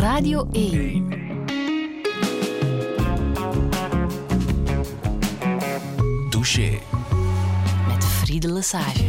[0.00, 1.08] Radio 1.
[6.30, 6.78] Douche.
[7.88, 9.04] Met Friede Lesage.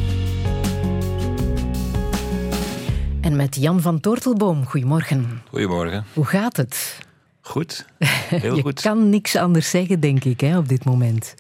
[3.22, 4.66] En met Jan van Tortelboom.
[4.66, 5.42] Goedemorgen.
[5.50, 6.06] Goedemorgen.
[6.13, 6.99] Hoe gaat het?
[7.42, 7.85] Goed.
[8.29, 8.81] Heel Je goed.
[8.81, 11.33] kan niks anders zeggen, denk ik, hè, op dit moment.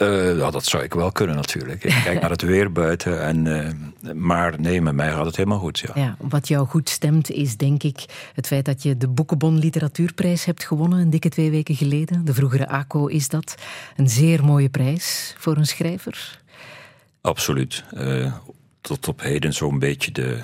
[0.00, 1.84] Eh, ja, dat zou ik wel kunnen natuurlijk.
[1.84, 3.22] Ik kijk naar het weer buiten.
[3.22, 5.78] En, eh, maar nee, met mij gaat het helemaal goed.
[5.78, 5.90] Ja.
[5.94, 8.04] Ja, wat jou goed stemt is, denk ik,
[8.34, 12.24] het feit dat je de Boekenbon Literatuurprijs hebt gewonnen, een dikke twee weken geleden.
[12.24, 13.54] De vroegere ACO is dat.
[13.96, 16.40] Een zeer mooie prijs voor een schrijver.
[17.20, 17.84] Absoluut.
[17.90, 18.34] Eh,
[18.80, 20.42] tot op heden zo'n beetje de,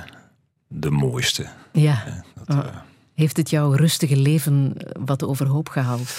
[0.68, 1.46] de mooiste.
[1.72, 2.22] Ja.
[2.44, 2.76] Dat, eh,
[3.14, 6.14] Heeft het jouw rustige leven wat overhoop gehaald?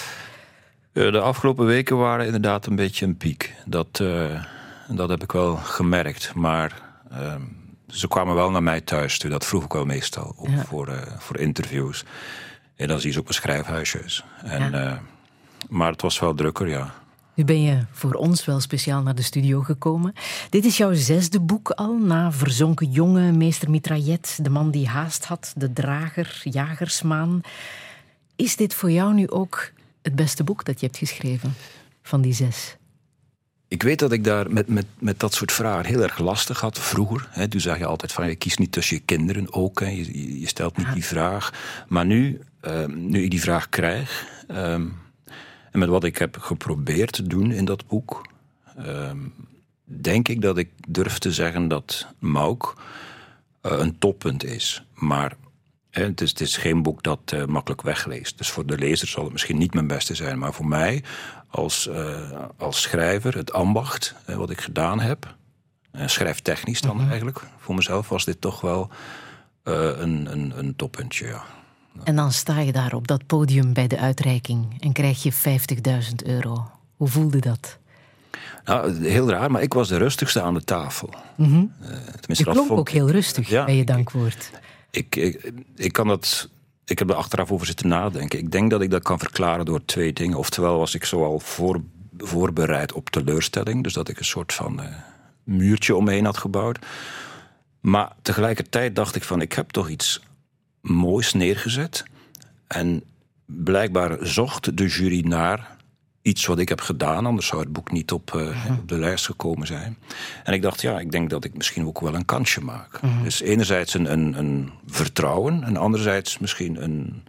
[0.97, 3.53] Eh, De afgelopen weken waren inderdaad een beetje een piek.
[3.65, 4.43] Dat, eh,
[4.87, 6.33] dat heb ik wel gemerkt.
[6.35, 7.41] Maar ehm,
[7.87, 9.29] ze kwamen wel naar mij thuis toe.
[9.29, 10.63] Dat vroeg ik wel meestal ook Ja.
[10.65, 12.03] voor, eh, voor interviews.
[12.75, 14.23] En dan zie je ze op een schrijfhuisjes.
[14.43, 14.99] En, Ja.
[15.69, 16.93] maar het was wel drukker, ja.
[17.33, 20.13] Nu ben je voor ons wel speciaal naar de studio gekomen.
[20.49, 25.25] Dit is jouw zesde boek al, na Verzonken Jongen, Meester Mitraillet, De man die haast
[25.25, 27.41] had, De Drager, Jagersmaan.
[28.35, 29.71] Is dit voor jou nu ook
[30.07, 31.53] het beste boek dat je hebt geschreven
[32.01, 32.75] van die zes?
[33.67, 36.79] Ik weet dat ik daar met, met, met dat soort vragen heel erg lastig had
[36.79, 37.27] vroeger.
[37.31, 37.47] Hè.
[37.47, 39.79] Toen zeg je altijd van je kiest niet tussen je kinderen ook.
[39.79, 39.87] Hè.
[39.87, 41.53] Je, je- stelt niet die vraag.
[41.87, 44.25] Maar nu, ehm, nu ik die vraag krijg.
[44.47, 44.85] ehm,
[45.71, 48.27] en met wat ik heb geprobeerd te doen in dat boek.
[48.77, 49.17] ehm,
[49.83, 52.73] denk ik dat ik durf te zeggen dat Mauk
[53.61, 54.83] eh, een toppunt is.
[54.93, 55.35] Maar
[56.03, 58.37] het, is, het is geen boek dat eh, makkelijk wegleest.
[58.37, 60.39] Dus voor de lezer zal het misschien niet mijn beste zijn.
[60.39, 61.03] Maar voor mij
[61.49, 65.35] als, eh, als schrijver, het ambacht eh, wat ik gedaan heb...
[66.05, 68.89] schrijftechnisch dan eigenlijk, voor mezelf was dit toch wel
[69.63, 71.43] een, een, een toppuntje, ja.
[72.03, 76.25] En dan sta je daar op dat podium bij de uitreiking en krijg je 50.000
[76.25, 76.71] euro.
[76.95, 77.77] Hoe voelde dat?
[78.65, 81.09] Nou, heel raar, maar ik was de rustigste aan de tafel.
[81.35, 84.51] Je dat klonk ook heel rustig Ja, bij je dankwoord.
[84.53, 84.59] Ik,
[84.91, 85.15] ik,
[85.75, 86.49] ik kan dat.
[86.85, 88.39] Ik heb er achteraf over zitten nadenken.
[88.39, 90.37] Ik denk dat ik dat kan verklaren door twee dingen.
[90.37, 91.81] Oftewel was ik zoal voor,
[92.17, 93.83] voorbereid op teleurstelling.
[93.83, 94.95] Dus dat ik een soort van eh,
[95.43, 96.79] muurtje omheen had gebouwd.
[97.79, 100.21] Maar tegelijkertijd dacht ik van, ik heb toch iets
[100.81, 102.03] moois neergezet.
[102.67, 103.03] En
[103.45, 105.76] blijkbaar zocht de jury naar
[106.27, 107.25] iets wat ik heb gedaan.
[107.25, 109.97] Anders zou het boek niet op, eh, op de lijst gekomen zijn.
[110.43, 112.99] En ik dacht, ja, ik denk dat ik misschien ook wel een kansje maak.
[113.23, 115.63] Dus enerzijds een, een, een vertrouwen.
[115.63, 117.23] En anderzijds misschien een,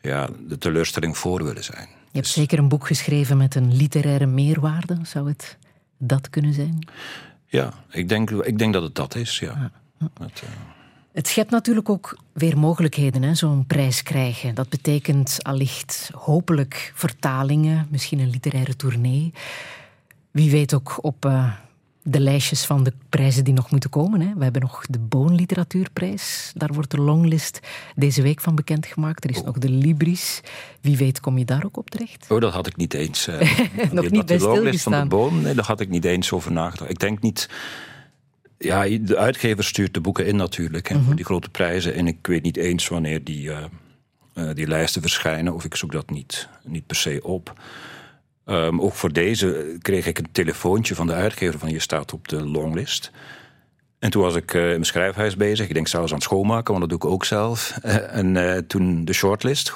[0.00, 1.88] ja, de teleurstelling voor willen zijn.
[2.10, 4.98] Je hebt zeker een boek geschreven met een literaire meerwaarde.
[5.02, 5.56] Zou het
[5.98, 6.88] dat kunnen zijn?
[7.46, 9.70] Ja, ik denk, ik denk dat het dat is, ja.
[9.98, 10.48] Dat, eh,
[11.18, 14.54] Het schept natuurlijk ook weer mogelijkheden, hè, zo'n prijs krijgen.
[14.54, 19.32] Dat betekent allicht hopelijk vertalingen, misschien een literaire tournee.
[20.30, 21.52] Wie weet ook op eh,
[22.02, 24.20] de lijstjes van de prijzen die nog moeten komen.
[24.20, 24.32] Hè.
[24.36, 26.52] We hebben nog de Boon Literatuurprijs.
[26.54, 27.60] Daar wordt de longlist
[27.94, 29.24] deze week van bekendgemaakt.
[29.24, 30.40] Er is nog de Libris.
[30.80, 32.26] Wie weet kom je daar ook op terecht?
[32.28, 33.26] Oh, dat had ik niet eens.
[33.26, 33.58] eh,
[33.92, 36.52] Nog niet bij de longlist van de boom, nee, daar had ik niet eens over
[36.52, 36.90] nagedacht.
[36.90, 37.48] Ik denk niet.
[38.58, 41.02] Ja, de uitgever stuurt de boeken in natuurlijk, Mhm.
[41.02, 41.94] voor die grote prijzen.
[41.94, 43.64] En ik weet niet eens wanneer die, eh,
[44.34, 47.52] eh, die lijsten verschijnen, of ik zoek dat niet, niet per se op.
[48.44, 52.28] Ehm, ook voor deze kreeg ik een telefoontje van de uitgever van je staat op
[52.28, 53.10] de longlist.
[53.98, 55.66] En toen was ik eh, in mijn schrijfhuis bezig.
[55.68, 57.70] Ik denk zelfs aan het schoonmaken, want dat doe ik ook zelf.
[58.10, 59.74] En toen de shortlist.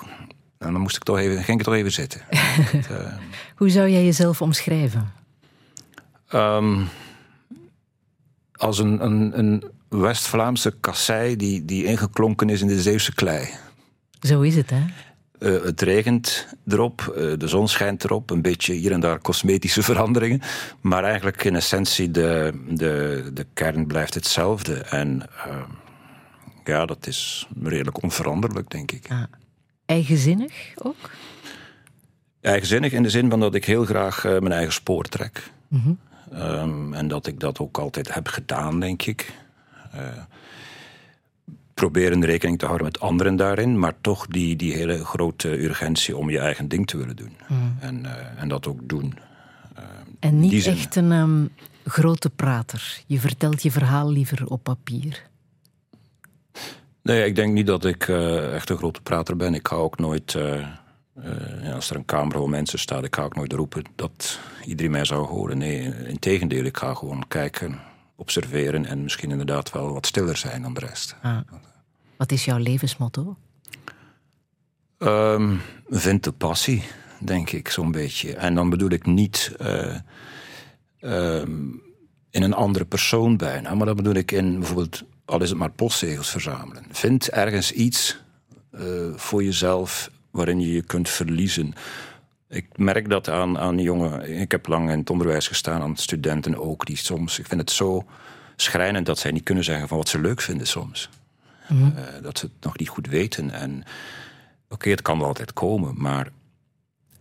[0.58, 2.20] En dan moest ik toch even, ging ik toch even zitten.
[3.56, 5.12] Hoe zou jij jezelf omschrijven?
[6.28, 6.80] Ehm,
[8.62, 13.48] als een, een, een West-Vlaamse kassei die, die ingeklonken is in de Zeeuwse klei.
[14.20, 14.82] Zo is het, hè?
[15.38, 19.82] Eh, het regent erop, eh, de zon schijnt erop, een beetje hier en daar cosmetische
[19.92, 20.40] veranderingen.
[20.80, 24.74] Maar eigenlijk in essentie, de, de, de kern blijft hetzelfde.
[24.74, 25.70] En ehm,
[26.64, 29.06] ja, dat is redelijk onveranderlijk, denk ik.
[29.08, 29.22] Ah.
[29.86, 31.10] Eigenzinnig ook?
[32.40, 35.50] Eigenzinnig in de zin van dat ik heel graag eh, mijn eigen spoor trek.
[35.68, 35.92] Mhm.
[36.32, 39.32] Ehm, en dat ik dat ook altijd heb gedaan, denk ik.
[39.92, 40.00] Eh,
[41.74, 46.30] proberen rekening te houden met anderen daarin, maar toch die, die hele grote urgentie om
[46.30, 47.36] je eigen ding te willen doen.
[47.80, 49.14] En, eh, en dat ook doen.
[50.20, 51.46] En niet echt een ehm,
[51.84, 53.02] grote prater.
[53.06, 55.22] Je vertelt je verhaal liever op papier.
[57.02, 59.54] Nee, ik denk niet dat ik eh, echt een grote prater ben.
[59.54, 60.38] Ik ga ook nooit,
[61.14, 64.90] eh, als er een kamer vol mensen staat, ik ga ook nooit roepen dat iedereen
[64.90, 65.58] mij zou horen.
[65.58, 67.80] Nee, in tegendeel, ik ga gewoon kijken,
[68.16, 71.16] observeren en misschien inderdaad wel wat stiller zijn dan de rest.
[71.22, 71.38] Ah.
[72.16, 73.36] Wat is jouw levensmotto?
[74.98, 76.82] Um, vind de passie,
[77.18, 78.34] denk ik, zo'n beetje.
[78.34, 79.96] En dan bedoel ik niet uh,
[81.00, 81.82] um,
[82.30, 85.70] in een andere persoon bijna, maar dat bedoel ik in bijvoorbeeld, al is het maar
[85.70, 86.84] postzegels verzamelen.
[86.90, 88.20] Vind ergens iets
[88.72, 91.74] uh, voor jezelf waarin je je kunt verliezen.
[92.48, 94.40] Ik merk dat aan, aan jongen.
[94.40, 97.38] Ik heb lang in het onderwijs gestaan, aan studenten ook, die soms.
[97.38, 98.04] Ik vind het zo
[98.56, 101.08] schrijnend dat zij niet kunnen zeggen van wat ze leuk vinden soms.
[101.68, 101.94] Mm -hmm.
[101.96, 103.50] uh, dat ze het nog niet goed weten.
[103.50, 103.70] En
[104.64, 106.28] oké, okay, het kan wel altijd komen, maar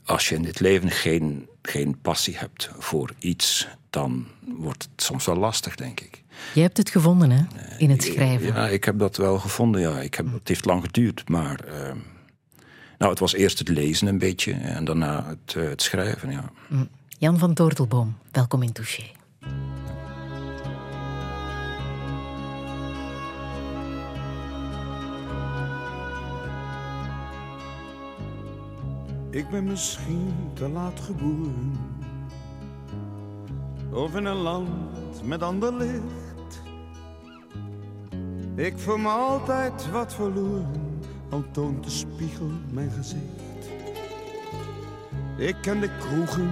[0.05, 5.25] als je in dit leven geen, geen passie hebt voor iets, dan wordt het soms
[5.25, 6.23] wel lastig, denk ik.
[6.53, 7.43] Je hebt het gevonden, hè?
[7.77, 8.47] In het schrijven.
[8.47, 9.99] Ja, ik heb dat wel gevonden, ja.
[9.99, 11.59] Ik heb, het heeft lang geduurd, maar...
[11.67, 11.91] Uh,
[13.01, 16.51] nou, het was eerst het lezen een beetje en daarna het, uh, het schrijven, ja.
[17.07, 19.03] Jan van Tortelboom, welkom in Touché.
[29.29, 31.79] Ik ben misschien te laat geboren.
[33.91, 36.61] Of in een land met ander licht.
[38.55, 40.90] Ik voel me altijd wat verloren,
[41.31, 43.69] al toont de spiegel mijn gezicht.
[45.37, 46.51] Ik ken de kroegen,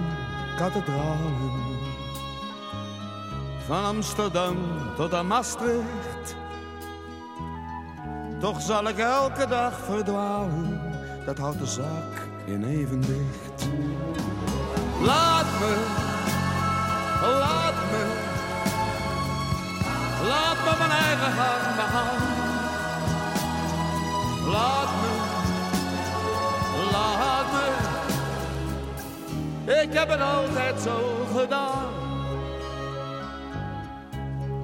[0.56, 1.68] kathedralen.
[3.66, 4.56] Van Amsterdam
[4.96, 6.36] tot aan Maastricht.
[8.38, 10.80] Toch zal ik elke dag verdwalen,
[11.24, 13.68] dat houdt de zaak in evenwicht.
[15.00, 15.74] Laat me,
[17.22, 18.04] laat me,
[20.28, 22.29] laat me mijn eigen gang begaan.
[24.50, 25.12] Laat me,
[26.92, 27.66] laat me,
[29.82, 31.88] ik heb het altijd zo gedaan.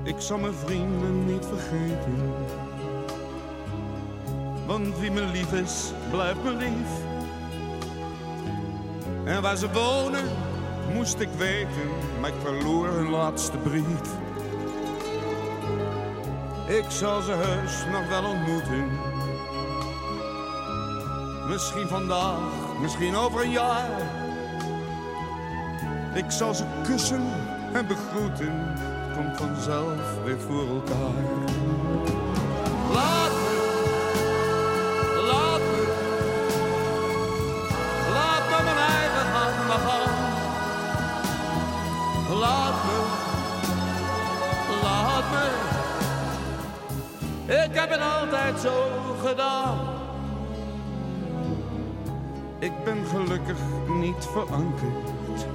[0.02, 2.34] Ik zal mijn vrienden niet vergeten.
[4.66, 6.90] Want wie me lief is, blijft me lief.
[9.24, 10.24] En waar ze wonen,
[10.92, 11.90] moest ik weten,
[12.20, 14.14] maar ik verloor hun laatste brief.
[16.66, 19.14] Ik zal ze heus nog wel ontmoeten.
[21.56, 22.38] Misschien vandaag,
[22.80, 23.88] misschien over een jaar.
[26.14, 27.32] Ik zal ze kussen
[27.72, 31.24] en begroeten, het komt vanzelf weer voor elkaar.
[32.92, 33.56] Laat me,
[35.26, 35.84] laat me,
[38.12, 40.14] laat me mijn eigen handen gaan.
[42.38, 42.98] Laat me,
[44.82, 45.46] laat me.
[47.64, 48.74] Ik heb het altijd zo
[49.24, 49.95] gedaan.
[52.86, 55.46] Ik ben gelukkig niet verankerd.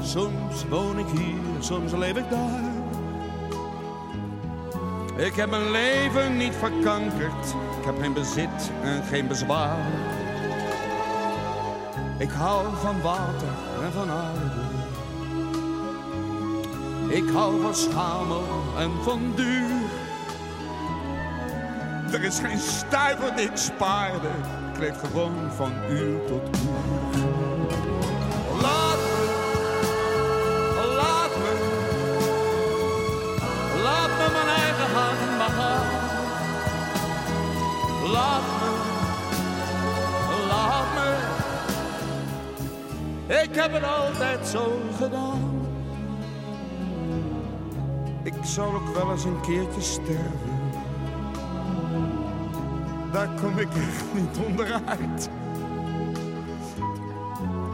[0.00, 2.60] Soms woon ik hier, soms leef ik daar.
[5.16, 7.46] Ik heb mijn leven niet verkankerd.
[7.78, 9.86] Ik heb geen bezit en geen bezwaar.
[12.18, 14.50] Ik hou van water en van aarde.
[17.08, 18.44] Ik hou van schamel
[18.78, 19.70] en van duur.
[22.12, 24.28] Er is geen stuiver die ik spaarde.
[24.80, 26.70] Ik leef gewoon van uur tot uur.
[28.62, 29.24] Laat me,
[30.96, 31.52] laat me,
[33.82, 35.18] laat me mijn eigen hand
[35.52, 35.86] gaan.
[38.10, 38.70] Laat me,
[40.48, 41.08] laat me.
[43.42, 45.66] Ik heb het altijd zo gedaan.
[48.22, 50.49] Ik zal ook wel eens een keertje sterven.
[53.40, 55.30] Kom ik echt niet onderuit.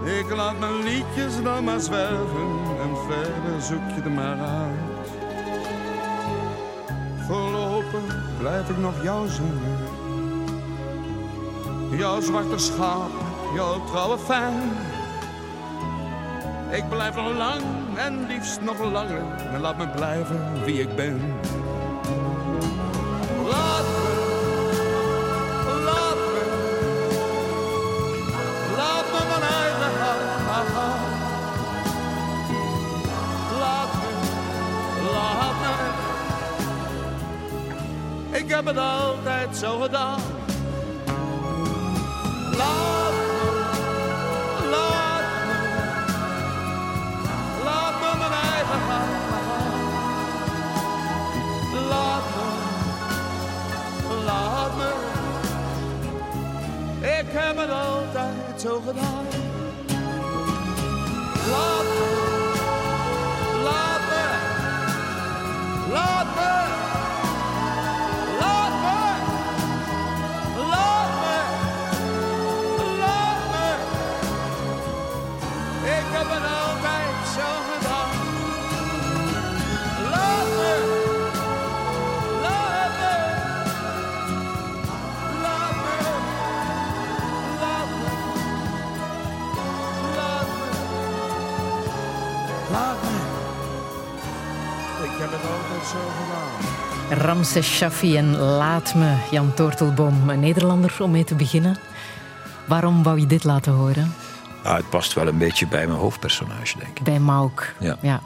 [0.05, 2.49] Ik laat mijn liedjes dan maar zwerven
[2.81, 5.09] en verder zoek je er maar uit.
[7.27, 9.79] Voorlopig blijf ik nog jou zingen.
[11.91, 13.11] Jouw zwarte schaap,
[13.55, 14.55] jouw trouwe fan.
[16.71, 17.63] Ik blijf nog lang
[17.97, 19.23] en liefst nog langer.
[19.53, 21.21] En laat me blijven wie ik ben.
[38.67, 40.21] Heb het altijd zo gedaan.
[42.57, 45.59] Laat me, laat me,
[47.65, 49.09] laat me mijn eigen gaan.
[51.89, 52.23] Laat
[54.09, 54.91] me, laat me.
[57.01, 59.36] Ik heb het altijd zo gedaan.
[97.47, 100.29] Ramses Shaffi en Laat me, Jan Tortelboom.
[100.29, 101.79] Een Nederlander om mee te beginnen.
[102.65, 104.15] Waarom wou je dit laten horen?
[104.63, 107.05] Ah, het past wel een beetje bij mijn hoofdpersonage, denk ik.
[107.05, 107.75] Bij Mauk.
[108.01, 108.21] Ja.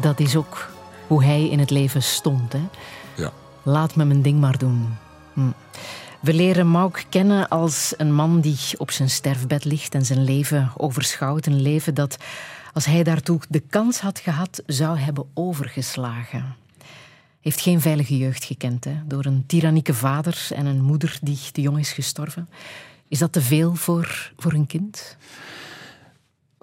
[0.00, 0.68] Dat is ook
[1.06, 2.52] hoe hij in het leven stond.
[2.52, 2.68] Hè?
[3.14, 3.30] Ja.
[3.62, 4.96] Laat me mijn ding maar doen.
[5.32, 5.50] Hm.
[6.20, 10.72] We leren Mauk kennen als een man die op zijn sterfbed ligt en zijn leven
[10.76, 11.46] overschouwt.
[11.46, 12.16] Een leven dat,
[12.72, 16.64] als hij daartoe de kans had gehad, zou hebben overgeslagen.
[17.46, 18.94] Heeft geen veilige jeugd gekend, hè?
[19.04, 22.48] door een tyrannieke vader en een moeder die te jong is gestorven.
[23.08, 25.16] Is dat te veel voor, voor een kind?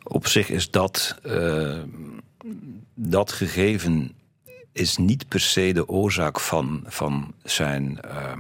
[0.04, 1.82] Op zich is dat, uh,
[2.94, 4.12] dat gegeven
[4.72, 8.32] is niet per se de oorzaak van, van zijn uh,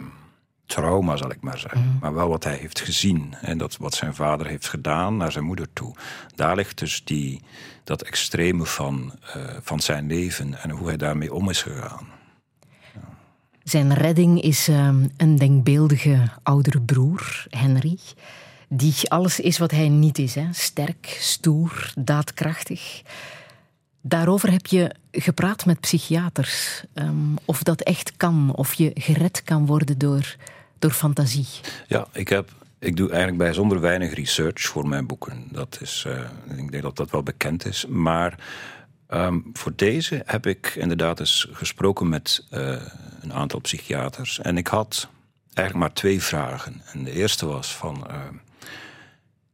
[0.66, 1.82] trauma, zal ik maar zeggen.
[1.82, 1.98] Mm.
[2.02, 3.36] Maar wel wat hij heeft gezien.
[3.42, 5.96] En dat wat zijn vader heeft gedaan naar zijn moeder toe.
[6.36, 7.42] Daar ligt dus die,
[7.84, 12.13] dat extreme van, uh, van zijn leven en hoe hij daarmee om is gegaan.
[13.64, 17.98] Zijn redding is um, een denkbeeldige oudere broer, Henry.
[18.68, 20.36] Die alles is wat hij niet is.
[20.36, 20.48] Hè?
[20.52, 23.02] Sterk, stoer, daadkrachtig.
[24.02, 26.84] Daarover heb je gepraat met psychiaters.
[26.94, 30.36] Um, of dat echt kan, of je gered kan worden door,
[30.80, 31.48] door fantasie.
[31.88, 35.48] Ja, ik, heb, ik doe eigenlijk bijzonder weinig research voor mijn boeken.
[35.52, 36.20] Dat is, uh,
[36.58, 37.86] ik denk dat dat wel bekend is.
[37.86, 38.40] Maar
[39.14, 42.82] um, voor deze heb ik inderdaad eens gesproken met uh,
[43.22, 44.40] een aantal psychiaters.
[44.40, 45.08] En ik had
[45.54, 46.82] eigenlijk maar twee vragen.
[46.94, 48.08] En de eerste was van...
[48.10, 48.18] Uh,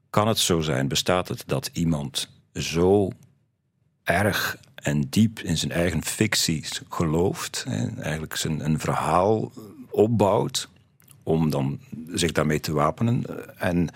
[0.09, 3.09] kan het zo zijn, bestaat het dat iemand zo
[4.03, 9.51] erg en diep in zijn eigen ficties gelooft, en eigenlijk zijn, een verhaal
[9.89, 10.69] opbouwt
[11.23, 13.23] om dan zich daarmee te wapenen.
[13.59, 13.89] En,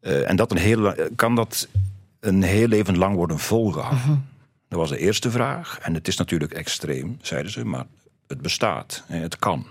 [0.00, 1.68] uh, en dat een heel, kan dat
[2.20, 4.02] een heel leven lang worden volgehouden?
[4.02, 4.18] -huh.
[4.68, 5.78] Dat was de eerste vraag.
[5.78, 7.86] En het is natuurlijk extreem, zeiden ze, maar
[8.26, 9.66] het bestaat het kan.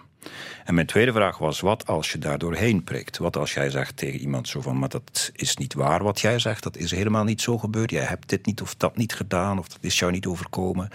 [0.66, 3.18] En mijn tweede vraag was, wat als je daar doorheen prikt?
[3.18, 6.40] Wat als jij zegt tegen iemand zo van, maar dat is niet waar wat jij
[6.40, 9.60] zegt, dat is helemaal niet zo gebeurd, jij hebt dit niet of dat niet gedaan,
[9.60, 10.90] of dat is jou niet overkomen.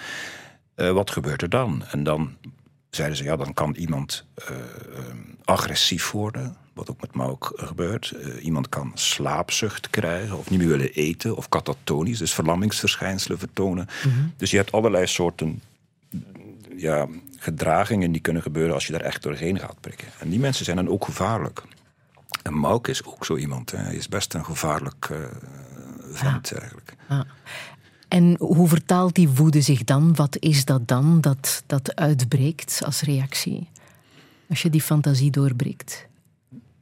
[0.77, 1.85] Uh, wat gebeurt er dan?
[1.91, 2.37] En dan
[2.91, 4.57] zeiden ze, ja, dan kan iemand uh,
[5.45, 8.13] agressief worden, wat ook met Mauk gebeurt.
[8.17, 13.89] Uh, iemand kan slaapzucht krijgen, of niet meer willen eten, of katatonisch, dus verlammingsverschijnselen vertonen.
[14.05, 14.33] Mm -hmm.
[14.37, 15.63] Dus je hebt allerlei soorten
[16.77, 17.07] ja,
[17.39, 20.09] gedragingen die kunnen gebeuren als je daar echt doorheen gaat prikken.
[20.19, 21.63] En die mensen zijn dan ook gevaarlijk.
[22.43, 23.71] En Mauk is ook zo iemand.
[23.71, 23.79] Hè.
[23.79, 25.19] Hij is best een gevaarlijk uh,
[26.11, 26.95] vent eigenlijk.
[27.09, 27.27] Ja.
[28.09, 30.15] En hoe vertaalt die woede zich dan?
[30.15, 33.69] Wat is dat dan dat, dat uitbreekt als reactie?
[34.49, 36.07] Als je die fantasie doorbreekt?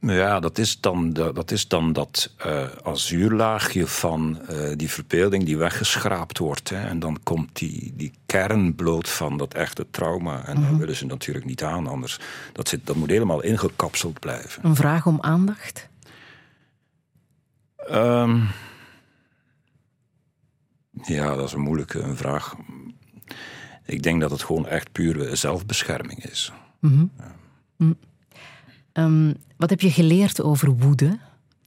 [0.01, 5.57] Ja, dat is dan, dat, is dan dat uh, azuurlaagje van uh, die verbeelding die
[5.57, 6.69] weggeschraapt wordt.
[6.69, 6.87] Hè.
[6.87, 10.45] En dan komt die, die kern bloot van dat echte trauma.
[10.45, 10.71] En mm -hmm.
[10.71, 12.19] dat willen ze natuurlijk niet aan, anders.
[12.53, 14.65] Dat, zit, dat moet helemaal ingekapseld blijven.
[14.65, 15.89] Een vraag om aandacht?
[17.91, 18.47] Um,
[20.91, 22.55] ja, dat is een moeilijke een vraag.
[23.85, 26.51] Ik denk dat het gewoon echt pure zelfbescherming is.
[26.79, 27.11] Mm -hmm.
[27.17, 27.35] ja.
[27.77, 27.97] mm.
[28.93, 31.19] Um, wat heb je geleerd over woede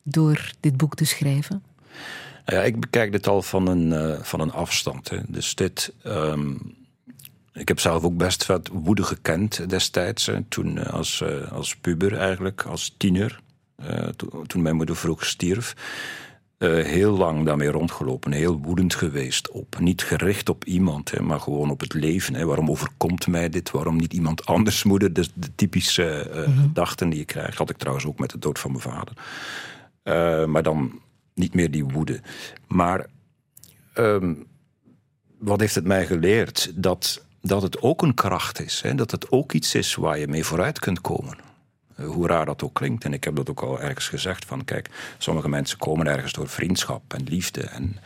[0.03, 1.63] door dit boek te schrijven?
[2.47, 5.09] Ja, ik bekijk dit al van een, uh, van een afstand.
[5.09, 5.19] Hè.
[5.29, 5.93] Dus dit.
[6.07, 6.75] Um,
[7.53, 10.31] ik heb zelf ook best wat woede gekend destijds.
[10.49, 13.43] Toen uh, als, uh, als puber eigenlijk, als tiener.
[14.17, 15.75] To toen mijn moeder vroeg stierf.
[16.65, 19.79] Uh, heel lang daarmee rondgelopen, heel woedend geweest op.
[19.79, 22.35] Niet gericht op iemand, hè, maar gewoon op het leven.
[22.35, 22.45] Hè.
[22.45, 23.71] Waarom overkomt mij dit?
[23.71, 25.13] Waarom niet iemand anders moeder?
[25.13, 26.63] Dus de typische uh, mm -hmm.
[26.63, 27.59] gedachten die je krijgt.
[27.59, 29.15] Had ik trouwens ook met de dood van mijn vader.
[30.05, 31.01] Uh, maar dan
[31.35, 32.21] niet meer die woede.
[32.67, 33.07] Maar
[33.95, 34.47] um,
[35.39, 36.73] wat heeft het mij geleerd?
[36.75, 38.81] Dat, dat het ook een kracht is.
[38.81, 38.95] Hè?
[38.95, 41.37] Dat het ook iets is waar je mee vooruit kunt komen.
[41.97, 43.05] Hoe raar dat ook klinkt.
[43.05, 44.45] En ik heb dat ook al ergens gezegd.
[44.45, 47.61] Van kijk, sommige mensen komen ergens door vriendschap en liefde.
[47.61, 47.97] En,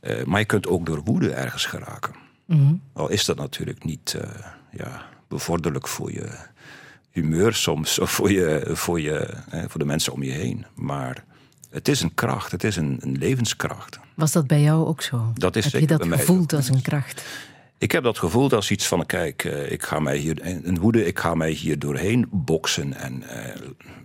[0.00, 2.14] uh, maar je kunt ook door woede ergens geraken.
[2.44, 2.82] Mm -hmm.
[2.92, 4.22] Al is dat natuurlijk niet uh,
[4.70, 6.28] ja, bevorderlijk voor je
[7.10, 7.98] humeur soms.
[7.98, 9.18] Of voor, je, voor, je,
[9.50, 10.66] eh, voor de mensen om je heen.
[10.74, 11.24] Maar
[11.70, 12.52] het is een kracht.
[12.52, 13.98] Het is een, een levenskracht.
[14.14, 15.32] Was dat bij jou ook zo?
[15.34, 17.24] Dat is heb je dat gevoeld als een kracht?
[17.78, 21.18] Ik heb dat gevoeld als iets van, kijk, ik ga mij hier, een woede, ik
[21.18, 22.94] ga mij hier doorheen boksen.
[22.94, 23.28] En uh,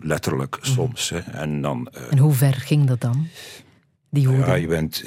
[0.02, 0.64] letterlijk mm.
[0.64, 1.10] soms.
[1.10, 3.28] Hè, en, dan, uh, en hoe ver ging dat dan?
[4.10, 4.46] Die woede?
[4.46, 5.04] Ja, je bent,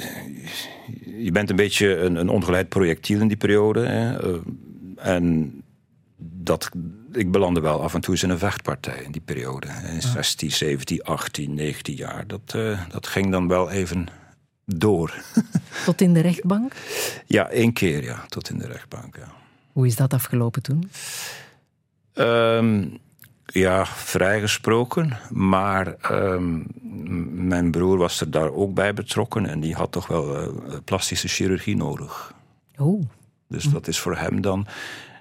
[1.17, 3.85] je bent een beetje een, een ongeleid projectiel in die periode.
[3.85, 4.37] Hè, uh,
[4.97, 5.53] en
[6.17, 6.69] dat,
[7.11, 9.67] ik belandde wel af en toe eens in een vechtpartij in die periode.
[9.93, 12.27] In 16, 17, 18, 19 jaar.
[12.27, 12.55] Dat,
[12.89, 14.07] dat ging dan wel even
[14.75, 15.13] door.
[15.85, 16.73] Tot in de rechtbank?
[17.25, 19.15] Ja, één keer ja, tot in de rechtbank.
[19.15, 19.31] Ja.
[19.71, 20.89] Hoe is dat afgelopen toen?
[22.13, 22.87] Ehm,
[23.45, 25.17] ja, vrijgesproken.
[25.29, 26.61] Maar ehm,
[27.47, 29.45] mijn broer was er daar ook bij betrokken.
[29.45, 32.33] En die had toch wel uh, plastische chirurgie nodig.
[32.77, 33.03] Oh.
[33.47, 34.67] Dus dat is voor hem dan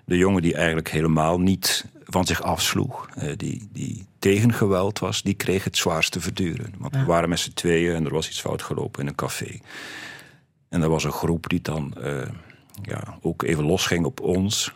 [0.04, 3.08] de jongen die eigenlijk helemaal niet van zich afsloeg.
[3.18, 6.74] Uh, die, die tegen geweld was, die kreeg het zwaarste verduren.
[6.78, 9.58] Want we waren met z'n tweeën en er was iets fout gelopen in een café.
[10.68, 12.22] En er was een groep die dan uh,
[12.82, 14.74] ja, ook even losging op ons.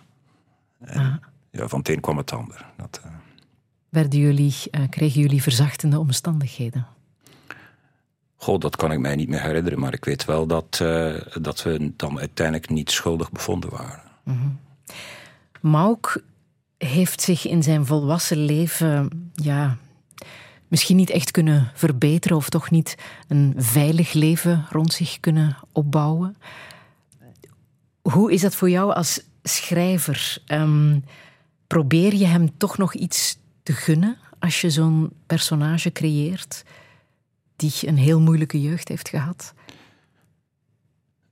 [0.81, 1.21] En,
[1.51, 2.67] ja, van het een kwam het ander.
[2.77, 3.13] Dat, uh...
[3.89, 4.55] Werden jullie,
[4.91, 6.87] kregen jullie verzachtende omstandigheden?
[8.37, 9.79] Goh, dat kan ik mij niet meer herinneren.
[9.79, 10.77] Maar ik weet wel dat,
[11.41, 14.03] dat we dan uiteindelijk niet schuldig bevonden waren.
[14.25, 14.59] Mm -hmm.
[15.61, 16.23] Mauk
[16.85, 19.77] heeft zich in zijn volwassen leven ja,
[20.69, 22.97] misschien niet echt kunnen verbeteren of toch niet
[23.29, 26.37] een veilig leven rond zich kunnen opbouwen.
[28.03, 30.43] Hoe is dat voor jou als schrijver?
[30.47, 31.05] Um,
[31.67, 36.63] probeer je hem toch nog iets te gunnen als je zo'n personage creëert
[37.57, 39.55] die een heel moeilijke jeugd heeft gehad?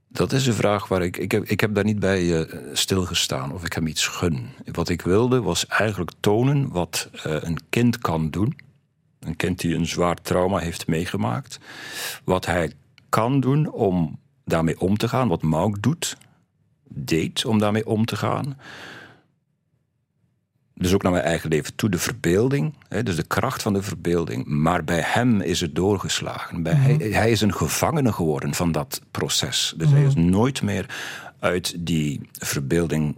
[0.09, 1.17] Dat is een vraag waar ik.
[1.17, 4.49] Ik heb, ik heb daar niet bij uh, stilgestaan of ik hem iets gun.
[4.73, 8.59] Wat ik wilde was eigenlijk tonen wat uh, een kind kan doen.
[9.21, 11.59] Een kind die een zwaar trauma heeft meegemaakt.
[12.25, 12.73] Wat hij
[13.09, 15.29] kan doen om daarmee om te gaan.
[15.29, 16.17] Wat Mauk doet,
[16.89, 18.57] deed om daarmee om te gaan
[20.79, 23.83] dus ook naar mijn eigen leven toe, de verbeelding, hè, dus de kracht van de
[23.83, 24.47] verbeelding.
[24.47, 26.63] Maar bij hem is het doorgeslagen.
[26.63, 27.13] Bij hij, Mhm.
[27.13, 29.75] hij, is een gevangene geworden van dat proces.
[29.77, 30.31] Dus hij is Mhm.
[30.31, 30.87] nooit meer
[31.39, 33.17] uit die verbeelding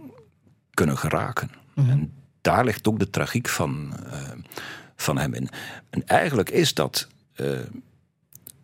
[0.73, 1.51] kunnen geraken.
[1.75, 1.89] Mhm.
[1.89, 4.13] En daar ligt ook de tragiek van, uh,
[4.95, 5.49] van hem in.
[5.89, 7.59] En eigenlijk is dat uh,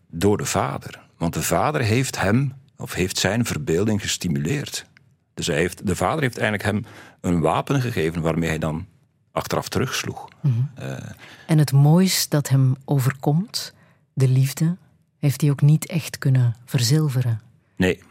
[0.10, 1.00] door de vader.
[1.18, 4.86] Want de vader heeft hem, of heeft zijn verbeelding gestimuleerd.
[5.34, 6.86] Dus hij heeft, de vader heeft eigenlijk hem
[7.22, 8.86] een wapen gegeven waarmee hij dan
[9.38, 10.28] achteraf terugsloeg.
[10.42, 10.86] Mm -hmm.
[10.86, 10.98] uh,
[11.48, 13.74] en het moois dat hem overkomt,
[14.14, 14.76] de liefde,
[15.20, 17.42] heeft hij ook niet echt kunnen verzilveren.
[17.76, 18.04] Nee,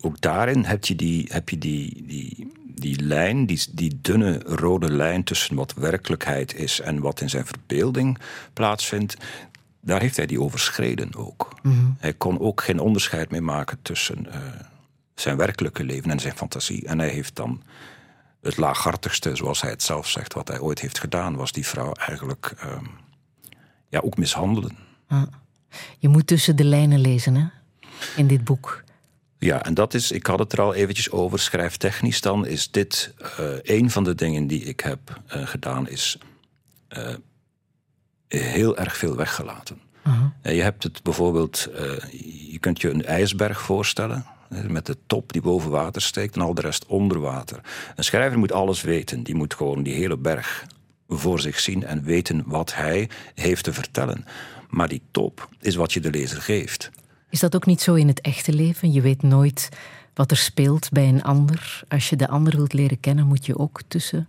[0.00, 4.92] ook daarin heb je die, heb je die, die, die lijn, die, die dunne rode
[4.92, 8.18] lijn tussen wat werkelijkheid is en wat in zijn verbeelding
[8.52, 9.16] plaatsvindt.
[9.80, 11.54] Daar heeft hij die overschreden ook.
[11.62, 11.96] Mm -hmm.
[11.98, 14.34] Hij kon ook geen onderscheid meer maken tussen uh,
[15.14, 16.86] zijn werkelijke leven en zijn fantasie.
[16.86, 17.62] En hij heeft dan
[18.42, 21.92] het laaghartigste, zoals hij het zelf zegt, wat hij ooit heeft gedaan, was die vrouw
[21.92, 22.72] eigenlijk uh,
[23.88, 24.76] ja, ook mishandelen.
[25.98, 27.46] Je moet tussen de lijnen lezen, hè?
[28.16, 28.84] In dit boek.
[29.38, 33.14] Ja, en dat is, ik had het er al eventjes over, schrijftechnisch dan, is dit
[33.20, 36.18] uh, een van de dingen die ik heb uh, gedaan, is
[36.88, 37.14] uh,
[38.28, 39.80] heel erg veel weggelaten.
[40.02, 40.54] -huh.
[40.54, 41.68] je hebt het bijvoorbeeld,
[42.50, 46.54] je kunt je een ijsberg voorstellen, met de top die boven water steekt en al
[46.54, 47.60] de rest onder water.
[47.96, 49.22] Een schrijver moet alles weten.
[49.22, 50.66] Die moet gewoon die hele berg
[51.08, 54.24] voor zich zien en weten wat hij heeft te vertellen.
[54.68, 56.90] Maar die top is wat je de lezer geeft.
[57.30, 58.92] Is dat ook niet zo in het echte leven?
[58.92, 59.68] Je weet nooit
[60.14, 61.82] wat er speelt bij een ander.
[61.88, 64.28] Als je de ander wilt leren kennen, moet je ook tussen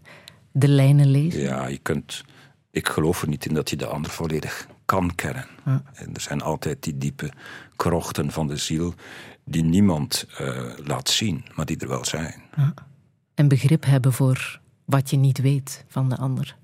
[0.52, 1.42] de lijnen lezen.
[1.42, 2.24] Ja, je kunt.
[2.72, 5.46] Ik geloof er niet in dat je de ander volledig kan kennen.
[5.64, 5.76] Ah.
[5.94, 7.32] En er zijn altijd die diepe
[7.76, 8.94] krochten van de ziel
[9.50, 12.42] die niemand uh, laat zien, maar die er wel zijn.
[12.56, 12.70] Ah.
[13.34, 16.56] En begrip hebben voor wat je niet weet van de ander.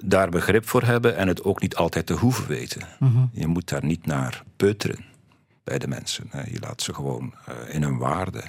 [0.00, 2.88] Daar begrip voor hebben en het ook niet altijd te hoeven weten.
[2.98, 3.30] Mm -hmm.
[3.32, 5.04] Je moet daar niet naar peuteren
[5.64, 6.30] bij de mensen.
[6.50, 8.42] Je laat ze gewoon uh, in hun waarde.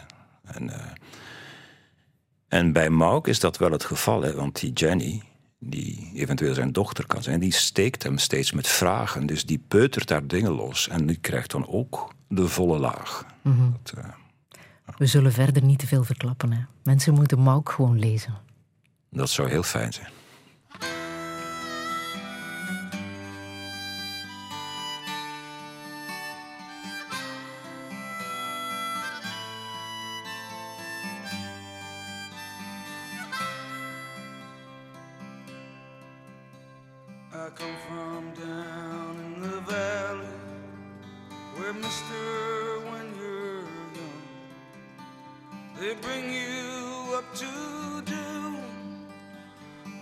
[0.44, 0.76] En, uh,
[2.48, 5.24] en bij Mauk is dat wel het geval, hè, want die Jenny,
[5.60, 9.26] die eventueel zijn dochter kan zijn, die steekt hem steeds met vragen.
[9.26, 13.26] Dus die peutert daar dingen los en die krijgt dan ook de volle laag.
[13.41, 13.78] Mm -hmm.
[13.84, 14.04] dat, uh,
[14.98, 16.52] We zullen verder niet te veel verklappen.
[16.52, 16.62] Hè.
[16.84, 18.34] Mensen moeten Mauk gewoon lezen.
[19.10, 20.10] Dat zou heel fijn zijn.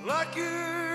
[0.07, 0.86] like you.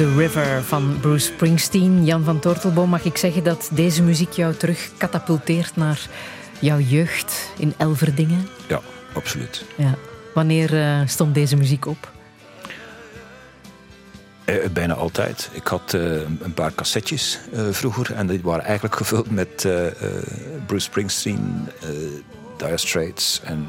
[0.00, 2.04] The River van Bruce Springsteen.
[2.04, 6.08] Jan van Tortelboom, mag ik zeggen dat deze muziek jou terug katapulteert naar
[6.58, 8.48] jouw jeugd in Elverdingen?
[8.68, 8.80] Ja,
[9.14, 9.64] absoluut.
[9.76, 9.94] Ja.
[10.34, 12.12] Wanneer eh, stond deze muziek op?
[14.44, 15.50] Eh, bijna altijd.
[15.52, 16.02] Ik had eh,
[16.40, 19.68] een paar cassettes eh, vroeger en die waren eigenlijk gevuld met
[20.66, 21.68] Bruce Springsteen,
[22.56, 23.66] Dire Straits en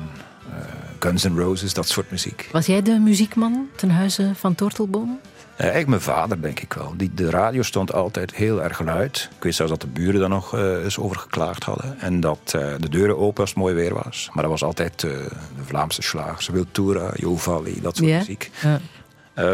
[0.99, 2.49] Guns N' Roses, dat soort muziek.
[2.51, 5.19] Was jij de muziekman ten huize van Tortelboom?
[5.57, 6.93] Eigenlijk mijn vader, denk ik wel.
[6.97, 9.29] Die, de radio stond altijd heel erg luid.
[9.37, 11.99] Ik weet zelfs dat de buren daar nog eh, eens over geklaagd hadden.
[11.99, 14.29] En dat eh, de deuren open als het mooi weer was.
[14.33, 15.11] Maar dat was altijd eh,
[15.57, 16.47] de Vlaamse slagers.
[16.47, 18.51] Wiltura, Jovalli, dat soort muziek.
[18.61, 18.79] Ja.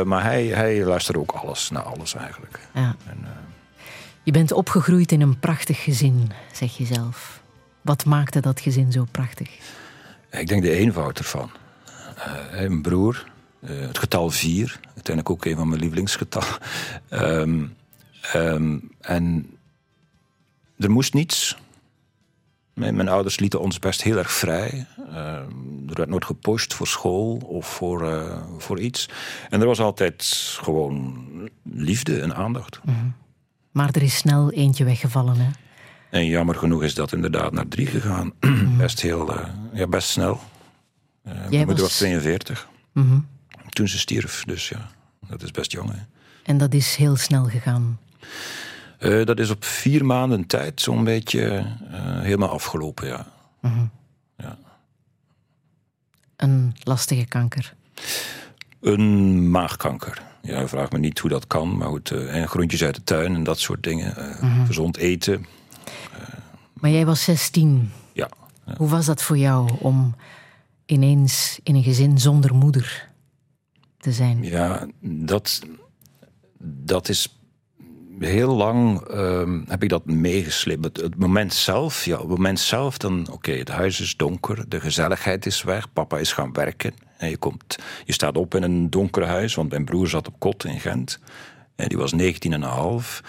[0.04, 2.60] Maar hij, hij luisterde ook alles, naar alles eigenlijk.
[2.74, 2.96] ja.
[3.06, 3.18] En,
[4.24, 7.42] Je bent opgegroeid in een prachtig gezin, zeg je zelf.
[7.82, 9.50] Wat maakte dat gezin zo prachtig?
[10.32, 11.52] ik denk de eenvoud ervan.
[12.52, 13.26] Een broer,
[13.60, 16.44] eh, het getal vier, uiteindelijk ook een van mijn lievelingsgetal.
[17.10, 17.66] Ehm,
[18.34, 19.50] ehm, en
[20.78, 21.58] er moest niets.
[22.74, 24.86] Mijn, mijn ouders lieten ons best heel erg vrij.
[25.10, 25.20] Ehm,
[25.90, 29.10] er werd nooit gepusht voor school of voor, eh, voor iets.
[29.50, 30.24] En er was altijd
[30.62, 31.26] gewoon
[31.64, 32.80] liefde en aandacht.
[33.72, 35.50] Maar er is snel eentje weggevallen, hè?
[36.10, 38.34] En jammer genoeg is dat inderdaad naar drie gegaan.
[38.78, 40.40] best heel, eh, ja, best snel.
[41.24, 43.20] Eh, moeder was- was 42 Mhm.
[43.70, 44.90] Toen ze stierf, dus ja,
[45.28, 45.90] dat is best jong.
[45.92, 45.98] Hè.
[46.44, 48.00] En dat is heel snel gegaan.
[48.98, 51.42] Eh, dat is op vier maanden tijd zo'n beetje
[51.92, 53.26] eh, helemaal afgelopen, ja.
[54.38, 54.58] ja.
[56.36, 57.74] Een lastige kanker.
[58.82, 60.22] Een maagkanker.
[60.42, 63.36] Ja, vraag me niet hoe dat kan, maar goed, eh, en groentjes uit de tuin
[63.36, 64.16] en dat soort dingen.
[64.42, 65.46] eh, Gezond eten,
[66.74, 67.92] Maar jij was 16.
[68.14, 68.30] ja.
[68.78, 70.16] Hoe was dat voor jou om
[70.86, 73.07] ineens in een gezin zonder moeder
[73.98, 74.44] te zijn?
[74.44, 75.62] Ja, dat,
[76.60, 77.38] dat is
[78.20, 81.02] heel lang ehm, heb ik dat meegesleept.
[81.02, 85.46] Het, moment zelf, ja, het moment zelf dan, oké, het huis is donker, de gezelligheid
[85.46, 86.94] is weg, papa is gaan werken.
[87.18, 90.36] En je, komt, je staat op in een donker huis, want mijn broer zat op
[90.40, 91.20] kot in Gent.
[91.76, 93.22] En die was 19 en een half.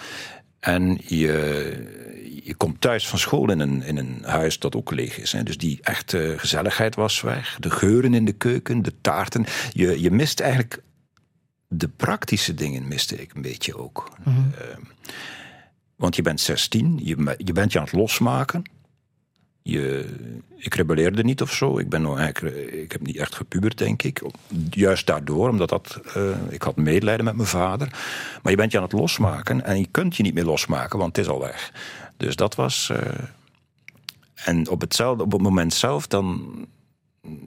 [0.59, 2.08] En je,
[2.49, 5.31] je komt thuis van school in een, in een huis dat ook leeg is.
[5.31, 5.43] Hè.
[5.43, 7.57] Dus die echte gezelligheid was weg.
[7.59, 9.45] De geuren in de keuken, de taarten.
[9.71, 10.81] Je, je mist eigenlijk
[11.67, 14.11] de praktische dingen miste ik een beetje ook.
[14.25, 14.31] Eh,
[15.95, 18.63] want je bent 16, je, je bent je aan het losmaken.
[19.61, 20.05] Je,
[20.57, 21.77] ik rebelleerde niet of zo.
[21.77, 24.21] Ik, ben nog eigenlijk, eh, ik heb niet echt gepubert, denk ik.
[24.69, 27.87] Juist daardoor, omdat dat, eh, ik had medelijden met mijn vader.
[28.41, 31.15] Maar je bent je aan het losmaken en je kunt je niet meer losmaken, want
[31.15, 31.71] het is al weg.
[32.19, 32.89] Dus dat was.
[32.89, 33.23] eh,
[34.43, 36.53] en op, hetzelfde, op het moment zelf, dan,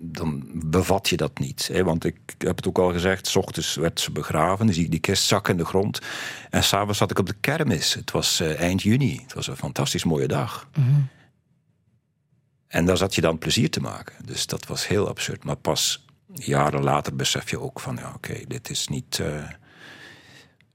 [0.01, 1.69] dan bevat je dat niet.
[1.73, 1.85] Hè?
[1.85, 4.91] Want ik heb het ook al gezegd, s ochtends werd ze begraven, dan zie ik
[4.91, 6.01] die kist zakken in de grond.
[6.51, 7.95] En s'avonds zat ik op de kermis.
[7.95, 9.21] Het was eh, eind juni.
[9.23, 10.69] Het was een fantastisch mooie dag.
[12.67, 14.15] En daar zat je dan plezier te maken.
[14.25, 15.45] Dus dat was heel absurd.
[15.45, 16.05] Maar pas
[16.35, 19.19] jaren later besef je ook van, ja, oké, dit is niet...
[19.19, 19.49] eh,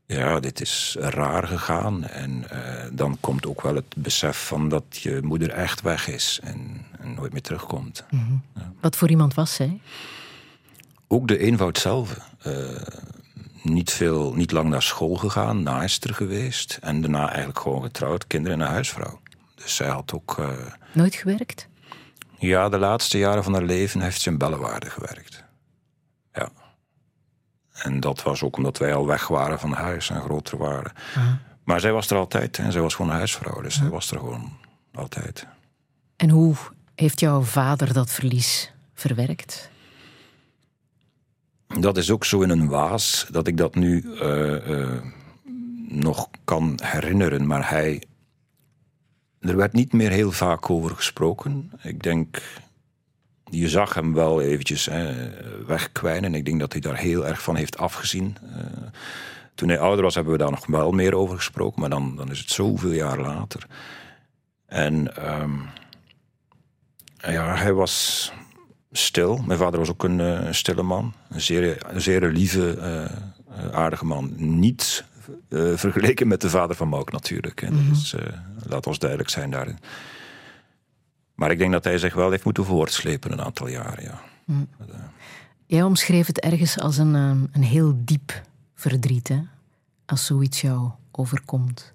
[0.08, 2.04] ja, dit is raar gegaan.
[2.08, 6.39] En eh, dan komt ook wel het besef van dat je moeder echt weg is
[6.43, 8.06] en, en nooit meer terugkomt.
[8.82, 9.80] Wat voor iemand was zij?
[11.08, 12.17] Ook de eenvoud zelf.
[12.41, 12.54] Eh,
[13.63, 16.78] niet, veel, niet lang naar school gegaan, naaister geweest.
[16.82, 19.20] En daarna eigenlijk gewoon getrouwd, kinderen en een huisvrouw.
[19.56, 20.36] Dus zij had ook...
[20.39, 20.50] eh,
[20.91, 21.67] Nooit gewerkt?
[22.39, 25.43] ja, de laatste jaren van haar leven heeft ze in Bellewaarde gewerkt.
[27.83, 30.91] En dat was ook omdat wij al weg waren van huis en groter waren.
[31.63, 33.61] Maar zij was er altijd en zij was gewoon een huisvrouw.
[33.61, 34.51] Dus zij was er gewoon
[34.93, 35.47] altijd.
[36.15, 36.55] En hoe
[36.95, 39.69] heeft jouw vader dat verlies verwerkt?
[41.67, 45.01] dat is ook zo in een waas dat ik dat nu eh, eh,
[45.87, 47.47] nog kan herinneren.
[47.47, 48.03] Maar hij.
[49.39, 51.71] Er werd niet meer heel vaak over gesproken.
[51.81, 52.41] Ik denk.
[53.49, 55.29] Je zag hem wel eventjes hè,
[55.65, 56.36] wegkwijnen.
[56.36, 58.38] Ik denk dat hij daar heel erg van heeft afgezien.
[58.41, 58.88] Eh,
[59.55, 61.81] toen hij ouder was, hebben we daar nog wel meer over gesproken.
[61.81, 63.67] Maar dan, dan is het zoveel jaar later.
[64.65, 65.53] En ehm,
[67.17, 68.31] ja, hij was
[68.91, 69.38] stil.
[69.38, 71.13] Mijn vader was ook een eh, stille man.
[71.29, 74.33] Een zeer, een zeer lieve, eh, aardige man.
[74.36, 75.05] Niet
[75.75, 77.62] vergeleken met de vader van Mauk natuurlijk.
[77.62, 77.89] hè.
[77.89, 78.33] Dus, eh,
[78.63, 79.77] laat ons duidelijk zijn daarin.
[81.38, 84.21] Maar ik denk dat hij zich wel heeft moeten voortslepen een aantal jaren, ja.
[85.65, 88.41] Jij omschreef het ergens als een, ehm, een heel diep
[88.76, 89.39] verdriet, hè?
[90.06, 91.93] Als zoiets jou overkomt.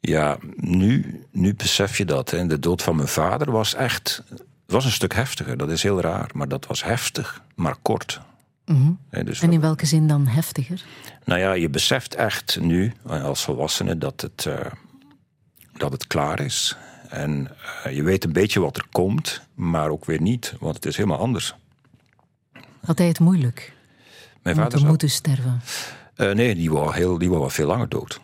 [0.00, 2.30] Ja, nu, nu besef je dat.
[2.30, 2.46] Hè.
[2.46, 4.22] De dood van mijn vader was echt...
[4.66, 6.30] was een stuk heftiger, dat is heel raar.
[6.34, 8.20] Maar dat was heftig, maar kort.
[9.10, 10.84] Hè, dus En in welke zin dan heftiger?
[11.24, 14.66] Nou ja, je beseft echt nu, eh, als volwassene, dat het, eh,
[15.72, 16.76] dat het klaar is.
[17.12, 17.48] En
[17.84, 20.96] eh, je weet een beetje wat er komt, maar ook weer niet, want het is
[20.96, 21.54] helemaal anders.
[22.84, 23.72] Had hij het moeilijk
[24.42, 25.60] Mijn vader zou- moeten sterven?
[26.14, 28.20] Eh, nee, die wou, heel, die wou al veel langer dood.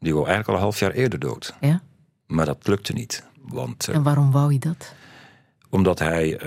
[0.00, 1.54] Die wou eigenlijk al een half jaar eerder dood.
[1.60, 1.80] Ja?
[2.26, 3.24] Maar dat lukte niet.
[3.40, 4.92] Want, eh, En waarom wou hij dat?
[5.70, 6.40] omdat hij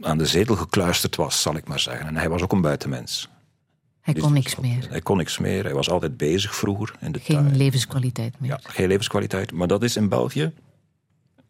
[0.00, 2.06] aan de zetel gekluisterd was, zal ik maar zeggen.
[2.06, 3.28] En hij was ook een buitenmens.
[4.02, 4.86] Hij kon niks meer.
[4.88, 5.64] Hij kon niks meer.
[5.64, 7.56] Hij was altijd bezig vroeger in de Geen tuin.
[7.56, 8.50] levenskwaliteit meer.
[8.50, 9.52] Ja, geen levenskwaliteit.
[9.52, 10.52] Maar dat is in België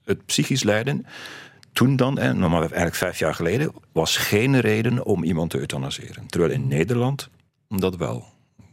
[0.04, 1.06] het psychisch lijden.
[1.72, 5.58] Toen dan, en nog maar eigenlijk vijf jaar geleden, was geen reden om iemand te
[5.58, 6.26] euthanaseren.
[6.26, 7.28] Terwijl in Nederland
[7.68, 8.24] dat wel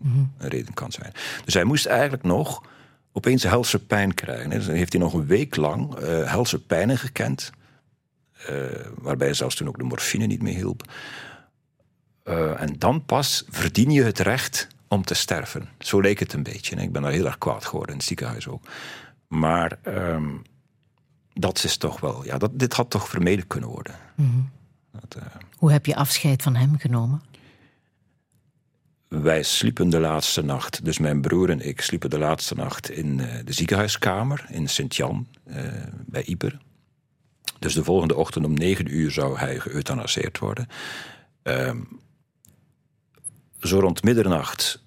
[0.03, 1.11] een reden kan zijn.
[1.45, 2.63] Dus hij moest eigenlijk nog
[3.11, 4.49] opeens helse pijn krijgen.
[4.49, 7.51] Dus dan heeft hij nog een week lang eh helse pijnen gekend.
[8.47, 8.55] eh,
[8.97, 10.83] waarbij zelfs toen ook de morfine niet meer hielp.
[12.29, 15.69] Eh, en dan pas verdien je het recht om te sterven.
[15.79, 16.75] Zo leek het een beetje.
[16.75, 18.63] En ik ben daar heel erg kwaad geworden in het ziekenhuis ook.
[19.27, 20.29] Maar ehm,
[21.33, 22.25] dat is toch wel...
[22.25, 23.95] Ja, dat, dit had toch vermeden kunnen worden.
[24.91, 25.25] Dat, eh,
[25.57, 27.21] Hoe heb je afscheid van hem genomen?
[29.09, 33.19] wij sliepen de laatste nacht, dus mijn broer en ik sliepen de laatste nacht in
[33.19, 35.63] eh, de ziekenhuiskamer in Sint-Jan eh,
[36.05, 36.57] bij Ieper.
[37.59, 40.67] Dus de volgende ochtend om negen uur zou hij geëuthanaseerd worden.
[41.43, 41.77] Ehm,
[43.59, 44.83] zo rond middernacht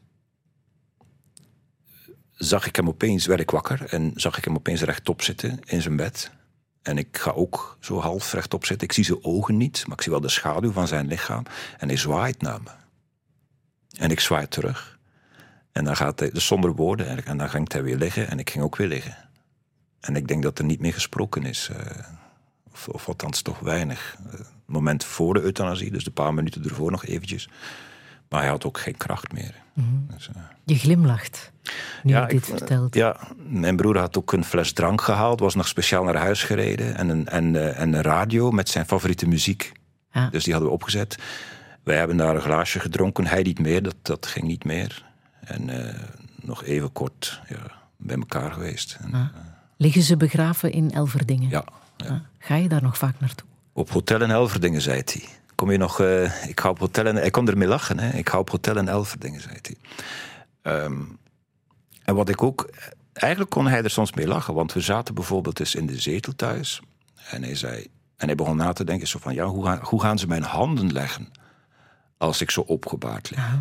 [2.45, 5.83] zag ik hem opeens, werd ik wakker en zag ik hem opeens rechtop zitten in
[5.83, 6.31] zijn bed.
[6.83, 8.87] En ik ga ook zo half rechtop zitten.
[8.89, 11.43] Ik zie zijn ogen niet, maar ik zie wel de schaduw van zijn lichaam.
[11.79, 12.71] En hij zwaait naar me.
[13.99, 14.99] En ik zwaai terug.
[15.73, 18.51] En dan gaat hij, de sombere woorden, en, dan ging hij weer liggen en ik
[18.51, 19.17] ging ook weer liggen.
[20.01, 21.69] En ik denk dat er niet meer gesproken is.
[21.69, 22.07] eh,
[22.73, 24.17] of, of althans toch weinig.
[24.31, 27.49] Eh, moment voor de euthanasie, dus een paar minuten ervoor nog eventjes.
[28.33, 29.55] Maar hij had ook geen kracht meer.
[30.15, 31.53] Dus, eh, Je glimlacht
[32.03, 32.95] nu je dit ik- vertelt.
[32.95, 33.17] Ja,
[33.49, 36.97] mijn broer had ook een fles drank gehaald, was nog speciaal naar huis gereden.
[36.97, 39.73] En een, en, eh, en een radio met zijn favoriete muziek.
[40.13, 40.29] Ja.
[40.31, 41.17] Dus die hadden we opgezet.
[41.83, 45.05] Wij hebben daar een glaasje gedronken, hij niet meer, dat, dat ging niet meer.
[45.41, 45.99] En eh,
[46.43, 47.57] nog even kort ja,
[47.97, 48.99] bij elkaar geweest.
[49.01, 49.33] En,
[49.77, 51.51] Liggen ze begraven in Elverdingen?
[51.51, 51.65] ja,
[51.97, 52.07] ja.
[52.09, 53.49] Ah, Ga je daar nog vaak naartoe?
[53.73, 55.23] Op hotel in Elverdingen, zei hij.
[55.63, 58.17] Kom je nog, eh, ik ga op hotel in, hij kon ermee lachen, hè.
[58.19, 59.77] ik ga op hotel in Elverdingen, zei hij.
[60.63, 61.01] Ehm,
[62.03, 62.71] en wat ik ook,
[63.13, 66.35] eigenlijk kon hij er soms mee lachen, want we zaten bijvoorbeeld eens in de zetel
[66.37, 66.83] thuis.
[67.31, 70.01] En hij zei, en hij begon na te denken, zo van, ja, hoe gaan, hoe
[70.01, 71.29] gaan ze mijn handen leggen
[72.19, 73.59] als ik zo opgebaard lig?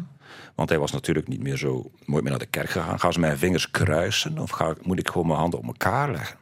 [0.55, 2.99] Want hij was natuurlijk niet meer zo nooit meer naar de kerk gegaan.
[2.99, 6.37] Gaan ze mijn vingers kruisen of ga, moet ik gewoon mijn handen op elkaar leggen?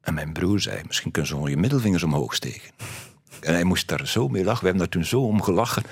[0.00, 2.70] En mijn broer zei, misschien kunnen ze gewoon je middelvingers omhoog steken.
[3.40, 4.60] En hij moest daar zo mee lachen.
[4.60, 5.82] We hebben daar toen zo om gelachen.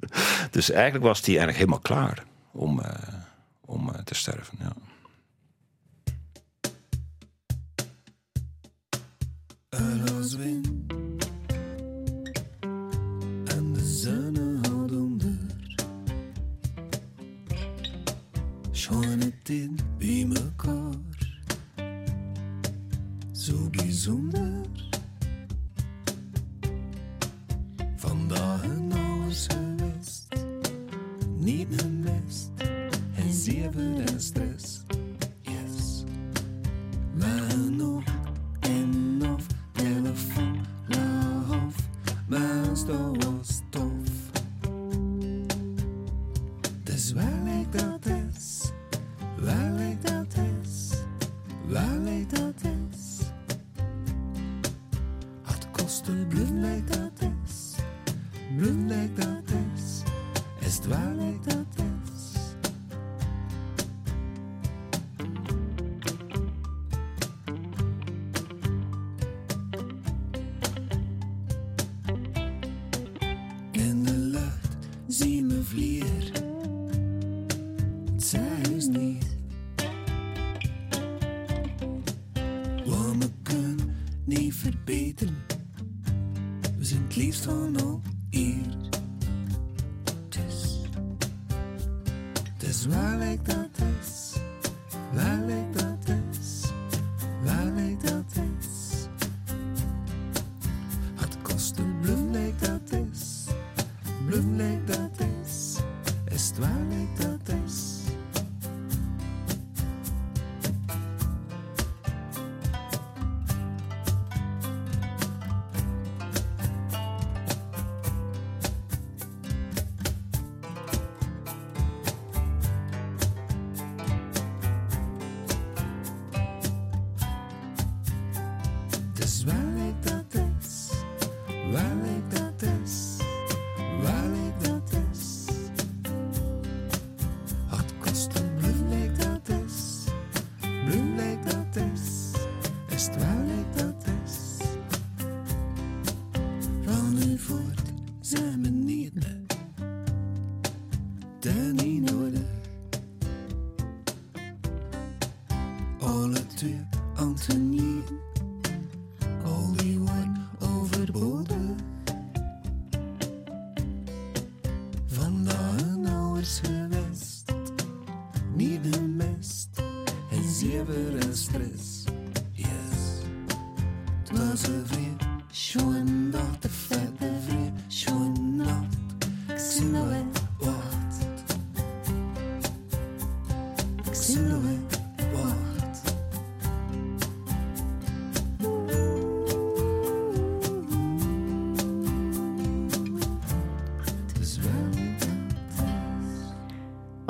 [0.50, 3.14] Dus eigenlijk was hij eigenlijk helemaal klaar om, eh,
[3.64, 4.58] om eh, te sterven.
[4.60, 4.72] Ja.
[13.44, 15.36] En de zon houdt onder.
[18.70, 20.94] Schoon het in bij mekaar,
[23.32, 24.85] zo bijzonder.
[28.28, 30.26] Vandaag en alles geweest,
[31.36, 32.50] niet mijn best,
[33.14, 34.75] en zeven en stress.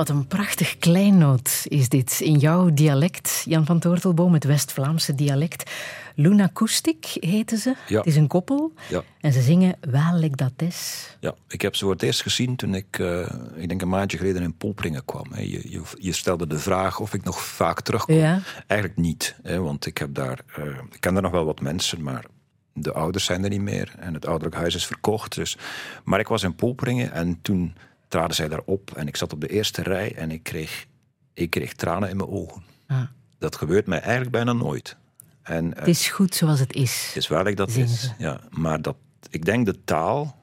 [0.06, 5.70] Wat een prachtig kleinoot is dit in jouw dialect, Jan van Toortelboom, het West-Vlaamse dialect.
[6.14, 7.74] Luna Koestik heten ze.
[7.88, 7.98] Ja.
[7.98, 8.72] Het is een koppel.
[8.88, 9.02] Ja.
[9.20, 11.10] En ze zingen Welk dat is.
[11.20, 14.18] Ja, ik heb ze voor het eerst gezien toen ik, eh, ik denk een maandje
[14.18, 15.32] geleden in Polpringen kwam.
[15.32, 15.40] hè.
[15.40, 18.14] Je, je, je stelde de vraag of ik nog vaak terugkom.
[18.14, 18.40] Ja.
[18.66, 22.02] Eigenlijk niet, hè, want ik, heb daar, eh, ik ken daar nog wel wat mensen,
[22.02, 22.24] maar
[22.72, 25.34] de ouders zijn er niet meer en het ouderlijk huis is verkocht.
[25.34, 25.56] Dus.
[26.04, 27.74] Maar ik was in Polpringen en toen
[28.16, 30.86] traden zij daar op en ik zat op de eerste rij en ik kreeg,
[31.34, 32.62] ik kreeg tranen in mijn ogen.
[32.86, 33.02] Ah.
[33.38, 34.96] Dat gebeurt mij eigenlijk bijna nooit.
[35.42, 37.06] En, eh, Het is goed zoals het is.
[37.06, 38.00] het is waar ik dat Zingen is.
[38.00, 38.10] ze.
[38.18, 38.96] Ja, maar dat,
[39.30, 40.36] ik denk de taal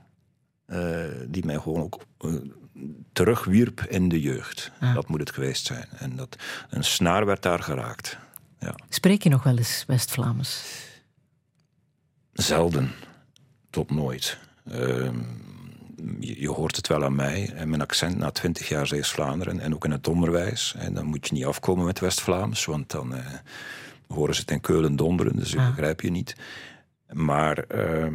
[0.65, 2.33] eh, die mij gewoon ook eh,
[3.13, 4.71] terugwierp in de jeugd.
[4.79, 4.93] Ah.
[4.93, 5.87] Dat moet het geweest zijn.
[5.97, 6.37] En dat,
[6.69, 8.17] een snaar werd daar geraakt.
[8.59, 8.75] Ja.
[8.89, 10.63] Spreek je nog wel eens West-Vlaams?
[12.33, 12.91] Zelden.
[13.69, 14.37] Tot nooit.
[16.19, 17.51] Je, je hoort het wel aan mij.
[17.55, 19.59] En mijn accent na twintig jaar Zeeuws-Vlaanderen.
[19.59, 20.75] En ook in het onderwijs.
[20.77, 22.65] En dan moet je niet afkomen met West-Vlaams.
[22.65, 23.25] Want dan eh,
[24.07, 25.35] horen ze het in Keulen donderen.
[25.35, 25.67] Dus ik Ah.
[25.69, 26.35] begrijp je niet.
[27.11, 27.57] Maar...
[27.57, 28.13] ehm,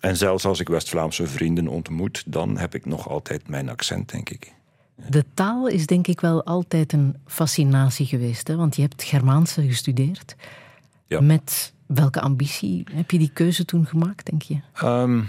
[0.00, 2.22] en zelfs als ik West-Vlaamse vrienden ontmoet...
[2.26, 4.52] dan heb ik nog altijd mijn accent, denk ik.
[5.08, 8.48] De taal is denk ik wel altijd een fascinatie geweest.
[8.48, 8.56] Hè?
[8.56, 10.36] Want je hebt Germaanse gestudeerd.
[11.06, 11.20] Ja.
[11.20, 14.60] Met welke ambitie heb je die keuze toen gemaakt, denk je?
[14.74, 15.20] Ehm,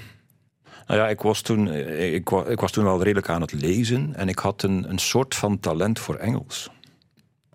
[0.87, 3.51] nou ja, ik was, toen, eh, ik, wa- ik was toen wel redelijk aan het
[3.51, 6.69] lezen en ik had een, een soort van talent voor Engels.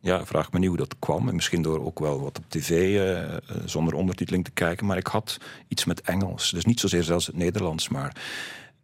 [0.01, 1.29] Ja, vraag me niet hoe dat kwam.
[1.29, 4.87] En misschien door ook wel wat op tv eh, eh, zonder ondertiteling te kijken.
[4.87, 6.51] Maar ik had iets met Engels.
[6.51, 8.17] Dus niet zozeer zelfs het Nederlands, maar...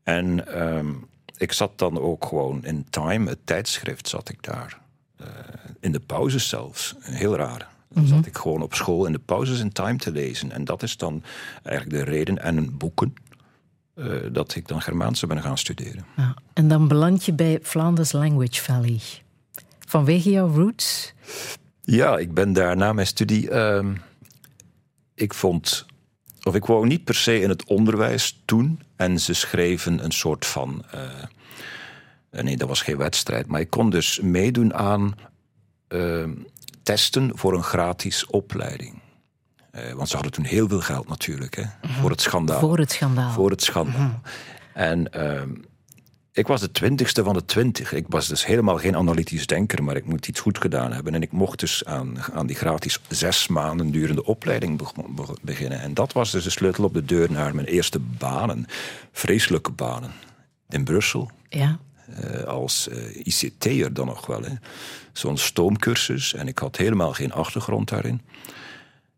[0.03, 0.88] En ehm,
[1.36, 4.80] ik zat dan ook gewoon in Time, het tijdschrift, zat ik daar.
[5.80, 6.95] In de pauzes zelfs.
[7.01, 7.68] Heel raar.
[7.88, 10.53] Dan zat ik gewoon op school in de pauzes in Time te lezen.
[10.53, 11.22] En dat is dan
[11.62, 12.38] eigenlijk de reden.
[12.38, 13.14] En een boeken.
[13.95, 16.05] Eh, dat ik dan Germaanse ben gaan studeren.
[16.16, 16.34] Ja.
[16.53, 19.01] En dan beland je bij Flanders Language Valley.
[19.86, 21.12] Vanwege jouw roots?
[21.82, 23.51] Ja, ik ben daar na mijn studie.
[23.51, 23.95] ehm,
[25.14, 25.86] ik vond.
[26.43, 28.80] Of ik wou niet per se in het onderwijs toen.
[28.97, 30.84] En ze schreven een soort van.
[30.90, 33.47] eh, nee, dat was geen wedstrijd.
[33.47, 35.14] Maar ik kon dus meedoen aan
[35.88, 36.30] ehm,
[36.82, 39.01] testen voor een gratis opleiding.
[39.72, 41.54] Eh, want ze hadden toen heel veel geld natuurlijk.
[41.56, 41.64] Hè,
[42.00, 42.60] Voor het schandaal.
[42.60, 43.30] Voor het schandaal.
[43.32, 44.20] Voor het schandaal.
[44.74, 45.48] En ehm,
[46.32, 47.92] ik was de twintigste van de twintig.
[47.92, 51.14] Ik was dus helemaal geen analytisch denker, maar ik moet iets goed gedaan hebben.
[51.14, 55.80] En ik mocht dus aan, aan die gratis zes maanden durende opleiding beg- be- beginnen.
[55.80, 58.66] En dat was dus de sleutel op de deur naar mijn eerste banen.
[59.12, 60.10] Vreselijke banen.
[60.68, 61.78] In Brussel, Ja.
[62.20, 64.42] eh, als eh, ICT'er dan nog wel.
[64.42, 64.52] hè.
[65.12, 66.34] Zo'n stoomcursus.
[66.34, 68.20] En ik had helemaal geen achtergrond daarin.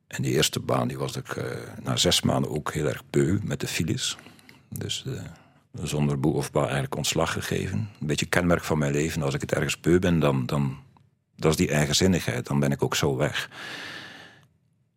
[0.07, 1.45] En die eerste baan die was ik eh,
[1.83, 4.17] na zes maanden ook heel erg beu met de files.
[4.69, 5.13] Dus eh,
[5.83, 7.79] zonder boe of ba eigenlijk ontslag gegeven.
[8.01, 9.23] Een beetje kenmerk van mijn leven.
[9.23, 10.79] Als ik het ergens beu ben, dan, dan
[11.37, 12.47] dat is die eigenzinnigheid.
[12.47, 13.51] Dan ben ik ook zo weg.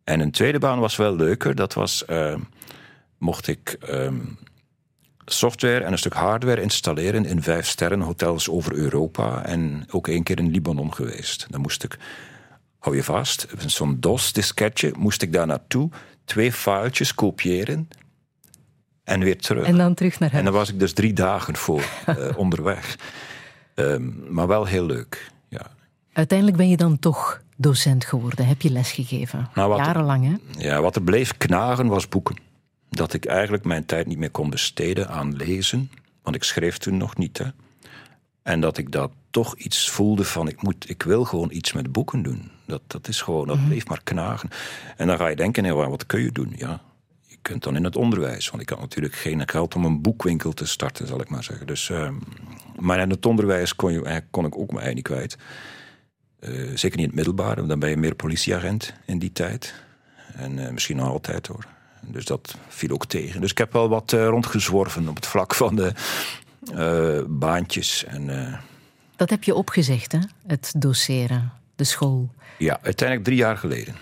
[0.04, 1.54] En een tweede baan was wel leuker.
[1.54, 2.34] Dat was, eh,
[3.18, 4.20] mocht ik ehm,
[5.24, 9.44] software en een stuk hardware installeren in vijf sterren hotels over Europa.
[9.44, 11.46] En ook één keer in Libanon geweest.
[11.50, 11.98] Dan moest ik,
[12.78, 15.90] hou je vast, zo'n DOS-disketje, moest ik daar naartoe
[16.24, 17.88] twee filetjes kopiëren
[19.04, 19.66] en weer terug.
[19.66, 20.44] En dan terug naar En huis.
[20.44, 22.96] daar was ik dus drie dagen voor eh, onderweg.
[23.74, 25.30] Ehm, maar wel heel leuk.
[25.48, 25.66] Ja.
[26.12, 28.46] Uiteindelijk ben je dan toch docent geworden.
[28.46, 29.48] Heb je lesgegeven?
[29.54, 30.62] Nou, Jarenlang, hè?
[30.68, 32.36] ja, wat er bleef knagen was boeken.
[32.90, 35.90] Dat ik eigenlijk mijn tijd niet meer kon besteden aan lezen.
[36.22, 37.38] Want ik schreef toen nog niet.
[37.38, 37.44] Hè.
[38.48, 41.92] En dat ik dat toch iets voelde van ik, moet, ik wil gewoon iets met
[41.92, 42.50] boeken doen.
[42.66, 44.48] Dat, dat is gewoon, dat bleef maar knagen.
[44.96, 46.52] En dan ga je denken, nee, wat kun je doen?
[46.56, 46.80] Ja,
[47.26, 48.50] je kunt dan in het onderwijs.
[48.50, 51.66] Want ik had natuurlijk geen geld om een boekwinkel te starten, zal ik maar zeggen.
[51.66, 52.14] Dus, ehm,
[52.78, 55.36] maar in het onderwijs kon, je, eigenlijk- kon ik ook mijn ei niet kwijt.
[56.40, 59.74] Eh, zeker niet in het middelbaar, want dan ben je meer politieagent in die tijd.
[60.34, 61.66] En eh, misschien nog altijd hoor.
[62.02, 63.40] Dus dat viel ook tegen.
[63.40, 65.92] Dus ik heb wel wat eh, rondgezworven op het vlak van de
[66.74, 68.04] eh, baantjes.
[68.04, 68.58] En eh,
[69.16, 70.18] Dat heb je opgezegd, hè?
[70.46, 72.30] Het doseren, de school.
[72.58, 73.94] ja, uiteindelijk drie jaar geleden.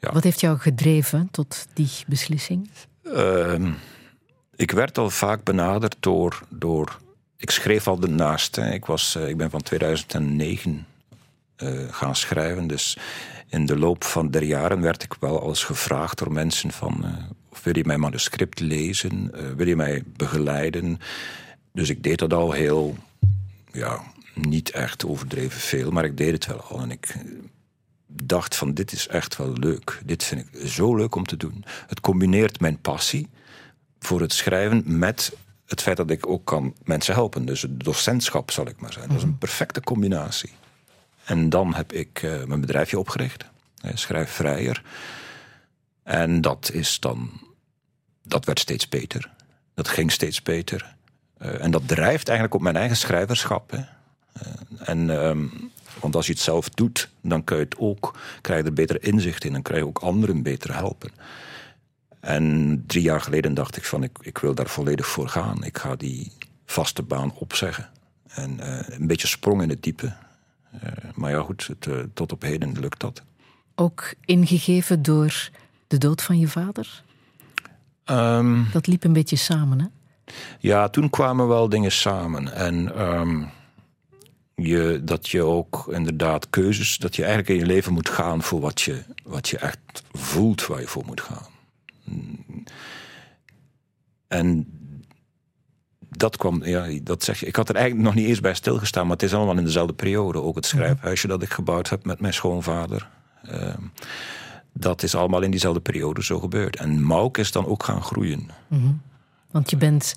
[0.00, 0.12] Ja.
[0.12, 2.70] Wat heeft jou gedreven tot die beslissing?
[3.02, 3.72] Ehm,
[4.56, 6.42] ik werd al vaak benaderd door.
[6.48, 6.98] door
[7.44, 8.56] ik schreef al ernaast.
[8.56, 8.72] Hè.
[8.72, 10.86] Ik, was, eh, ik ben van 2009
[11.56, 12.66] eh, gaan schrijven.
[12.66, 12.96] Dus
[13.48, 17.04] in de loop van der jaren werd ik wel al eens gevraagd door mensen van...
[17.48, 19.30] of wil je mijn manuscript lezen?
[19.34, 21.00] Eh, wil je mij begeleiden?
[21.74, 22.96] Dus ik deed dat al heel...
[23.72, 24.02] Ja,
[24.34, 26.80] niet echt overdreven veel, maar ik deed het wel al.
[26.80, 27.20] En ik eh,
[28.06, 30.00] dacht van dit is echt wel leuk.
[30.04, 31.64] Dit vind ik zo leuk om te doen.
[31.86, 33.28] Het combineert mijn passie
[33.98, 37.44] voor het schrijven met het feit dat ik ook kan mensen helpen.
[37.44, 39.10] Dus het docentschap zal ik maar zeggen.
[39.10, 40.50] Dat is een perfecte combinatie.
[41.24, 43.44] En dan heb ik eh, mijn bedrijfje opgericht.
[43.80, 44.82] eh, Schrijf vrijer.
[46.02, 47.30] En dat is dan...
[48.22, 49.30] Dat werd steeds beter.
[49.74, 50.93] Dat ging steeds beter.
[51.44, 53.70] Eh, en dat drijft eigenlijk op mijn eigen schrijverschap.
[53.70, 53.78] Hè.
[54.32, 55.46] Eh, en, ehm,
[56.00, 59.02] want als je het zelf doet, dan kun je het ook, krijg je er beter
[59.04, 61.10] inzicht in en krijg je ook anderen beter helpen.
[62.20, 65.64] En drie jaar geleden dacht ik van, ik, ik wil daar volledig voor gaan.
[65.64, 66.32] Ik ga die
[66.64, 67.88] vaste baan opzeggen.
[68.28, 70.12] En eh, een beetje sprong in het diepe.
[70.80, 73.22] Eh, maar ja goed, het, tot op heden lukt dat.
[73.74, 75.50] Ook ingegeven door
[75.86, 77.02] de dood van je vader?
[78.04, 79.86] Ehm, Dat liep een beetje samen, hè?
[80.58, 82.52] Ja, toen kwamen wel dingen samen.
[82.52, 83.44] En ehm,
[84.54, 88.60] je, dat je ook inderdaad keuzes, dat je eigenlijk in je leven moet gaan voor
[88.60, 89.78] wat je, wat je echt
[90.12, 91.46] voelt waar je voor moet gaan.
[92.04, 92.44] Mm.
[94.28, 94.66] En
[96.08, 97.46] dat kwam, ja, dat zeg je.
[97.46, 99.94] Ik had er eigenlijk nog niet eens bij stilgestaan, maar het is allemaal in dezelfde
[99.94, 100.42] periode.
[100.42, 103.08] Ook het schrijfhuisje dat ik gebouwd heb met mijn schoonvader.
[103.42, 103.82] Ehm,
[104.72, 106.76] dat is allemaal in diezelfde periode zo gebeurd.
[106.76, 108.50] En Mauk is dan ook gaan groeien.
[109.54, 110.14] Want je bent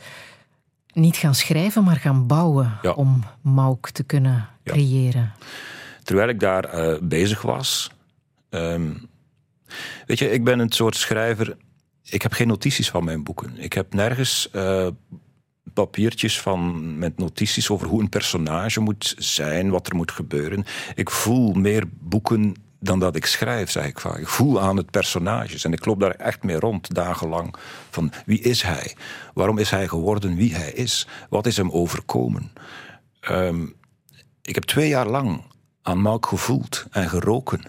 [0.93, 2.91] niet gaan schrijven, maar gaan bouwen Ja.
[2.91, 4.33] om Mauk te kunnen
[4.63, 4.71] Ja.
[4.73, 5.31] creëren.
[6.03, 7.91] terwijl ik daar eh, bezig was.
[8.49, 8.93] ehm,
[10.05, 11.57] weet je, ik ben een soort schrijver.
[12.03, 13.57] Ik heb geen notities van mijn boeken.
[13.57, 14.87] Ik heb nergens eh,
[15.73, 20.65] papiertjes van, met notities over hoe een personage moet zijn, wat er moet gebeuren.
[20.95, 24.17] Ik voel meer boeken dan dat ik schrijf, zeg ik vaak.
[24.17, 27.55] Ik voel aan het personages en ik loop daar echt mee rond, dagenlang.
[27.89, 28.95] Van wie is hij?
[29.33, 31.07] Waarom is hij geworden wie hij is?
[31.29, 32.51] Wat is hem overkomen?
[33.19, 33.65] Ehm,
[34.41, 35.41] ik heb twee jaar lang
[35.81, 37.61] aan Mauk gevoeld en geroken,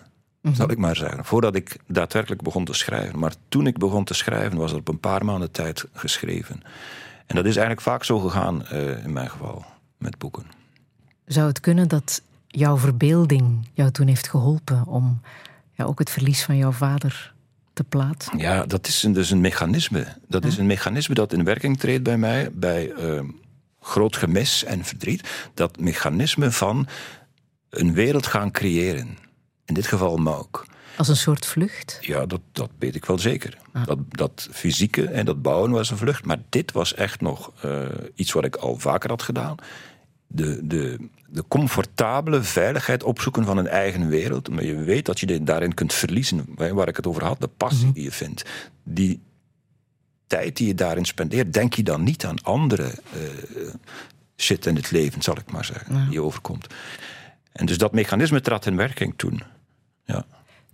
[0.52, 1.24] zal ik maar zeggen.
[1.24, 3.18] Voordat ik daadwerkelijk begon te schrijven.
[3.18, 6.62] Maar toen ik begon te schrijven, was het op een paar maanden tijd geschreven.
[7.26, 9.64] En dat is eigenlijk vaak zo gegaan eh, in mijn geval,
[9.98, 10.46] met boeken.
[11.26, 15.20] Zou het kunnen dat jouw verbeelding jou toen heeft geholpen om
[15.72, 17.34] ja, ook het verlies van jouw vader
[17.72, 18.38] te plaatsen?
[18.38, 20.06] Ja, dat is een, dus een mechanisme.
[20.28, 23.20] Dat is een mechanisme dat in werking treedt bij mij, bij eh,
[23.80, 25.50] groot gemis en verdriet.
[25.54, 26.86] Dat mechanisme van
[27.70, 29.18] een wereld gaan creëren.
[29.64, 30.66] In dit geval Mauk.
[30.96, 31.98] Als een soort vlucht?
[32.00, 33.58] Ja, dat, dat weet ik wel zeker.
[33.84, 36.24] Dat, dat fysieke en dat bouwen was een vlucht.
[36.24, 37.82] Maar dit was echt nog eh,
[38.14, 39.54] iets wat ik al vaker had gedaan.
[40.26, 44.50] De, de, de comfortabele veiligheid opzoeken van een eigen wereld.
[44.50, 46.44] Maar je weet dat je daarin kunt verliezen.
[46.54, 48.44] Waar ik het over had, de passie die je vindt.
[48.82, 49.20] Die
[50.26, 53.74] tijd die je daarin spendeert, denk je dan niet aan andere eh,
[54.36, 56.66] shit in het leven, zal ik maar zeggen, die je overkomt.
[57.52, 59.42] En dus dat mechanisme trad in werking toen.
[60.04, 60.26] Ja.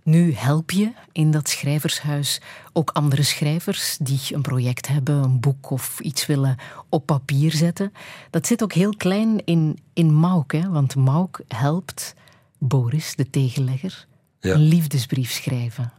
[0.05, 2.41] Nu help je in dat schrijvershuis
[2.73, 6.55] ook andere schrijvers die een project hebben, een boek of iets willen
[6.89, 7.93] op papier zetten.
[8.29, 10.69] Dat zit ook heel klein in, in Mauk, hè?
[10.69, 12.13] want Mauk helpt
[12.57, 14.07] Boris, de tegenlegger,
[14.39, 14.53] Ja.
[14.53, 15.91] een liefdesbrief schrijven.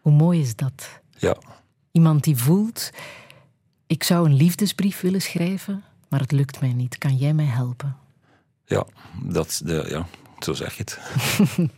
[0.00, 1.00] Hoe mooi is dat?
[1.18, 1.36] Ja,
[1.90, 2.90] Iemand die voelt,
[3.86, 6.98] ik zou een liefdesbrief willen schrijven, maar het lukt mij niet.
[6.98, 7.96] Kan jij mij helpen?
[8.66, 8.86] ja,
[9.22, 10.06] dat, de, ja
[10.38, 10.98] zo zeg je het.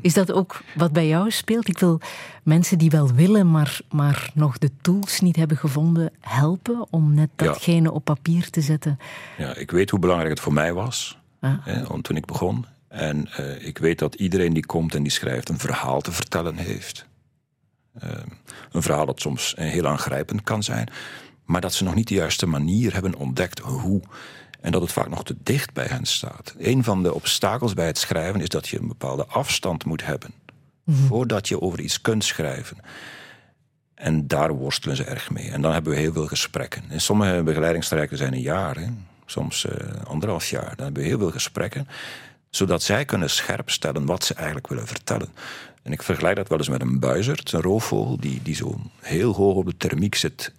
[0.00, 1.68] Is dat ook wat bij jou speelt?
[1.68, 2.00] Ik wil
[2.42, 7.28] mensen die wel willen, maar, maar nog de tools niet hebben gevonden, helpen om net
[7.36, 7.44] Ja.
[7.46, 8.98] datgene op papier te zetten.
[9.38, 11.54] Ja, ik weet hoe belangrijk het voor mij was Ah.
[11.60, 12.64] hè, toen ik begon.
[12.88, 16.56] En eh, ik weet dat iedereen die komt en die schrijft een verhaal te vertellen
[16.56, 17.06] heeft.
[17.98, 18.10] Eh,
[18.72, 20.88] een verhaal dat soms eh, heel aangrijpend kan zijn,
[21.44, 24.00] maar dat ze nog niet de juiste manier hebben ontdekt hoe.
[24.62, 26.54] En dat het vaak nog te dicht bij hen staat.
[26.58, 30.30] Een van de obstakels bij het schrijven is dat je een bepaalde afstand moet hebben.
[30.86, 32.76] Voordat je over iets kunt schrijven.
[33.94, 35.50] En daar worstelen ze erg mee.
[35.50, 36.82] En dan hebben we heel veel gesprekken.
[36.88, 38.86] En sommige begeleidingstrajecten zijn een jaar, hè.
[39.26, 40.76] soms eh, anderhalf jaar.
[40.76, 41.88] Dan hebben we heel veel gesprekken,
[42.50, 45.28] zodat zij kunnen scherpstellen wat ze eigenlijk willen vertellen.
[45.82, 49.34] En ik vergelijk dat wel eens met een buizerd, een roofvogel, die, die zo heel
[49.34, 50.52] hoog op de thermiek zit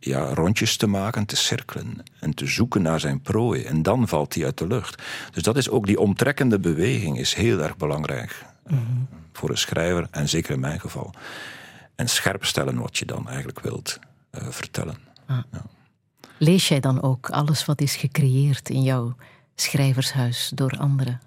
[0.00, 3.62] ja, rondjes te maken, te cirkelen en te zoeken naar zijn prooi.
[3.62, 5.02] En dan valt hij uit de lucht.
[5.32, 8.76] Dus dat is ook die omtrekkende beweging is heel erg belangrijk eh,
[9.32, 11.14] voor een schrijver en zeker in mijn geval.
[11.94, 13.98] En scherpstellen wat je dan eigenlijk wilt
[14.30, 14.96] eh, vertellen.
[16.38, 19.16] Lees jij dan ook alles wat is gecreëerd in jouw
[19.54, 21.20] schrijvershuis door anderen?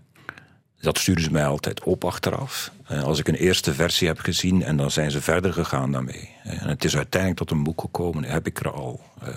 [0.82, 2.72] Dat sturen ze mij altijd op achteraf.
[2.88, 6.30] Eh, Als ik een eerste versie heb gezien en dan zijn ze verder gegaan daarmee.
[6.44, 9.30] Eh, En het is uiteindelijk tot een boek gekomen, heb ik er al eh,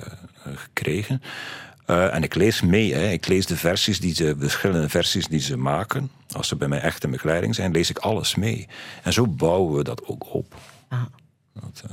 [0.54, 1.22] gekregen.
[1.86, 3.10] En ik lees mee, hè.
[3.10, 6.10] ik lees de versies die ze, verschillende versies die ze maken.
[6.32, 8.68] Als ze bij mij echt in begeleiding zijn, lees ik alles mee.
[9.02, 10.54] En zo bouwen we dat ook op.
[10.88, 11.02] Ah.
[11.52, 11.84] Dat,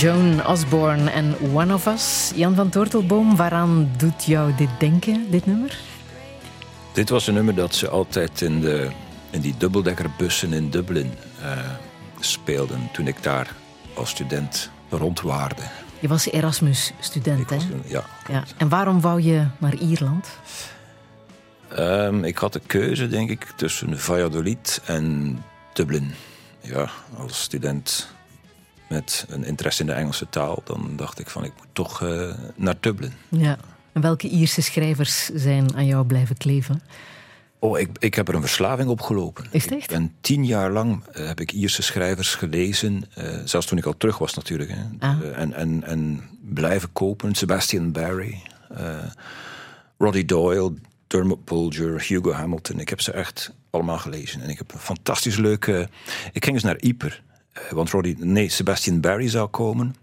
[0.00, 2.32] Joan Osborne en One of Us.
[2.34, 5.78] Jan van Tortelboom, waaraan doet jou dit denken, dit nummer?
[6.92, 8.90] Dit was een nummer dat ze altijd in, de,
[9.30, 11.58] in die dubbeldekkerbussen in Dublin eh,
[12.20, 13.54] speelden toen ik daar
[13.94, 15.62] als student rondwaarde.
[15.98, 17.58] Je was Erasmus-student, hè?
[17.84, 18.04] ja.
[18.28, 18.44] Ja.
[18.56, 20.28] En waarom wou je naar Ierland?
[21.68, 25.38] Ehm, ik had de keuze, denk ik, tussen Valladolid en
[25.72, 26.14] Dublin.
[26.60, 28.08] Ja, als student
[28.90, 32.34] met een interesse in de Engelse taal, dan dacht ik van ik moet toch eh,
[32.56, 33.12] naar Dublin.
[33.28, 33.58] Ja.
[33.92, 36.82] En welke Ierse schrijvers zijn aan jou blijven kleven?
[37.58, 39.44] Oh, ik, ik heb er een verslaving op gelopen.
[39.50, 39.88] Is het echt?
[39.88, 43.04] Ben tien jaar lang eh, heb ik Ierse schrijvers gelezen.
[43.14, 44.70] eh, zelfs toen ik al terug was natuurlijk.
[44.70, 44.82] Hè.
[44.98, 45.18] Ah.
[45.34, 47.34] En, en, en blijven kopen.
[47.34, 48.42] Sebastian Barry,
[49.98, 50.74] Roddy Doyle,
[51.06, 52.80] Dermot Bulger, Hugo Hamilton.
[52.80, 54.40] Ik heb ze echt allemaal gelezen.
[54.40, 55.88] En ik heb een fantastisch leuke...
[56.32, 57.22] Ik ging eens naar Yper.
[57.68, 58.14] Eh, want Roddy...
[58.18, 59.94] Nee, Sebastian Barry zou komen.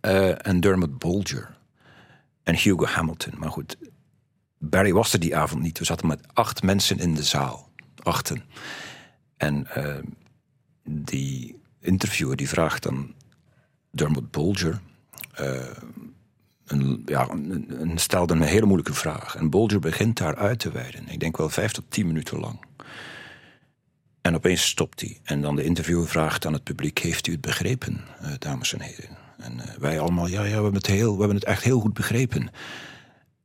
[0.00, 1.56] eh, en Dermot Bulger.
[2.42, 3.32] En Hugo Hamilton.
[3.38, 3.76] Maar goed,
[4.58, 5.78] Barry was er die avond niet.
[5.78, 7.68] We zaten met acht mensen in de zaal.
[8.02, 8.42] Achten.
[9.36, 10.02] En eh,
[10.84, 13.14] die interviewer die vraagt dan
[13.90, 14.80] Dermot Bulger...
[15.34, 15.60] eh,
[16.66, 19.36] een, ja, een, stelde een hele moeilijke vraag.
[19.36, 21.08] En Bulger begint daar uit te wijden.
[21.08, 22.60] Ik denk wel vijf tot tien minuten lang.
[24.26, 25.18] En opeens stopt hij.
[25.24, 26.98] En dan de interviewer vraagt aan het publiek...
[26.98, 29.16] heeft u het begrepen, eh, dames en heren?
[29.38, 31.80] En eh, wij allemaal, ja, ja, we hebben, het heel, we hebben het echt heel
[31.80, 32.50] goed begrepen.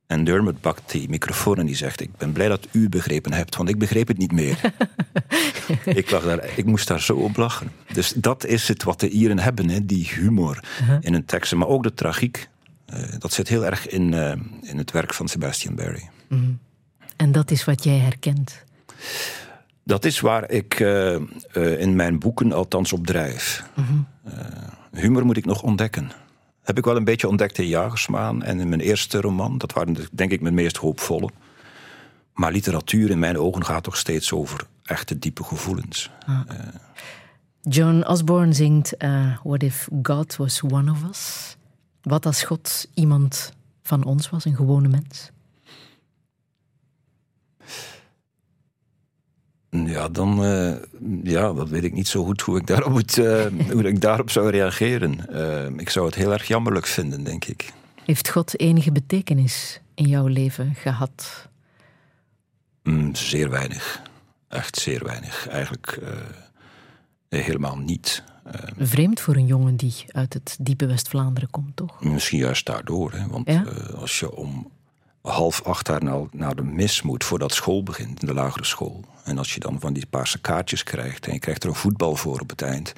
[0.06, 2.00] En Dermot pakt die microfoon en die zegt...
[2.00, 4.60] ik ben blij dat u het begrepen hebt, want ik begreep het niet meer.
[5.84, 7.72] ik, lag daar, ik moest daar zo op lachen.
[7.92, 10.64] Dus dat is het wat de Ieren hebben, hè, die humor
[11.00, 11.58] in hun teksten.
[11.58, 12.48] Maar ook de tragiek.
[12.86, 14.14] Eh, dat zit heel erg in,
[14.62, 16.10] in het werk van Sebastian Barry.
[17.16, 18.64] En dat is wat jij herkent.
[19.84, 21.20] Dat is waar ik eh, eh,
[21.80, 23.64] in mijn boeken althans op drijf.
[24.24, 24.32] Eh,
[24.92, 26.10] humor moet ik nog ontdekken.
[26.62, 29.58] Heb ik wel een beetje ontdekt in Jagersmaan en in mijn eerste roman.
[29.58, 31.30] Dat waren de- denk ik mijn meest hoopvolle.
[32.34, 36.10] Maar literatuur in mijn ogen gaat toch steeds over echte diepe gevoelens.
[37.60, 38.94] John Osborne zingt
[39.42, 41.56] What if God was one of us?
[42.02, 43.52] Wat als God iemand
[43.82, 45.30] van ons was, een gewone mens?
[49.76, 50.72] Ja, dan eh,
[51.22, 54.30] ja, dat weet ik niet zo goed hoe ik daarop, moet, eh, hoe ik daarop
[54.30, 55.28] zou reageren.
[55.28, 57.72] Eh, ik zou het heel erg jammerlijk vinden, denk ik.
[58.04, 61.48] Heeft God enige betekenis in jouw leven gehad?
[62.82, 64.02] Mm, zeer weinig.
[64.48, 65.48] Echt zeer weinig.
[65.48, 65.98] Eigenlijk
[67.28, 68.22] helemaal niet.
[68.78, 72.04] Vreemd voor een jongen die uit het diepe West-Vlaanderen komt, toch?
[72.04, 73.12] misschien juist daardoor.
[73.12, 73.26] Hè?
[73.26, 73.64] Want Ja?
[73.96, 74.70] als je om
[75.22, 79.04] half acht daar naar, naar de mis moet voordat school begint, in de lagere school.
[79.24, 82.16] En als je dan van die paarse kaartjes krijgt en je krijgt er een voetbal
[82.16, 82.92] voor op het eind.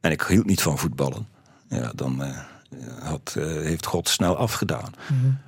[0.00, 1.28] En ik hield niet van voetballen.
[1.68, 2.38] Ja, dan eh,
[3.02, 4.92] had, eh, heeft God snel afgedaan.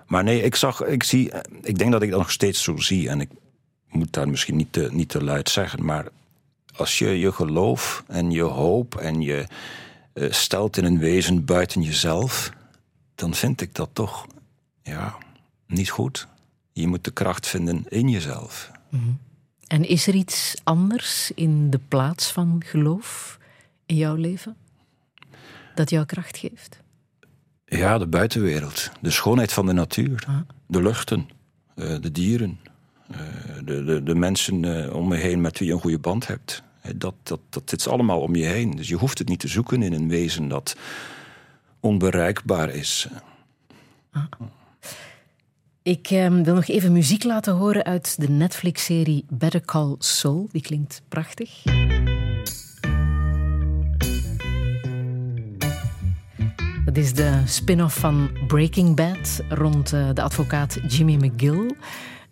[0.06, 1.32] Maar nee, ik zag, ik zie,
[1.62, 3.08] ik denk dat ik dat nog steeds zo zie.
[3.08, 3.30] En ik
[3.88, 6.06] moet daar misschien niet te, niet te luid zeggen, maar
[6.76, 9.46] als je je geloof en je hoop en je
[10.12, 12.52] eh, stelt in een wezen buiten jezelf,
[13.14, 14.26] dan vind ik dat toch
[14.82, 15.16] ja,
[15.70, 16.28] niet goed.
[16.72, 18.70] Je moet de kracht vinden in jezelf.
[19.66, 23.38] En is er iets anders in de plaats van geloof
[23.86, 24.56] in jouw leven?
[25.74, 26.80] Dat jou kracht geeft?
[27.64, 30.26] Ja, de buitenwereld, de schoonheid van de natuur,
[30.66, 31.28] de luchten,
[31.74, 32.60] eh, de dieren,
[33.10, 33.18] eh,
[33.64, 36.62] de, de, de mensen eh, om je heen met wie je een goede band hebt.
[36.96, 38.70] Dat, dat, dat zit allemaal om je heen.
[38.70, 40.76] Dus je hoeft het niet te zoeken in een wezen dat
[41.80, 43.08] onbereikbaar is.
[45.90, 50.48] Ik ehm, wil nog even muziek laten horen uit de Netflix-serie Better Call Saul.
[50.52, 51.62] Die klinkt prachtig.
[56.84, 61.76] Dat is de spin-off van Breaking Bad rond eh, de advocaat Jimmy McGill.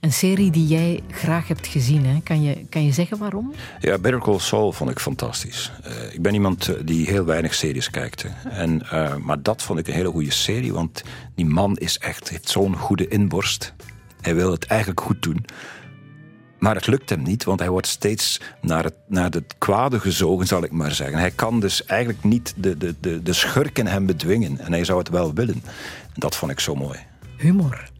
[0.00, 2.06] Een serie die jij graag hebt gezien.
[2.06, 2.20] Hè?
[2.20, 3.52] Kan, je, kan je zeggen waarom?
[3.80, 5.72] Ja, Better Call Saul vond ik fantastisch.
[5.82, 8.22] Eh, ik ben iemand eh, die heel weinig series kijkt.
[8.22, 8.50] hè.
[8.50, 11.02] En, eh, maar dat vond ik een hele goede serie, want
[11.34, 13.74] die man is echt, heeft zo'n goede inborst.
[14.20, 15.44] Hij wil het eigenlijk goed doen.
[16.58, 20.46] Maar het lukt hem niet, want hij wordt steeds naar het, naar het kwade gezogen,
[20.46, 21.18] zal ik maar zeggen.
[21.18, 24.58] Hij kan dus eigenlijk niet de, de, de, de schurk in hem bedwingen.
[24.58, 25.62] En hij zou het wel willen.
[26.04, 26.98] En dat vond ik zo mooi.
[27.36, 27.90] Humor.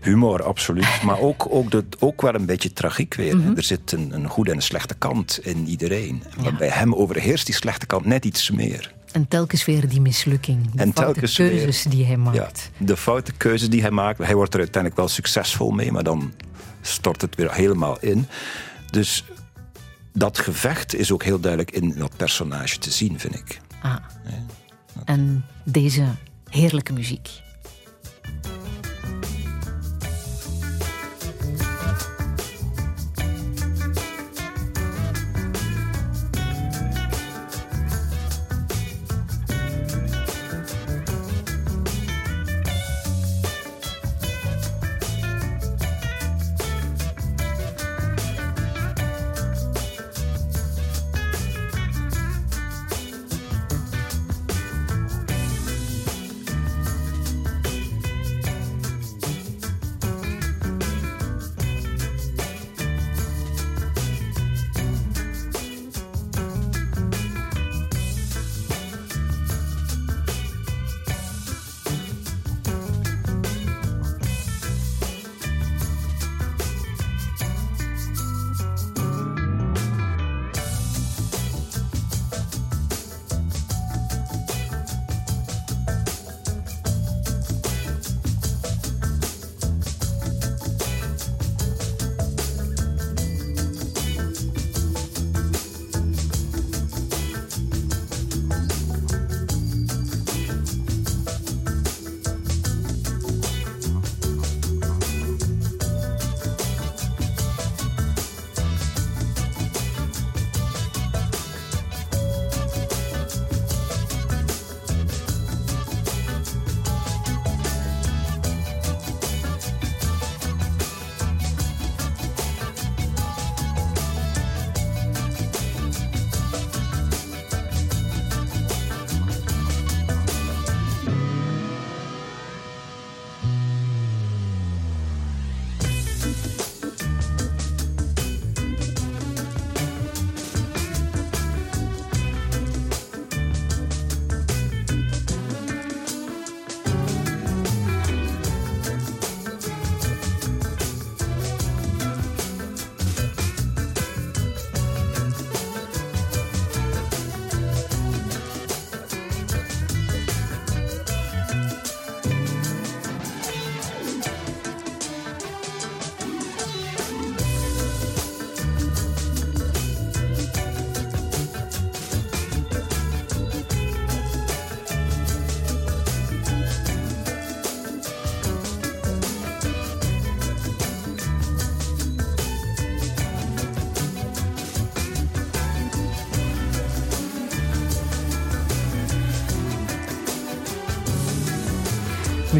[0.00, 1.02] Humor, absoluut.
[1.02, 3.56] Maar ook, ook, de, ook wel een beetje tragiek weer.
[3.56, 6.22] Er zit een, een goede en een slechte kant in iedereen.
[6.36, 6.56] Maar Ja.
[6.58, 8.92] bij hem overheerst die slechte kant net iets meer.
[9.12, 10.62] En telkens weer die mislukking.
[10.62, 12.70] De En foute telkens weer- keuzes die hij Ja, maakt.
[12.78, 14.18] de foute keuzes die hij maakt.
[14.18, 16.32] Hij wordt er uiteindelijk wel succesvol mee, maar dan
[16.80, 18.26] stort het weer helemaal in.
[18.90, 19.24] Dus
[20.12, 23.60] dat gevecht is ook heel duidelijk in dat personage te zien, vind ik.
[23.82, 23.96] Ah.
[25.04, 26.04] en deze
[26.50, 27.28] heerlijke muziek.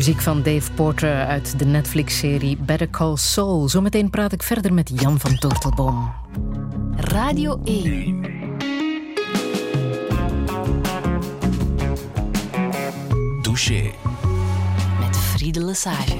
[0.00, 3.68] Muziek van Dave Porter uit de Netflix-serie Better Call Saul.
[3.68, 6.12] Zometeen praat ik verder met Jan van Tortelboom.
[6.96, 8.20] Radio 1.
[13.42, 13.90] Douche.
[15.00, 16.16] Met Friede Lesage.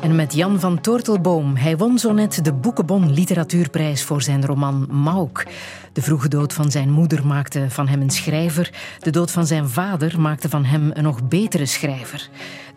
[0.00, 1.56] En met Jan van Tortelboom.
[1.56, 5.46] Hij won zo net de Boekenbon Literatuurprijs voor zijn roman Mauk.
[5.92, 8.70] De vroege dood van zijn moeder maakte van hem een schrijver.
[8.98, 12.28] De dood van zijn vader maakte van hem een nog betere schrijver.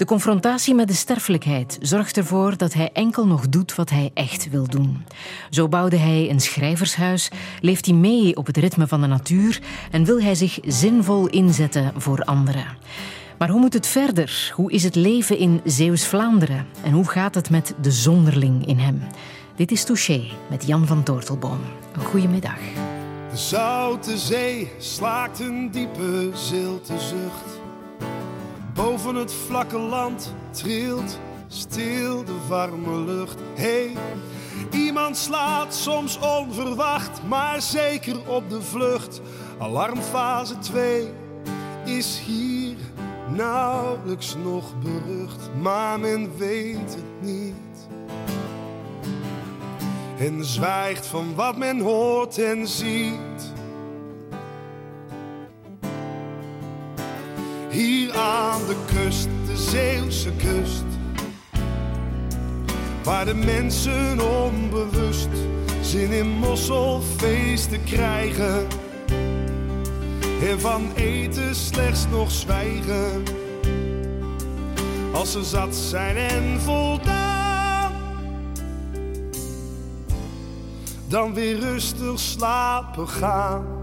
[0.02, 4.50] De confrontatie met de sterfelijkheid zorgt ervoor dat hij enkel nog doet wat hij echt
[4.50, 5.06] wil doen.
[5.50, 7.30] Zo bouwde hij een schrijvershuis,
[7.60, 11.94] leeft hij mee op het ritme van de natuur en wil hij zich zinvol inzetten
[11.98, 12.66] voor anderen.
[13.38, 14.52] Maar hoe moet het verder?
[14.56, 16.68] Hoe is het leven in Zeeuws-Vlaanderen?
[16.84, 19.02] En hoe gaat het met de zonderling in hem?
[19.56, 21.60] Dit is Touché met Jan van Tortelboom.
[21.94, 22.60] Een goedemiddag.
[23.32, 27.61] De zoute zee slaakt een diepe zilte zucht.
[28.74, 33.38] Boven het vlakke land trilt stil de warme lucht.
[33.54, 33.92] Hey,
[34.72, 39.22] iemand slaat soms onverwacht, maar zeker op de vlucht.
[39.58, 41.10] Alarmfase 2
[41.86, 42.76] is hier
[43.36, 47.88] nauwelijks nog berucht, maar men weet het niet.
[50.18, 53.51] En zwijgt van wat men hoort en ziet.
[58.16, 60.84] Aan de kust, de Zeeuwse kust.
[63.04, 65.30] Waar de mensen onbewust
[65.82, 68.68] zin in mosselfeesten krijgen.
[70.50, 73.24] En van eten slechts nog zwijgen.
[75.14, 77.92] Als ze zat zijn en voldaan.
[81.08, 83.81] Dan weer rustig slapen gaan.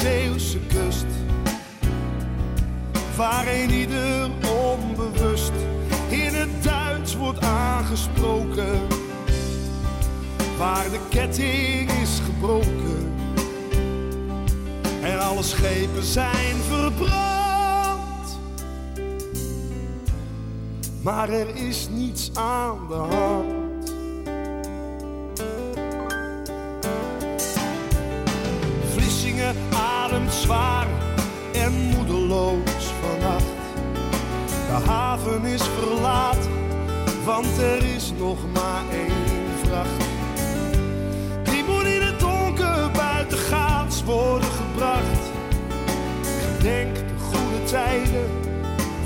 [0.00, 1.06] Zeeuwse kust.
[3.16, 4.30] Waar een ieder
[4.70, 5.52] onbewust
[6.08, 8.80] in het Duits wordt aangesproken
[10.58, 13.12] waar de ketting is gebroken
[15.02, 18.38] en alle schepen zijn verbrand.
[21.02, 23.59] Maar er is niets aan de hand.
[35.44, 36.50] Is verlaten,
[37.24, 40.04] want er is nog maar één vracht.
[41.42, 45.30] Die moet in het donker buitengaats worden gebracht.
[46.40, 48.30] Gedenk de goede tijden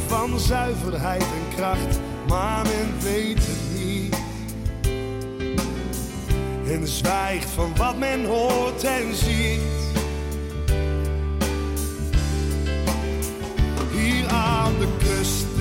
[0.07, 4.17] van zuiverheid en kracht, maar men weet het niet.
[6.67, 9.84] En zwijgt van wat men hoort en ziet.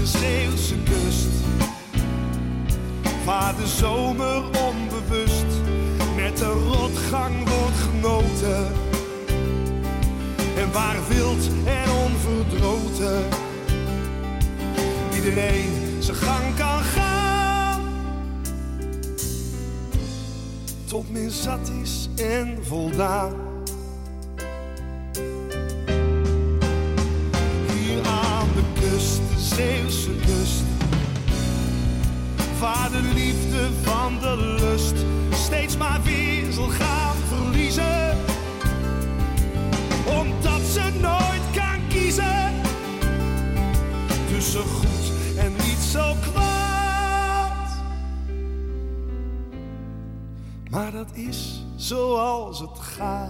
[0.03, 1.27] De Zeeuwse kust.
[3.25, 5.45] Waar de zomer onbewust
[6.15, 8.67] met de rotgang wordt genoten.
[10.57, 13.23] En waar wild en onverdroten
[15.15, 17.81] iedereen zijn gang kan gaan.
[20.85, 23.42] Tot men zat is en voldaan.
[51.07, 53.29] Dat is zoals het gaat.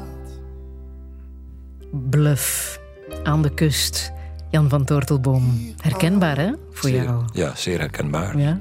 [2.09, 2.79] Bluff
[3.23, 4.11] aan de kust.
[4.51, 5.73] Jan van Tortelboom.
[5.81, 6.51] Herkenbaar, hè?
[6.71, 7.23] Voor Zeer- jou.
[7.33, 8.37] Ja, zeer herkenbaar.
[8.37, 8.57] Ja?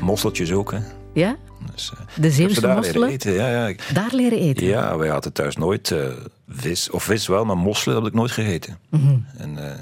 [0.00, 0.78] Mosseltjes ook, hè.
[1.14, 1.36] Ja?
[1.72, 3.08] Dus, eh, De Zeeuwse daar leren mosselen?
[3.08, 3.32] eten.
[3.32, 3.74] Ja, ja.
[3.92, 4.66] Daar leren eten?
[4.66, 6.06] ja, wij hadden thuis nooit eh,
[6.48, 6.90] vis.
[6.90, 8.78] Of vis wel, maar mosselen heb ik nooit gegeten.
[8.90, 9.18] Mhm.
[9.36, 9.74] En eh,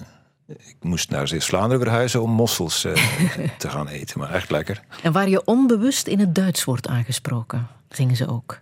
[0.47, 2.93] ik moest naar Zeeuws-Vlaanderen verhuizen om mossels eh,
[3.59, 4.19] te gaan eten.
[4.19, 4.81] Maar echt lekker.
[5.03, 8.59] En waar je onbewust in het Duits wordt aangesproken, zingen ze ook.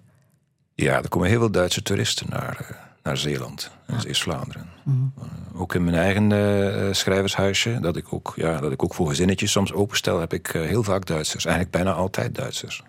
[0.76, 4.68] Ja, er komen heel veel Duitse toeristen naar, eh, naar Zeeland en Zeeuws-Vlaanderen.
[4.82, 4.96] Mhm.
[5.18, 9.08] Eh, ook in mijn eigen eh, schrijvershuisje, dat ik, ook, ja, dat ik ook voor
[9.08, 11.44] gezinnetjes soms openstel, heb ik heel vaak Duitsers.
[11.44, 12.82] Eigenlijk bijna altijd Duitsers.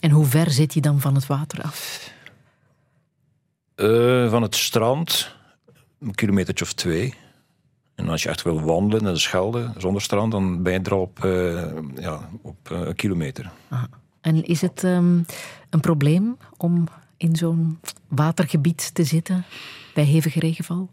[0.00, 2.10] En hoe ver zit je dan van het water af?
[4.30, 5.34] Van het strand,
[6.00, 7.14] een kilometertje of twee.
[7.94, 10.92] En als je echt wil wandelen naar de Schelde, zonder strand, dan ben je er
[10.92, 11.18] al op,
[12.00, 13.50] ja, op een kilometer.
[14.20, 15.20] En is het ehm,
[15.72, 19.44] een probleem om in zo'n watergebied te zitten
[19.94, 20.90] bij hevige regenval?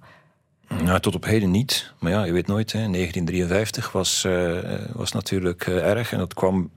[0.84, 1.94] Nou, tot op heden niet.
[2.00, 2.72] Maar ja, je weet nooit.
[2.72, 2.80] Hè.
[2.80, 4.58] 1953 was, eh,
[4.94, 6.12] was natuurlijk eh, erg.
[6.12, 6.70] En dat kwam,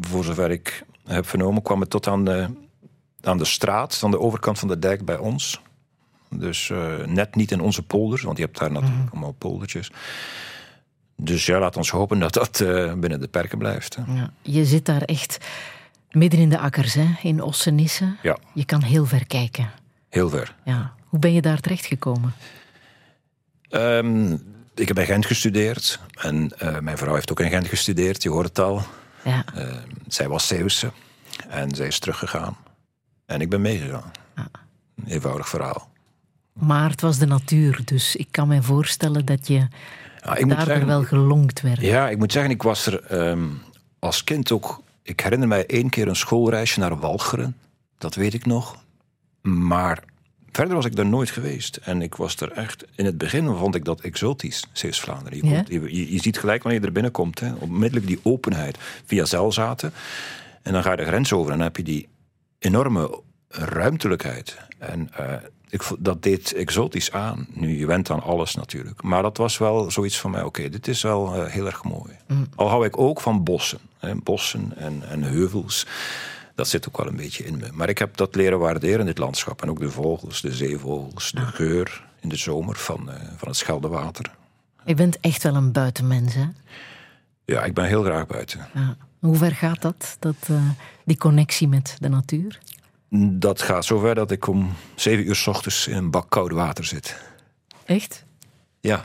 [0.00, 2.48] voor zover ik heb vernomen, kwam het tot aan de,
[3.20, 5.60] aan de straat, aan de overkant van de dijk bij ons.
[6.30, 9.90] Dus eh, net niet in onze polders, want je hebt daar natuurlijk allemaal poldertjes.
[11.16, 12.58] Dus ja, laat ons hopen dat dat
[13.00, 13.96] binnen de perken blijft.
[13.96, 14.14] hè.
[14.14, 14.32] Ja.
[14.42, 15.38] Je zit daar echt
[16.14, 17.06] midden in de akkers, hè?
[17.22, 18.16] in Ossenisse.
[18.22, 19.70] Ja, Je kan heel ver kijken.
[20.08, 20.54] heel ver.
[20.64, 20.92] Ja.
[21.08, 22.32] Hoe ben je daar terechtgekomen?
[23.68, 24.32] Ehm,
[24.74, 26.00] ik heb in Gent gestudeerd.
[26.20, 28.82] En eh, mijn vrouw heeft ook in Gent gestudeerd, je hoort het al.
[29.24, 29.44] Ja.
[29.54, 29.66] Eh,
[30.08, 30.90] zij was Zeeuwse
[31.48, 32.56] en zij is teruggegaan.
[33.26, 34.10] En ik ben meegegaan.
[34.34, 35.90] Een eenvoudig verhaal.
[36.52, 40.48] Maar het was de natuur, dus ik kan me voorstellen dat je Ja, ik, moet
[40.48, 41.80] daardoor zeggen, wel gelonkt werd.
[41.80, 43.44] ja, ik moet zeggen, ik was er ehm,
[43.98, 44.82] als kind ook...
[45.02, 47.56] Ik herinner mij één keer een schoolreisje naar Walcheren.
[47.98, 48.76] Dat weet ik nog.
[49.42, 50.04] Maar
[50.52, 51.76] verder was ik daar nooit geweest.
[51.76, 52.84] En ik was er echt...
[52.94, 55.38] In het begin vond ik dat exotisch, Zeeuws-Vlaanderen.
[55.38, 55.54] Je, Ja?
[55.56, 57.40] komt- je, je- je ziet gelijk wanneer je er binnenkomt.
[57.40, 59.92] Hè, onmiddellijk die openheid via Zelzaten.
[60.62, 62.08] En dan ga je de grens over en dan heb je die
[62.58, 64.56] enorme ruimtelijkheid.
[64.78, 65.34] En eh,
[65.72, 67.46] ik, dat deed exotisch aan.
[67.52, 69.02] Nu, je went aan alles natuurlijk.
[69.02, 72.12] Maar dat was wel zoiets van mij, oké, dit is wel eh, heel erg mooi.
[72.54, 73.78] Al hou ik ook van bossen.
[73.98, 75.86] Hè, bossen en, en heuvels.
[76.54, 77.68] Dat zit ook wel een beetje in me.
[77.72, 79.62] Maar ik heb dat leren waarderen, dit landschap.
[79.62, 83.56] En ook de vogels, de zeevogels, de geur in de zomer van, eh, van het
[83.56, 84.34] Scheldewater.
[84.84, 86.46] Je bent echt wel een buitenmens, hè?
[87.44, 88.66] Ja, ik ben heel graag buiten.
[88.74, 88.96] Ja.
[89.18, 90.68] Hoe ver gaat dat, dat eh,
[91.04, 92.58] die connectie met de natuur?
[93.20, 96.84] Dat gaat zover dat ik om zeven uur s ochtends in een bak koud water
[96.84, 97.16] zit.
[97.84, 98.24] Echt?
[98.80, 99.04] Ja,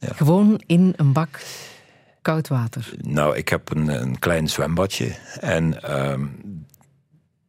[0.00, 1.40] Gewoon in een bak
[2.22, 2.90] koud water.
[3.00, 6.26] Nou, ik heb een, een klein zwembadje en ehm,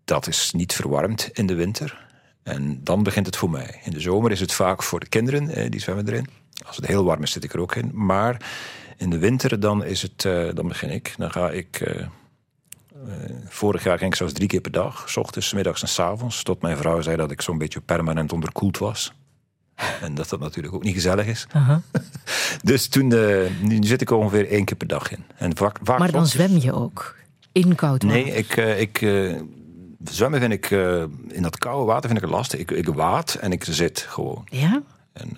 [0.06, 2.08] dat is niet verwarmd in de winter.
[2.44, 3.82] En dan begint het voor mij.
[3.84, 6.28] In de zomer is het vaak voor de kinderen, eh, die zwemmen erin.
[6.66, 7.92] Als het heel warm is, zit ik er ook in.
[7.94, 8.50] Maar
[8.98, 11.14] in de winter, dan, is het, eh, dan begin ik.
[11.18, 12.08] Dan ga ik Eh,
[13.48, 15.10] vorig jaar ging ik zelfs drie keer per dag.
[15.10, 16.44] S ochtends, 's middags en s avonds.
[16.44, 19.14] Tot mijn vrouw zei dat ik zo'n beetje permanent onderkoeld was.
[20.02, 21.48] En dat dat natuurlijk ook niet gezellig is.
[22.64, 25.24] Dus toen, eh, nu zit ik er ongeveer één keer per dag in.
[25.36, 27.16] En vaak, vaak Maar dan zwem je ook
[27.52, 28.08] in koud water.
[28.08, 29.36] Nee, ik, eh, ik, eh,
[30.04, 32.60] zwemmen vind ik, eh, in dat koude water vind ik lastig.
[32.60, 34.48] Ik, ik waad en ik zit gewoon.
[34.50, 34.82] Ja?
[35.14, 35.38] En,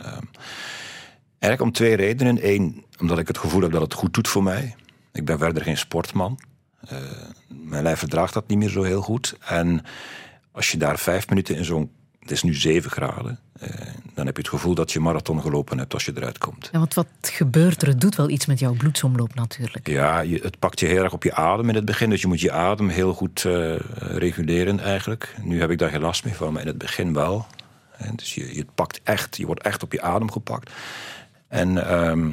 [1.39, 2.49] eigenlijk om twee redenen.
[2.49, 4.75] Eén, omdat ik het gevoel heb dat het goed doet voor mij.
[5.11, 6.39] Ik ben verder geen sportman.
[6.87, 6.97] Eh,
[7.47, 9.35] mijn lijf verdraagt dat niet meer zo heel goed.
[9.45, 9.81] En
[10.51, 11.91] als je daar vijf minuten in zo'n...
[12.19, 13.39] Het is nu zeven graden.
[13.59, 13.69] eh,
[14.13, 16.69] dan heb je het gevoel dat je marathon gelopen hebt als je eruit komt.
[16.71, 16.79] ja.
[16.79, 17.87] Want wat gebeurt er?
[17.87, 19.87] Het doet wel iets met jouw bloedsomloop natuurlijk.
[19.87, 22.09] Ja, je, het pakt je heel erg op je adem in het begin.
[22.09, 25.35] Dus je moet je adem heel goed eh, reguleren eigenlijk.
[25.41, 27.45] Nu heb ik daar geen last meer van, maar in het begin wel.
[27.97, 30.71] En dus je, je pakt echt, je wordt echt op je adem gepakt.
[31.47, 32.31] En ehm,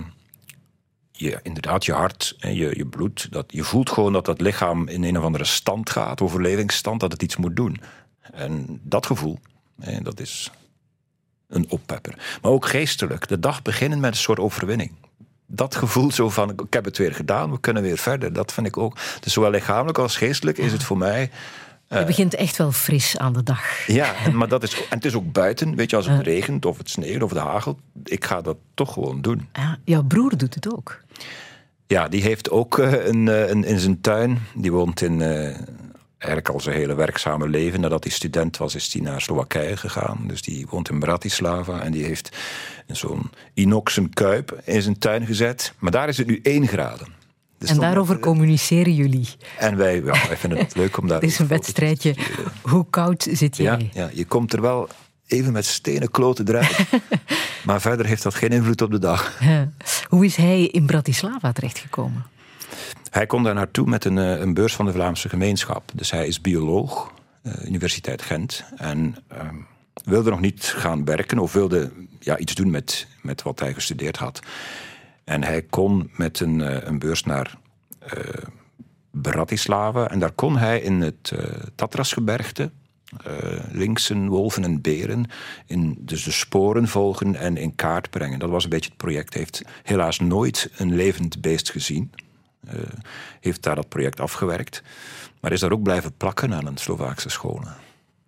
[1.20, 4.88] je, inderdaad, je hart en je, je bloed, dat, je voelt gewoon dat dat lichaam
[4.88, 7.80] in een of andere stand gaat, overlevingsstand, dat het iets moet doen.
[8.32, 9.38] En dat gevoel,
[9.80, 10.50] hè, dat is
[11.48, 12.14] een oppepper.
[12.42, 14.92] Maar ook geestelijk, de dag beginnen met een soort overwinning
[15.52, 18.32] dat gevoel zo van, ik heb het weer gedaan, we kunnen weer verder.
[18.32, 18.96] Dat vind ik ook.
[19.20, 21.30] Dus zowel lichamelijk als geestelijk is het voor mij...
[21.88, 23.86] Je begint echt wel fris aan de dag.
[23.86, 25.74] Ja, en- maar dat is, en het is ook buiten.
[25.76, 28.92] Weet je, als het regent of het sneeuwt of het hagelt, ik ga dat toch
[28.92, 29.48] gewoon doen.
[29.52, 31.00] Ja, jouw broer doet het ook.
[31.91, 35.20] Ja, die heeft ook eh, een, eh, een, in zijn tuin, die woont in...
[35.22, 35.57] eh,
[36.18, 37.80] Eigenlijk al zijn hele werkzame leven.
[37.80, 40.24] Nadat hij student was, is hij naar Slowakije gegaan.
[40.26, 41.80] Dus die woont in Bratislava.
[41.82, 42.36] En die heeft
[42.86, 45.72] zo'n inoxen kuip in zijn tuin gezet.
[45.78, 47.07] Maar daar is het nu 1 graden.
[47.59, 49.28] Dus En daarover communiceren jullie.
[49.59, 51.20] En wij, ja, wij vinden het leuk om daar...
[51.20, 52.14] Het is een wedstrijdje.
[52.62, 53.91] Hoe koud zit Ja, jij?
[53.93, 54.88] ja, je komt er wel
[55.30, 56.78] even met stenen kloten eruit.
[57.66, 59.38] maar verder heeft dat geen invloed op de dag.
[60.08, 62.24] Hoe is hij in Bratislava terechtgekomen?
[63.10, 65.90] Hij komt daar naartoe met een, eh, een beurs van de Vlaamse gemeenschap.
[65.94, 67.12] Dus hij is bioloog,
[67.42, 68.64] eh, Universiteit Gent.
[68.76, 69.54] En ehm,
[70.04, 74.16] wilde nog niet gaan werken of wilde ja, iets doen met, met wat hij gestudeerd
[74.16, 74.40] had.
[75.24, 77.58] En hij kon met een, eh, een beurs naar
[79.10, 80.10] Bratislava.
[80.10, 81.32] En daar kon hij in het
[81.74, 82.70] Tatrasgebergte,
[83.24, 85.26] eh linksen, wolven en beren,
[85.66, 88.38] in, dus de sporen volgen en in kaart brengen.
[88.38, 89.34] Dat was een beetje het project.
[89.34, 92.12] Heeft helaas nooit een levend beest gezien.
[92.66, 92.74] Eh,
[93.40, 94.82] heeft daar dat project afgewerkt.
[95.40, 97.76] Maar is daar ook blijven plakken aan een Slovaakse scholen.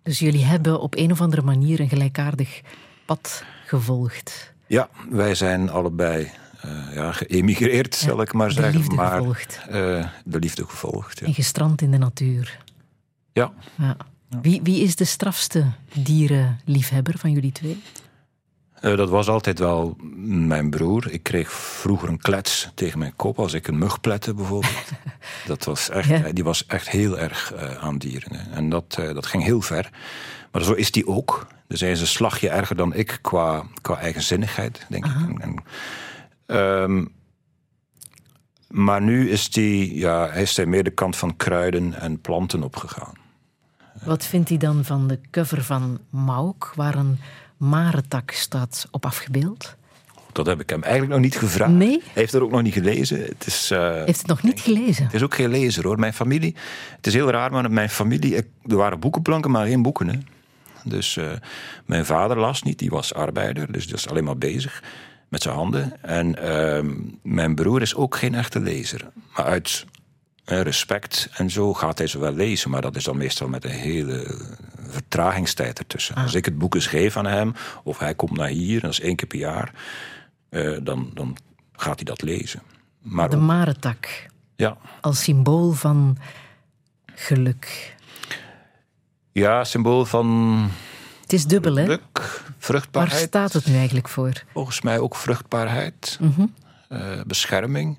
[0.01, 2.61] Dus jullie hebben op een of andere manier een gelijkaardig
[3.05, 4.53] pad gevolgd.
[4.67, 6.31] Ja, wij zijn allebei
[6.61, 8.77] eh, ja, geëmigreerd, zal ik maar de zeggen.
[8.77, 9.59] liefde maar gevolgd.
[10.25, 11.19] de liefde gevolgd.
[11.19, 11.25] Ja.
[11.25, 12.59] En gestrand in de natuur.
[13.33, 13.51] ja.
[13.77, 13.97] Ja.
[14.41, 17.81] Wie, wie is de strafste dierenliefhebber van jullie twee?
[18.73, 21.11] Eh, dat was altijd wel mijn broer.
[21.11, 24.91] Ik kreeg vroeger een klets tegen mijn kop als ik een mug plette, bijvoorbeeld.
[25.45, 26.31] dat was echt, Ja.
[26.31, 28.35] Die was echt heel erg eh, aan dieren.
[28.35, 28.51] hè.
[28.55, 29.89] En dat, eh, dat ging heel ver.
[30.51, 31.47] Maar zo is die ook.
[31.67, 35.11] Dus hij is een slagje erger dan ik qua, qua eigenzinnigheid, denk ik.
[35.11, 35.63] En, en,
[36.45, 37.05] ehm,
[38.67, 42.63] maar nu is die, ja, hij is hij meer de kant van kruiden en planten
[42.63, 43.22] opgegaan.
[44.05, 47.19] Wat vindt hij dan van de cover van Mauk, waar een
[47.57, 49.75] marentak staat op afgebeeld?
[50.31, 51.71] Dat heb ik hem eigenlijk nog niet gevraagd.
[51.71, 52.01] Nee?
[52.03, 53.19] Hij heeft er ook nog niet gelezen.
[53.19, 55.05] Het is, eh, Heeft het nog niet gelezen?
[55.05, 55.99] Het is ook geen lezer hoor.
[55.99, 56.55] Mijn familie,
[56.95, 60.07] het is heel raar, maar mijn familie, er waren boekenplanken, maar geen boeken.
[60.07, 60.17] Hè.
[60.83, 61.31] Dus eh,
[61.85, 64.83] mijn vader las niet, die was arbeider, dus die was alleen maar bezig
[65.29, 66.01] met zijn handen.
[66.01, 66.91] En ehm,
[67.21, 69.09] mijn broer is ook geen echte lezer.
[69.35, 69.85] Maar uit
[70.45, 73.69] respect en zo gaat hij ze wel lezen, maar dat is dan meestal met een
[73.71, 74.37] hele
[74.87, 76.15] vertragingstijd ertussen.
[76.15, 78.99] Als ik het boek eens geef aan hem, of hij komt naar hier, dat is
[78.99, 79.71] één keer per jaar,
[80.49, 81.37] eh, dan, dan
[81.73, 82.61] gaat hij dat lezen.
[83.01, 84.25] Maar De marentak,
[84.55, 86.17] ja, als symbool van
[87.15, 87.95] geluk.
[89.31, 90.27] Ja, symbool van
[91.21, 91.83] Het is dubbel, hè?
[91.83, 93.21] geluk, Waar vruchtbaarheid.
[93.27, 94.43] staat het nu eigenlijk voor?
[94.53, 96.45] Volgens mij ook vruchtbaarheid, Mhm.
[96.89, 97.97] eh, bescherming.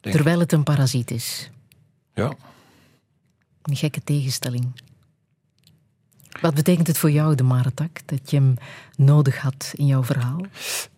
[0.00, 1.50] Terwijl het een parasiet is.
[2.14, 2.32] Ja.
[3.62, 4.82] Een gekke tegenstelling.
[6.40, 8.54] Wat betekent het voor jou, de marentak, dat je hem
[8.96, 10.40] nodig had in jouw verhaal?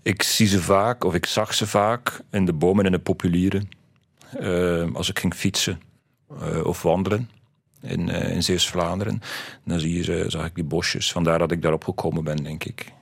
[0.02, 3.68] Ik zie ze vaak, of ik zag ze vaak, in de bomen en de populieren.
[4.38, 5.80] Eh, als ik ging fietsen
[6.40, 7.30] eh, of wandelen
[7.82, 9.22] in, eh, in Zeeuws-Vlaanderen.
[9.64, 11.12] Dan zie je ze, zag ik die bosjes.
[11.12, 12.92] Vandaar dat ik daarop gekomen ben, denk ik.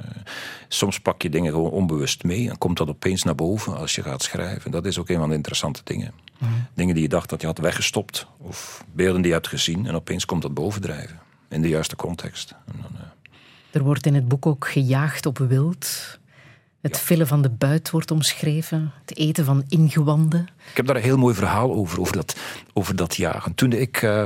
[0.00, 0.32] Eh,
[0.68, 4.02] soms pak je dingen gewoon onbewust mee en komt dat opeens naar boven als je
[4.02, 4.70] gaat schrijven.
[4.70, 6.12] Dat is ook een van de interessante dingen.
[6.74, 9.94] Dingen die je dacht dat je had weggestopt, of beelden die je hebt gezien, en
[9.94, 11.20] opeens komt dat bovendrijven.
[11.48, 12.54] In de juiste context.
[12.66, 13.06] En dan, eh,
[13.70, 16.18] Er wordt in het boek ook gejaagd op wild.
[16.80, 20.48] Het villen van de buit wordt omschreven, het eten van ingewanden.
[20.70, 22.36] Ik heb daar een heel mooi verhaal over, over dat,
[22.72, 23.54] over dat jagen.
[23.54, 24.24] Toen ik eh,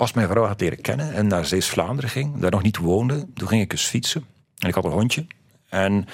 [0.00, 3.48] pas mijn vrouw had leren kennen en naar Zeeuws-Vlaanderen ging, daar nog niet woonde, toen
[3.48, 4.24] ging ik eens fietsen.
[4.58, 5.26] En ik had een hondje.
[5.68, 6.06] En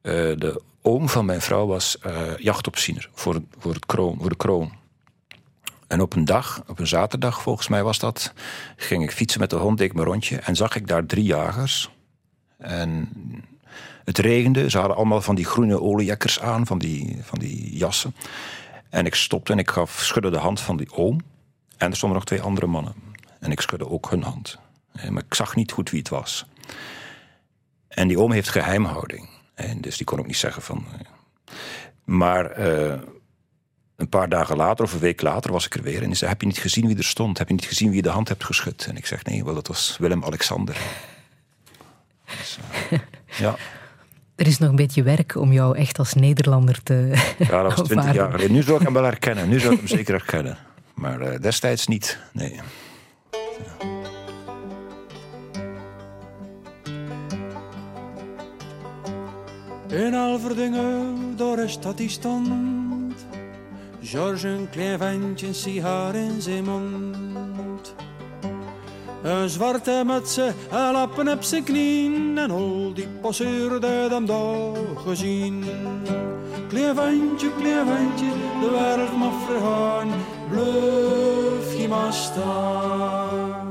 [0.00, 4.36] eh, de oom van mijn vrouw was eh jachtopziener voor, voor, het kroon, voor de
[4.36, 4.72] kroon.
[5.86, 8.32] En op een dag, op een zaterdag volgens mij was dat,
[8.76, 11.24] ging ik fietsen met de hond, deed ik mijn rondje en zag ik daar drie
[11.24, 11.90] jagers.
[12.58, 13.08] En
[14.04, 18.14] het regende, ze hadden allemaal van die groene oliejakkers aan, van die, van die jassen.
[18.90, 21.20] En ik stopte en ik gaf, schudde de hand van die oom.
[21.76, 23.07] En er stonden nog twee andere mannen.
[23.40, 24.58] En ik schudde ook hun hand.
[24.92, 26.46] Eh, Maar ik zag niet goed wie het was.
[27.88, 29.28] En die oom heeft geheimhouding.
[29.54, 30.84] En dus die kon ook niet zeggen van...
[30.92, 31.52] eh.
[32.04, 32.98] Maar eh,
[33.96, 35.98] een paar dagen later of een week later was ik er weer.
[36.00, 37.38] En hij zei, heb je niet gezien wie er stond?
[37.38, 38.86] Heb je niet gezien wie je de hand hebt geschud?
[38.88, 40.76] En ik zeg, nee, wel, dat was Willem-Alexander.
[42.38, 42.58] Dus,
[43.44, 43.56] ja.
[44.36, 46.94] Er is nog een beetje werk om jou echt als Nederlander te
[47.38, 48.52] ja, dat was twintig jaar geleden.
[48.52, 49.48] Nu zou ik hem wel herkennen.
[49.48, 50.58] Nu zou ik hem zeker herkennen.
[50.94, 52.60] Maar destijds niet, nee.
[59.88, 63.26] In Alverdingen, daar is dat die stond.
[64.02, 67.94] George een klein een sigaar in zijn mond.
[69.22, 72.38] Een zwarte mutse, een lappen op zijn knieën.
[72.38, 75.64] En al die passeerde hem daar gezien.
[76.68, 78.30] Klein ventje, klein ventje,
[78.60, 80.08] de wereld mag vergaan.
[80.50, 83.68] Blijf je maar staan.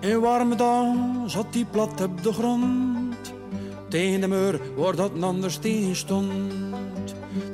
[0.00, 0.86] In warme dag
[1.26, 3.34] zat die plat op de grond.
[3.88, 6.71] Tegen de muur waar dat een ander steen stond.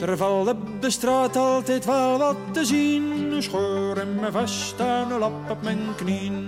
[0.00, 3.34] Er valt op de straat altijd wel wat te zien.
[3.42, 6.46] Scheur in mijn vest en een lap op mijn knieën.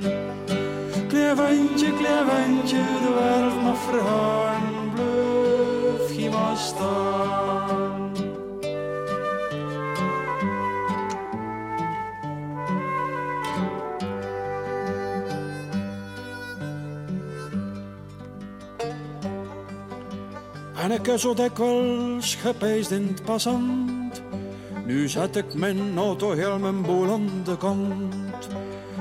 [1.08, 4.62] Klein ventje, klein ventje, de wereld mag vergaan.
[4.94, 8.09] Blijf je maar staan.
[20.80, 24.22] En ik heb zo dikwijls gepijsd in het passant.
[24.86, 28.48] Nu zet ik mijn auto heel mijn boel aan de kant.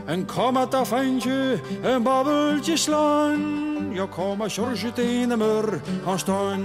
[0.06, 3.40] En kom met dat ventje een babbeltje slaan.
[3.92, 6.62] Ja, kom maar George tegen de muur gaan staan.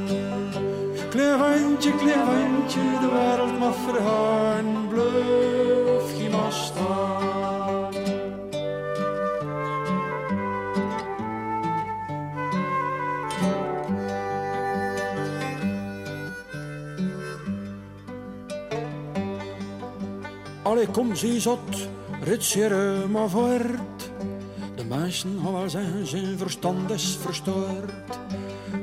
[1.11, 4.89] Klein ventje, klein ventje, de wereld mag vergaan.
[4.89, 7.24] Blijf je maar staan.
[20.75, 21.89] Allee, kom, zie zot,
[22.21, 24.11] ritseren maar voort.
[24.75, 28.19] De mensen wel zeggen, zijn verstand is verstoord.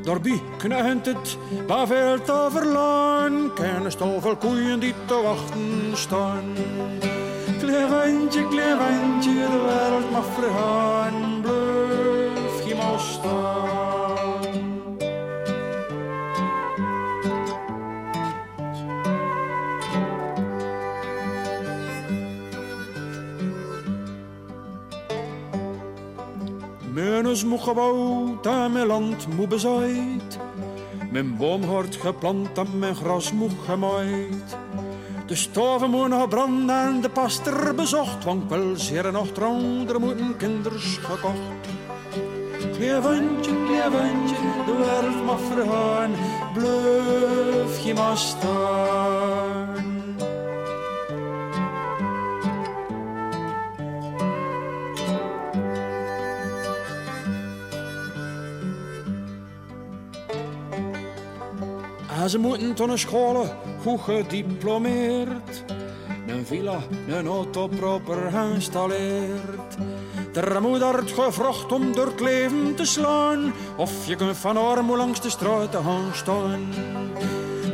[0.03, 1.37] Daarbij knagent het,
[1.67, 3.53] maar veel te verlaan.
[3.53, 6.53] Kennis veel koeien die te wachten staan.
[7.59, 11.41] Klein ventje, klein ventje, de wereld mag vergaan.
[11.41, 13.80] Blijf je maar staan.
[27.21, 30.39] Mijn is gebouwd en mijn land moe bezaaid.
[31.11, 34.57] Mijn boom wordt geplant en mijn gras moe gemaaid.
[35.25, 38.23] De stoven moeten gebrand en de pastor bezocht.
[38.23, 41.67] Want wil zeer nog trouw, er moeten kinders gekocht.
[42.77, 44.35] Klein ventje, klein ventje,
[44.65, 46.11] de wereld mag vergaan.
[46.53, 50.00] Blijf je maar staan.
[62.21, 63.45] En ze moeten tot een school
[63.83, 65.63] goed gediplomeerd.
[66.27, 66.77] Een villa,
[67.07, 69.77] een auto proper geïnstalleerd.
[70.33, 73.53] Er moet hard gevraagd om door het leven te slaan.
[73.77, 76.67] Of je kunt van armoe langs de straat gaan staan.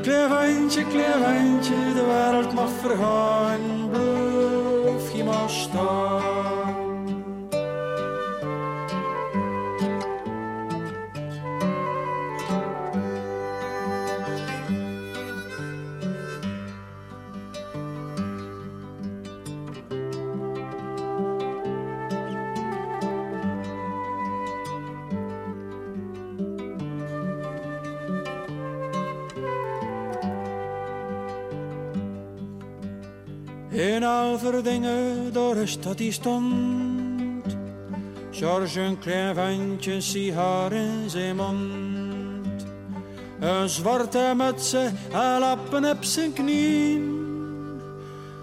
[0.01, 3.89] Klein ventje, de wereld mag vergaan.
[3.89, 6.56] Blijf je maar staan.
[33.97, 37.57] In Alverdingen, door de stad die stond.
[38.31, 42.65] George, een klein ventje, een sigaar in zijn mond.
[43.39, 47.15] Een zwarte mutsen en lappen op zijn knieën.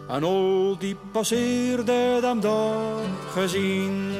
[0.09, 3.03] En al die passeerde hem daar
[3.33, 4.13] gezien.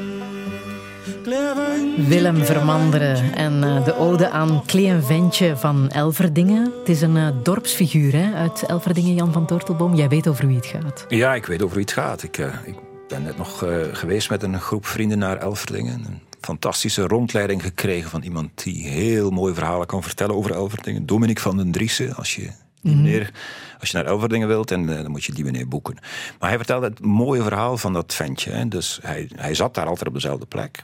[1.25, 6.73] Willem Vermanderen en eh, de ode aan Klein Ventje van Elverdingen.
[6.79, 9.95] Het is een eh, dorpsfiguur hè, uit Elverdingen, Jan van Tortelboom.
[9.95, 11.05] Jij weet over wie het gaat.
[11.09, 12.23] Ja, ik weet over wie het gaat.
[12.23, 12.75] Ik, eh, ik
[13.09, 16.05] ben net nog geweest met een groep vrienden naar Elverdingen.
[16.07, 21.07] Een fantastische rondleiding gekregen van iemand die heel mooie verhalen kan vertellen over Elverdingen.
[21.07, 23.33] Dominic van den Driessen, als je die meneer,
[23.81, 25.95] als je naar Elverdingen wilt, en, dan moet je die meneer boeken.
[26.39, 28.51] Maar hij vertelde het mooie verhaal van dat ventje.
[28.51, 28.69] Hè.
[28.69, 30.83] Dus hij, hij zat daar altijd op dezelfde plek.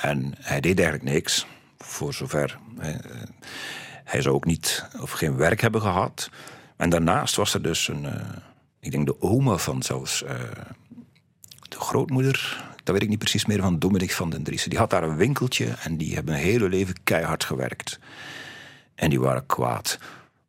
[0.00, 1.46] En hij deed eigenlijk niks,
[1.78, 2.58] voor zover.
[4.04, 6.30] Hij zou ook niet of geen werk hebben gehad.
[6.76, 8.20] En daarnaast was er dus een, eh,
[8.80, 10.34] ik denk de oma van zelfs eh,
[11.68, 14.70] de grootmoeder, dat weet ik niet precies meer, van Dominic van den Driessen.
[14.70, 17.98] Die had daar een winkeltje en die hebben hun hele leven keihard gewerkt.
[18.94, 19.98] En die waren kwaad.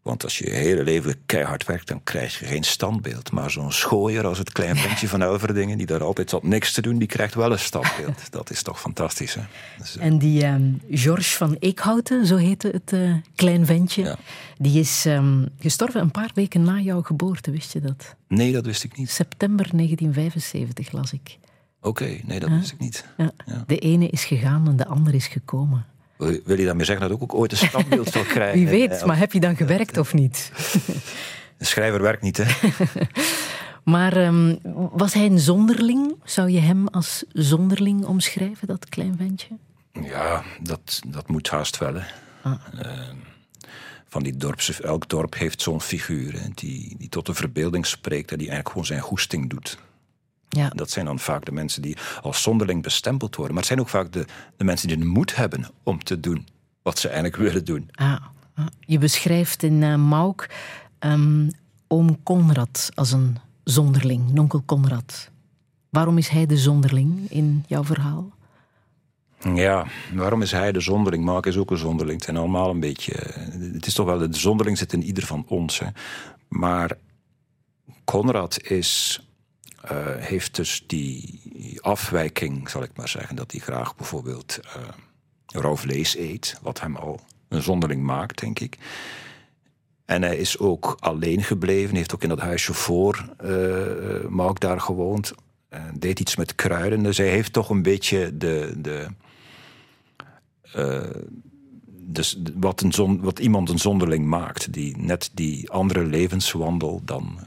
[0.02, 3.32] Want als je je hele leven keihard werkt, dan krijg je geen standbeeld.
[3.32, 6.82] Maar zo'n schooier als het klein ventje van Elverdingen, die daar altijd zat niks te
[6.82, 8.32] doen, die krijgt wel een standbeeld.
[8.32, 9.42] Dat is toch fantastisch, hè?
[9.78, 14.16] Dus, eh, En die ehm George van Eekhouten, zo heette het eh, klein ventje, Ja.
[14.58, 18.16] die is ehm, gestorven een paar weken na jouw geboorte, wist je dat?
[18.28, 19.10] nee, dat wist ik niet.
[19.10, 21.38] September 1975 las ik.
[21.82, 23.06] Oké, nee, dat wist ik niet.
[23.18, 23.32] Ja.
[23.46, 23.64] Ja.
[23.68, 25.86] De ene is gegaan en de ander is gekomen.
[26.20, 28.60] Wil, je daarmee zeggen dat ik ook ooit een standbeeld zal krijgen?
[28.60, 30.52] Wie weet, Eh, maar heb je dan gewerkt of niet?
[31.58, 32.46] Een schrijver werkt niet, hè?
[33.84, 34.56] Maar ehm,
[34.91, 36.16] was hij een zonderling?
[36.24, 39.58] Zou je hem als zonderling omschrijven, dat klein ventje?
[40.04, 41.94] Ja, dat, dat moet haast wel.
[41.94, 42.02] Hè.
[42.82, 43.16] Ehm,
[44.08, 48.32] van die dorpse, elk dorp heeft zo'n figuur hè, die, die tot de verbeelding spreekt
[48.32, 49.78] en die eigenlijk gewoon zijn goesting doet.
[50.50, 53.54] Ja, Dat zijn dan vaak de mensen die als zonderling bestempeld worden.
[53.54, 54.26] Maar het zijn ook vaak de,
[54.58, 56.48] de mensen die de moed hebben om te doen
[56.82, 57.90] wat ze eigenlijk willen doen.
[57.92, 58.16] ah,
[58.56, 58.66] ah.
[58.80, 60.50] je beschrijft in eh Mauk
[61.00, 61.50] ehm,
[61.88, 65.30] oom Conrad als een zonderling, nonkel Conrad.
[65.90, 68.32] Waarom is hij de zonderling in jouw verhaal?
[69.54, 71.24] Ja, waarom is hij de zonderling?
[71.24, 72.16] Mark is ook een zonderling.
[72.16, 73.14] Het zijn allemaal een beetje.
[73.14, 74.18] eh, Het is toch wel.
[74.18, 75.80] De zonderling zit in ieder van ons.
[75.80, 75.88] Hè.
[76.48, 76.98] Maar
[78.06, 79.22] Conrad is,
[79.82, 84.82] eh, heeft dus die afwijking, zal ik maar zeggen, dat hij graag bijvoorbeeld eh
[85.46, 85.78] rauw
[86.14, 88.78] eet, wat hem al een zonderling maakt, denk ik.
[90.06, 94.82] En hij is ook alleen gebleven, heeft ook in dat huisje voor eh Mark daar
[94.82, 95.34] gewoond.
[95.70, 97.04] Eh, deed iets met kruiden.
[97.04, 98.74] Dus hij heeft toch een beetje de.
[98.78, 99.08] de
[102.12, 107.40] dus wat, een zon, wat iemand een zonderling maakt, die net die andere levenswandel dan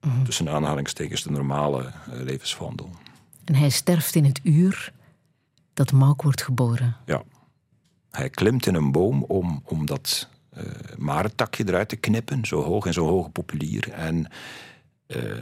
[0.00, 2.90] eh, tussen aanhalingstekens de normale eh, levenswandel.
[3.44, 4.92] En hij sterft in het uur
[5.74, 6.96] dat Mauk wordt geboren.
[7.06, 7.22] Ja.
[8.10, 10.64] Hij klimt in een boom om, om dat eh
[10.96, 13.90] marentakje eruit te knippen, zo hoog en zo hoge populier.
[13.92, 14.30] En
[15.06, 15.38] eh,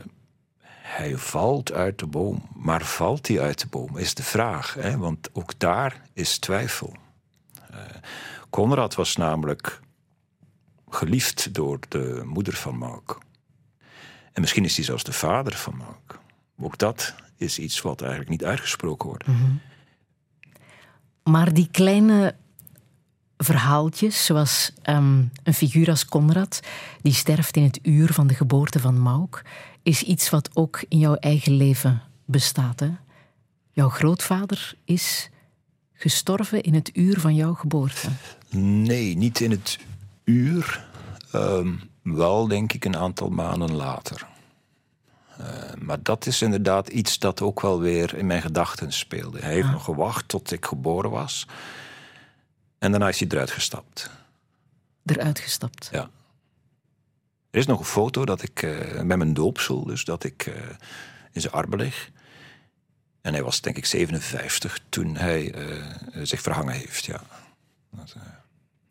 [0.83, 2.49] hij valt uit de boom.
[2.55, 4.75] Maar valt hij uit de boom, is de vraag.
[4.75, 4.97] Hè?
[4.97, 6.97] Want ook daar is twijfel.
[7.71, 7.79] Eh
[8.51, 9.81] Conrad was namelijk
[10.89, 13.19] geliefd door de moeder van Mark.
[14.39, 16.19] En misschien is hij zelfs de vader van Mark.
[16.61, 19.25] Ook dat is iets wat eigenlijk niet uitgesproken wordt.
[21.23, 22.35] Maar die kleine
[23.37, 26.61] verhaaltjes, zoals ehm, een figuur als Conrad,
[27.03, 29.45] die sterft in het uur van de geboorte van Mauk,
[29.83, 32.81] is iets wat ook in jouw eigen leven bestaat.
[32.81, 32.91] Hè?
[33.73, 35.31] Jouw grootvader is
[35.93, 38.09] gestorven in het uur van jouw geboorte.
[38.51, 39.79] Nee, niet in het
[40.25, 40.87] uur.
[41.33, 41.75] Ehm,
[42.15, 44.27] wel, denk ik, een aantal maanden later.
[45.39, 45.47] Eh,
[45.79, 49.39] maar dat is inderdaad iets dat ook wel weer in mijn gedachten speelde.
[49.39, 51.47] Hij heeft nog gewacht tot ik geboren was.
[52.79, 54.11] En daarna is hij eruit gestapt.
[55.05, 55.89] Eruit gestapt.
[55.93, 56.11] Ja.
[57.51, 60.55] Er is nog een foto dat ik eh, met mijn doopsel, dus dat ik eh,
[61.33, 62.11] in zijn armen lig.
[63.21, 65.55] En hij was denk ik 57 toen hij
[66.23, 67.21] zich verhangen heeft, ja.
[67.91, 68.17] Dat,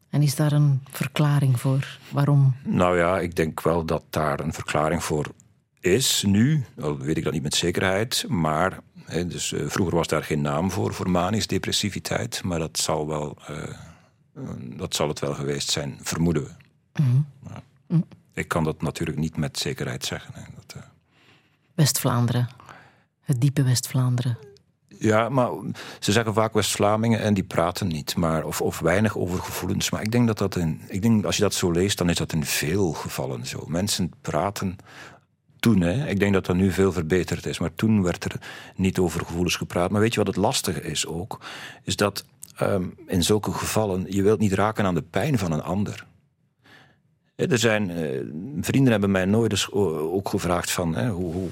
[0.09, 1.99] En is daar een verklaring voor?
[2.11, 2.55] Waarom?
[2.63, 5.31] Nou ja, ik denk wel dat daar een verklaring voor
[5.79, 6.65] is nu.
[6.79, 8.25] Al weet ik dat niet met zekerheid.
[8.27, 12.43] Maar hè, dus, eh, vroeger was daar geen naam voor, voor manisch depressiviteit.
[12.43, 16.51] Maar dat zal, wel, eh, eh, dat zal het wel geweest zijn, vermoeden we.
[17.43, 18.03] Ja.
[18.33, 20.33] Ik kan dat natuurlijk niet met zekerheid zeggen.
[20.33, 20.41] Hè.
[20.55, 20.75] Dat,
[21.73, 22.47] West-Vlaanderen.
[23.21, 24.37] Het diepe West-Vlaanderen.
[24.99, 25.49] Ja, maar
[25.99, 28.15] ze zeggen vaak West-Vlamingen en die praten niet.
[28.15, 29.89] Maar, of, of weinig over gevoelens.
[29.89, 30.81] Maar ik denk dat dat in.
[30.87, 33.63] Ik denk, als je dat zo leest, dan is dat in veel gevallen zo.
[33.67, 34.77] Mensen praten
[35.59, 35.81] toen.
[35.81, 36.07] Hè.
[36.07, 37.59] Ik denk dat dat nu veel verbeterd is.
[37.59, 38.41] Maar toen werd er
[38.75, 39.91] niet over gevoelens gepraat.
[39.91, 41.39] Maar weet je wat het lastige is ook?
[41.83, 42.25] Is dat
[42.55, 44.05] ehm, in zulke gevallen...
[44.09, 46.05] je wilt niet raken aan de pijn van een ander.
[47.35, 48.19] Er zijn, eh,
[48.61, 50.95] vrienden hebben mij nooit eens ook gevraagd van...
[50.95, 51.49] Hè, hoe, hoe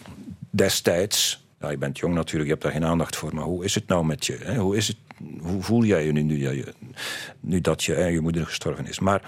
[0.50, 1.45] destijds...
[1.66, 3.36] Ja, je bent jong natuurlijk, je hebt daar geen aandacht voor.
[3.36, 4.38] Maar hoe is het nou met je?
[4.42, 4.58] Hè?
[4.58, 4.98] Hoe, is het,
[5.42, 6.74] hoe voel jij je nu, nu, dat je,
[7.40, 9.00] nu dat je, hè, je moeder gestorven is?
[9.00, 9.22] Maar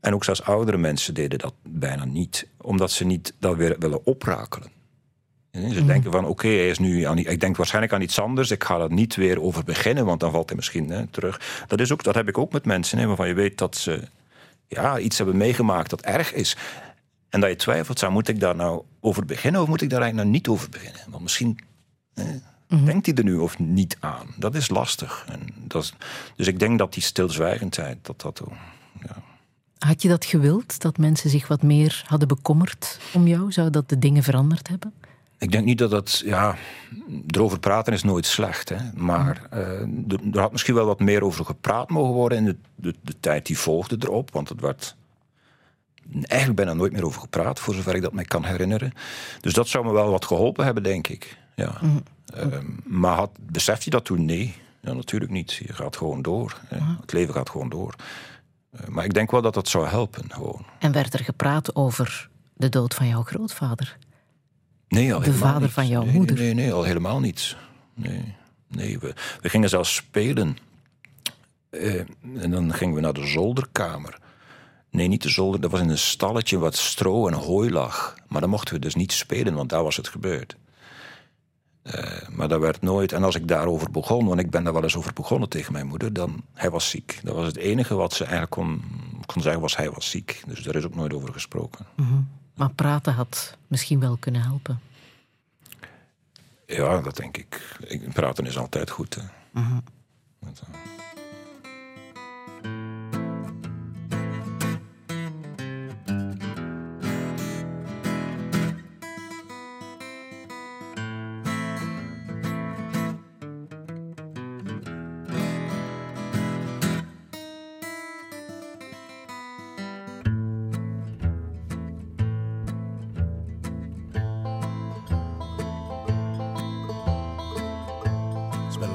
[0.00, 4.06] en ook zelfs oudere mensen deden dat bijna niet, omdat ze niet dat weer willen
[4.06, 4.68] oprakelen.
[5.50, 8.50] En Ze denken van, oké, hij is nu aan, ik denk waarschijnlijk aan iets anders,
[8.50, 11.64] ik ga er niet weer over beginnen, want dan valt hij misschien hè, terug.
[11.66, 14.02] Dat, is ook, dat heb ik ook met mensen, hè, waarvan je weet dat ze
[14.68, 16.56] ja, iets hebben meegemaakt dat erg is.
[17.34, 20.00] En dat je twijfelt, zou, moet ik daar nou over beginnen of moet ik daar
[20.00, 21.00] eigenlijk nou niet over beginnen?
[21.08, 21.58] Want misschien
[22.14, 22.38] hè,
[22.84, 24.26] denkt hij er nu of niet aan.
[24.36, 25.24] Dat is lastig.
[25.28, 25.94] En dat is,
[26.36, 28.42] dus ik denk dat die stilzwijgendheid, dat dat...
[29.02, 29.16] Ja,
[29.78, 33.52] Had je dat gewild, dat mensen zich wat meer hadden bekommerd om jou?
[33.52, 34.92] Zou dat de dingen veranderd hebben?
[35.38, 36.56] Ik denk niet dat dat, ja,
[37.26, 38.68] erover praten is nooit slecht.
[38.68, 38.76] Hè?
[38.94, 42.56] Maar eh, er, er had misschien wel wat meer over gepraat mogen worden in de,
[42.74, 44.32] de, de tijd die volgde erop.
[44.32, 44.96] Want het werd
[46.12, 48.92] eigenlijk bijna nooit meer over gepraat, voor zover ik dat me kan herinneren.
[49.40, 51.38] Dus dat zou me wel wat geholpen hebben, denk ik.
[51.54, 51.80] Ja.
[52.34, 54.24] Ehm, maar had, besef je dat toen?
[54.24, 55.52] Nee, ja, natuurlijk niet.
[55.52, 56.60] Je gaat gewoon door.
[56.66, 56.78] hè.
[57.00, 57.94] Het leven gaat gewoon door.
[58.70, 60.66] Eh, maar ik denk wel dat dat zou helpen, gewoon.
[60.78, 63.96] En werd er gepraat over de dood van jouw grootvader?
[64.88, 65.72] Nee, al De helemaal vader niet.
[65.72, 66.36] van jouw nee, moeder.
[66.36, 67.56] Nee, nee, al helemaal niet.
[67.94, 68.34] Nee,
[68.68, 70.56] nee we, we gingen zelfs spelen.
[71.70, 71.94] Eh,
[72.36, 74.18] en dan gingen we naar de zolderkamer.
[74.94, 75.60] Nee, niet de zolder.
[75.60, 78.14] Dat was in een stalletje wat stro en hooi lag.
[78.28, 80.56] Maar dan mochten we dus niet spelen, want daar was het gebeurd.
[81.82, 83.12] Eh, maar dat werd nooit.
[83.12, 85.86] En als ik daarover begon, want ik ben daar wel eens over begonnen tegen mijn
[85.86, 87.20] moeder, dan hij was ziek.
[87.22, 88.82] Dat was het enige wat ze eigenlijk kon,
[89.26, 90.42] kon zeggen, was hij was ziek.
[90.46, 91.86] Dus daar is ook nooit over gesproken.
[92.54, 94.80] Maar praten had misschien wel kunnen helpen.
[96.66, 97.76] Ja, dat denk ik.
[98.12, 99.14] praten is altijd goed.
[99.14, 99.22] Hè.
[100.40, 100.93] Dat, eh,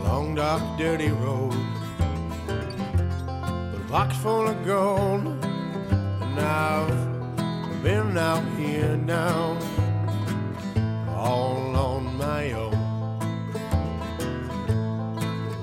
[0.10, 1.56] long, dark, dirty road,
[2.48, 5.22] but a box full of gold.
[6.26, 9.56] And I've been out here now,
[11.16, 12.80] all on my own.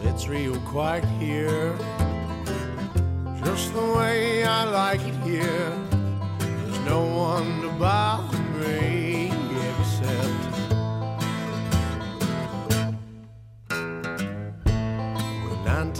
[0.04, 1.76] It's real quiet here,
[3.42, 5.72] just the way I like it here.
[6.38, 8.35] There's no one to bother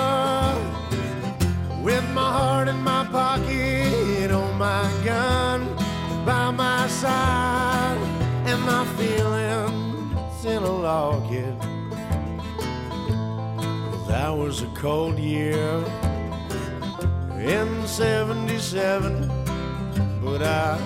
[1.84, 5.68] with my heart in my pocket, oh my gun
[6.26, 7.96] by my side,
[8.44, 11.56] and my feelings in a locket.
[14.08, 15.84] That was a cold year
[17.38, 19.30] in 77,
[20.24, 20.76] but I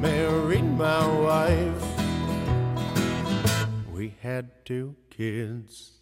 [0.00, 1.84] married my wife.
[3.92, 5.99] We had two kids.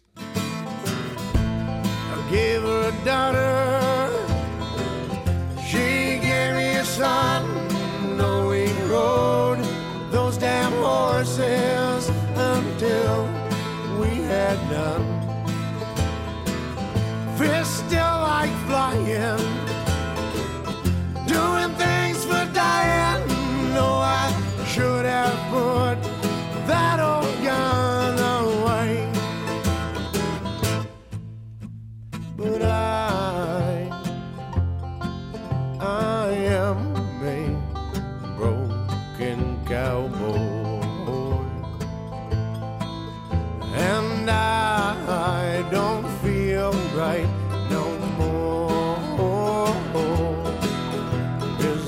[2.31, 4.11] Gave her a daughter.
[5.65, 7.43] She gave me a son.
[8.17, 9.63] No, we rode
[10.11, 13.27] those damn horses until
[13.99, 15.05] we had done.
[17.35, 19.41] Fists still like flying,
[21.25, 23.27] doing things for dying.
[23.73, 23.87] No,
[24.21, 24.31] I
[24.67, 25.88] should have put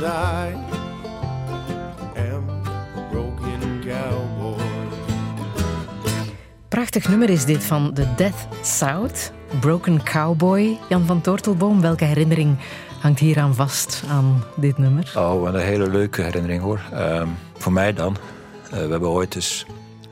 [0.04, 0.56] I
[2.16, 4.64] am a broken cowboy.
[6.68, 9.32] Prachtig nummer is dit van The Death South.
[9.60, 11.82] Broken Cowboy, Jan van Tortelboom.
[11.82, 12.58] Welke herinnering
[13.00, 15.14] hangt hier aan vast, aan dit nummer?
[15.18, 16.82] Oh, een hele leuke herinnering hoor.
[16.94, 18.18] Ehm, voor mij dan.
[18.64, 19.66] Eh, we hebben ooit eens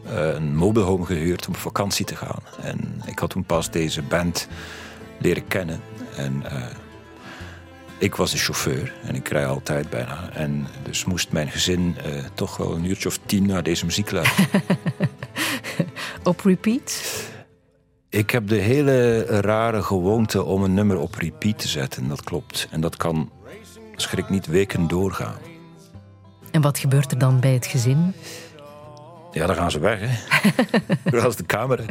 [0.06, 2.42] een mobile home gehuurd om op vakantie te gaan.
[2.62, 4.48] En ik had toen pas deze band
[5.20, 5.80] leren kennen.
[6.16, 6.62] En eh,
[8.00, 10.30] ik was de chauffeur en ik rij altijd bijna.
[10.34, 14.12] En dus moest mijn gezin eh, toch wel een uurtje of tien naar deze muziek
[14.12, 14.62] luisteren.
[16.24, 17.02] Op repeat?
[18.10, 22.08] ik heb de hele rare gewoonte om een nummer op repeat te zetten.
[22.08, 22.68] Dat klopt.
[22.72, 23.32] En dat kan,
[23.96, 25.38] schrik niet, weken doorgaan.
[26.52, 28.14] En wat gebeurt er dan bij het gezin?
[29.32, 30.08] Ja, dan gaan ze weg, hè.
[31.12, 31.84] Dat is de camera.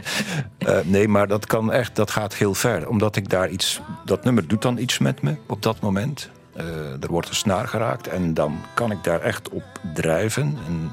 [0.58, 2.88] Eh, nee, maar dat kan echt, dat gaat heel ver.
[2.88, 6.30] Omdat ik daar iets, dat nummer doet dan iets met me op dat moment.
[6.54, 10.58] Eh, er wordt een snaar geraakt en dan kan ik daar echt op drijven.
[10.66, 10.92] En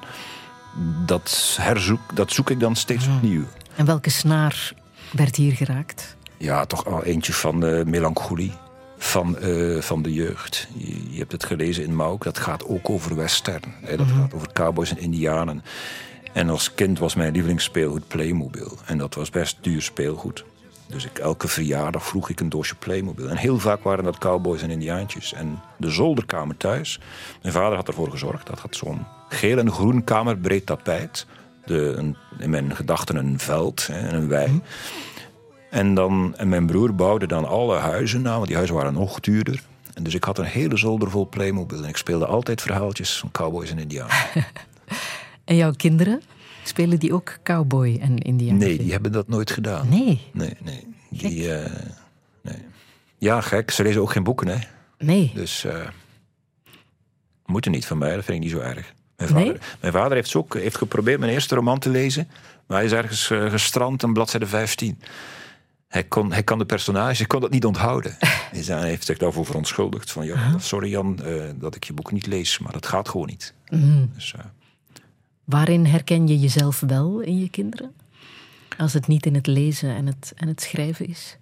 [1.05, 3.43] dat, herzoek, dat zoek ik dan steeds opnieuw.
[3.75, 4.73] En welke snaar
[5.11, 6.15] werd hier geraakt?
[6.37, 8.51] Ja, toch al eentje van de melancholie
[8.97, 9.37] van,
[9.79, 10.67] van de jeugd.
[10.77, 13.63] Je, je hebt het gelezen in Mauk, dat gaat ook over western.
[13.81, 13.97] Hè?
[13.97, 15.63] Dat gaat over cowboys en indianen.
[16.35, 18.77] En als kind was mijn lievelingsspeelgoed Playmobil.
[18.85, 20.45] En dat was best duur speelgoed.
[20.87, 23.29] Dus ik, elke verjaardag vroeg ik een doosje Playmobil.
[23.29, 25.33] En heel vaak waren dat cowboys en indiaantjes.
[25.33, 26.99] En de zolderkamer thuis,
[27.41, 28.47] mijn vader had ervoor gezorgd...
[28.47, 31.25] dat had zo'n geel en groen kamerbreed tapijt.
[31.65, 34.61] De, een, in mijn gedachten een veld en een wei.
[35.69, 39.19] En, dan, en mijn broer bouwde dan alle huizen na, want die huizen waren nog
[39.19, 39.61] duurder.
[39.93, 41.83] En dus ik had een hele zolder vol Playmobil.
[41.83, 44.15] En ik speelde altijd verhaaltjes van cowboys en indianen.
[45.45, 46.21] En jouw kinderen?
[46.63, 48.57] Spelen die ook cowboy en indiaan?
[48.57, 49.89] Nee, die hebben dat nooit gedaan.
[49.89, 50.87] Nee, Nee, nee.
[51.09, 51.71] Die, eh,
[52.41, 52.57] nee.
[53.17, 53.71] Ja, gek.
[53.71, 54.57] Ze lezen ook geen boeken, hè.
[54.97, 55.31] nee.
[55.35, 55.87] Dus eh
[57.45, 58.93] moeten niet van mij, dat vind ik niet zo erg.
[59.15, 59.45] Mijn Nee?
[59.45, 62.27] vader, mijn vader heeft, ook, heeft geprobeerd mijn eerste roman te lezen,
[62.67, 64.99] maar hij is ergens eh, gestrand aan bladzijde 15.
[65.87, 68.17] Hij, kon, hij kan de personage, hij kon dat niet onthouden.
[68.51, 70.11] hij heeft zich daarvoor verontschuldigd.
[70.11, 71.19] Van, ja, sorry Jan,
[71.55, 73.53] dat ik je boek niet lees, maar dat gaat gewoon niet.
[74.15, 74.45] Dus, eh,
[75.45, 77.93] Waarin herken je jezelf wel in je kinderen?
[78.77, 81.37] Als het niet in het lezen en het, en het schrijven is?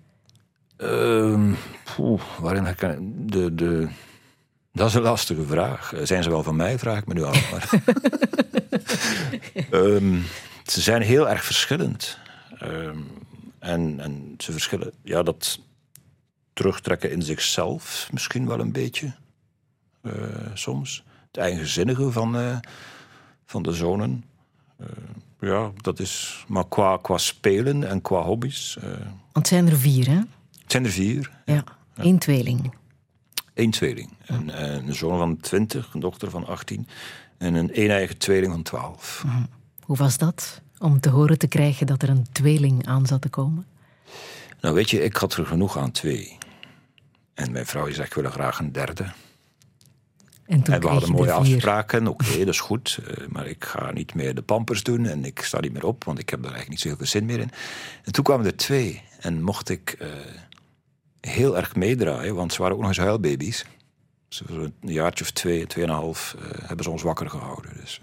[0.78, 1.54] Ehm,
[1.96, 3.88] poeh, waarin herken ik- de, de,
[4.72, 5.94] Dat is een lastige vraag.
[5.94, 7.52] Eh, Zijn ze wel van mij, vraag ik me nu af.
[7.52, 7.70] Maar
[9.72, 10.20] Ehm,
[10.66, 12.18] ze zijn heel erg verschillend.
[12.60, 12.98] Ehm,
[13.60, 15.60] en, en ze verschillen, ja, dat
[16.54, 19.14] terugtrekken in zichzelf misschien wel een beetje.
[20.02, 20.12] eh,
[20.54, 21.04] soms.
[21.28, 22.58] Het eigenzinnige van, eh,
[23.54, 24.24] van de zonen.
[24.78, 24.88] Eh,
[25.40, 26.46] ja, dat is.
[26.48, 28.78] Maar qua, qua spelen en qua hobby's.
[28.78, 30.16] eh, Want het zijn er vier, hè?
[30.62, 31.32] het zijn er vier.
[31.46, 31.64] Ja.
[31.96, 32.74] Eén tweeling.
[33.54, 34.10] Eén tweeling.
[34.26, 36.88] Een, eh, een zoon van 20, een dochter van 18
[37.38, 39.26] en een een-eigen tweeling van 12.
[39.84, 40.62] Hoe was dat?
[40.80, 43.66] Om te horen te krijgen dat er een tweeling aan zat te komen?
[44.62, 46.38] Nou weet je, ik had er genoeg aan twee.
[47.34, 49.06] En mijn vrouw zegt, ik wil graag een derde.
[50.46, 53.00] En toen En we hadden mooie afspraken, oké, dat is goed.
[53.08, 56.04] eh, maar ik ga niet meer de pampers doen en ik sta niet meer op,
[56.04, 57.52] want ik heb daar eigenlijk niet zo heel veel zin meer in.
[58.04, 60.08] En toen kwamen er twee en mocht ik eh,
[61.22, 63.66] heel erg meedraaien, want ze waren ook nog eens huilbaby's.
[64.28, 67.72] Ze waren een jaartje of twee, tweeënhalf, eh hebben ze ons wakker gehouden.
[67.82, 68.00] Dus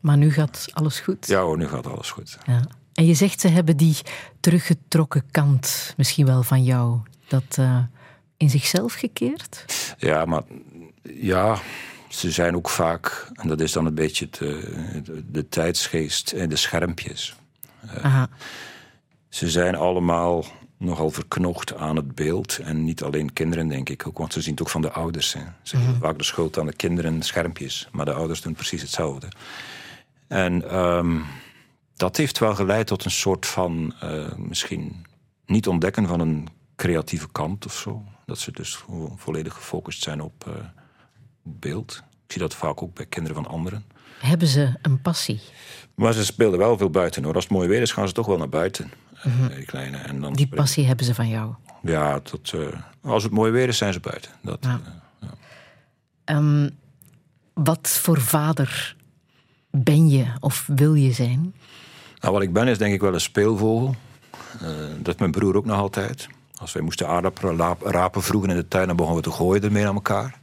[0.00, 1.26] Maar nu gaat alles goed.
[1.26, 2.38] ja hoor, nu gaat alles goed.
[2.46, 2.64] Ja.
[2.92, 3.96] En je zegt ze hebben die
[4.40, 6.98] teruggetrokken kant misschien wel van jou,
[7.28, 7.58] dat
[8.42, 9.64] in zichzelf gekeerd?
[9.98, 10.42] Ja, maar
[11.14, 11.58] ja,
[12.08, 14.48] ze zijn ook vaak, en dat is dan een beetje het, eh,
[15.04, 17.34] de, de tijdsgeest en de schermpjes.
[18.02, 18.28] Aha.
[19.28, 20.44] Ze zijn allemaal
[20.76, 22.58] nogal verknocht aan het beeld.
[22.58, 25.32] En niet alleen kinderen, denk ik ook, want ze zien het ook van de ouders.
[25.32, 25.40] Hè.
[25.62, 29.28] Ze geven vaak de schuld aan de kinderen schermpjes, maar de ouders doen precies hetzelfde.
[30.28, 31.18] En ehm,
[31.96, 35.06] dat heeft wel geleid tot een soort van, eh, misschien
[35.46, 38.04] niet ontdekken van een creatieve kant of zo.
[38.26, 40.52] Dat ze dus vo- volledig gefocust zijn op eh,
[41.42, 42.02] beeld.
[42.26, 43.84] Ik zie dat vaak ook bij kinderen van anderen.
[44.20, 45.40] Hebben ze een passie?
[45.94, 47.34] Maar ze speelden wel veel buiten hoor.
[47.34, 48.90] Als het mooi weer is, gaan ze toch wel naar buiten.
[49.22, 49.96] eh, Die kleine.
[49.96, 51.54] En dan Die passie hebben ze van jou.
[51.82, 52.60] Ja, tot, eh,
[53.02, 54.30] als het mooi weer is, zijn ze buiten.
[54.42, 54.80] Dat, Ja.
[55.20, 55.28] eh,
[56.24, 56.68] Ehm,
[57.54, 58.96] wat voor vader
[59.70, 61.54] ben je of wil je zijn?
[62.20, 63.94] nou, wat ik ben is denk ik wel een speelvogel.
[64.96, 66.28] Dat heeft mijn broer ook nog altijd.
[66.54, 68.86] Als wij moesten aardappelen rapen vroeger in de tuin...
[68.86, 70.40] dan begonnen we te gooien ermee aan elkaar.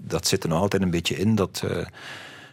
[0.00, 1.34] Dat zit er nog altijd een beetje in.
[1.34, 1.86] Dat eh,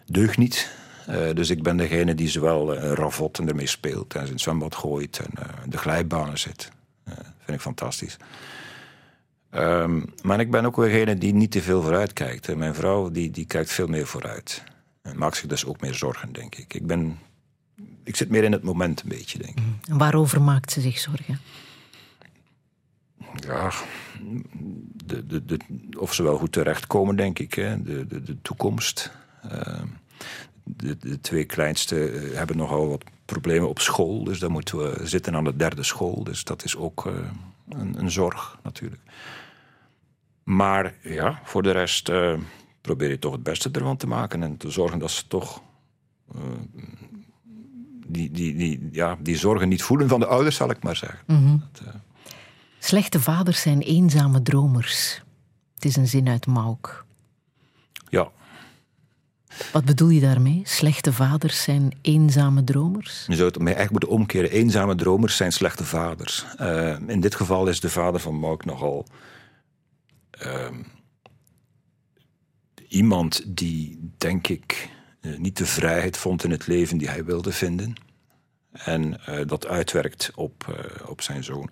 [0.05, 0.71] deugt niet.
[1.07, 4.15] Eh, dus ik ben degene die zowel eh, ravotten ermee speelt...
[4.15, 5.31] en in het zwembad gooit en
[5.69, 6.71] de glijbanen zit.
[7.39, 8.17] Vind ik fantastisch.
[9.49, 12.49] Ehm, maar ik ben ook degene die niet te veel vooruit kijkt.
[12.49, 14.63] En mijn vrouw die, die kijkt veel meer vooruit.
[15.01, 16.73] En maakt zich dus ook meer zorgen, denk ik.
[16.73, 17.17] Ik ben
[18.03, 19.63] ik zit meer in het moment een beetje, denk ik.
[19.87, 21.39] En waarover maakt ze zich zorgen?
[23.35, 23.71] Ja,
[25.05, 25.59] de, de, de,
[25.97, 27.53] of ze wel goed terechtkomen, denk ik.
[27.53, 27.83] Hè.
[27.83, 29.11] De, de, de toekomst.
[29.41, 29.81] Eh,
[30.63, 34.23] de, de twee kleinste eh, hebben nogal wat problemen op school.
[34.23, 36.23] Dus dan moeten we zitten aan de derde school.
[36.23, 37.13] Dus dat is ook eh,
[37.69, 39.01] een, een zorg, natuurlijk.
[40.43, 42.37] Maar ja, voor de rest eh,
[42.81, 44.43] probeer je toch het beste ervan te maken.
[44.43, 45.61] En te zorgen dat ze toch...
[48.07, 51.19] die, die, die, ja, die zorgen niet voelen van de ouders, zal ik maar zeggen.
[51.27, 51.93] Dat, eh,
[52.79, 55.21] Slechte vaders zijn eenzame dromers.
[55.75, 57.05] Het is een zin uit Mauk.
[58.09, 58.31] ja,
[59.71, 60.61] Wat bedoel je daarmee?
[60.65, 63.25] Slechte vaders zijn eenzame dromers?
[63.27, 64.51] Je zou het mij echt moeten omkeren.
[64.51, 66.45] Eenzame dromers zijn slechte vaders.
[66.57, 69.05] Eh, in dit geval is de vader van Mark nogal
[70.31, 70.83] ehm,
[72.87, 74.89] iemand die, denk ik,
[75.21, 77.93] eh, niet de vrijheid vond in het leven die hij wilde vinden.
[78.71, 81.71] En eh, dat uitwerkt op, op zijn zoon.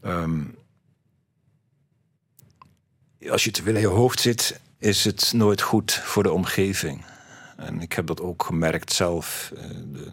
[0.00, 0.40] Ehm,
[3.30, 7.04] als je te veel in je hoofd zit, is het nooit goed voor de omgeving.
[7.56, 10.12] En ik heb dat ook gemerkt zelf eh, de-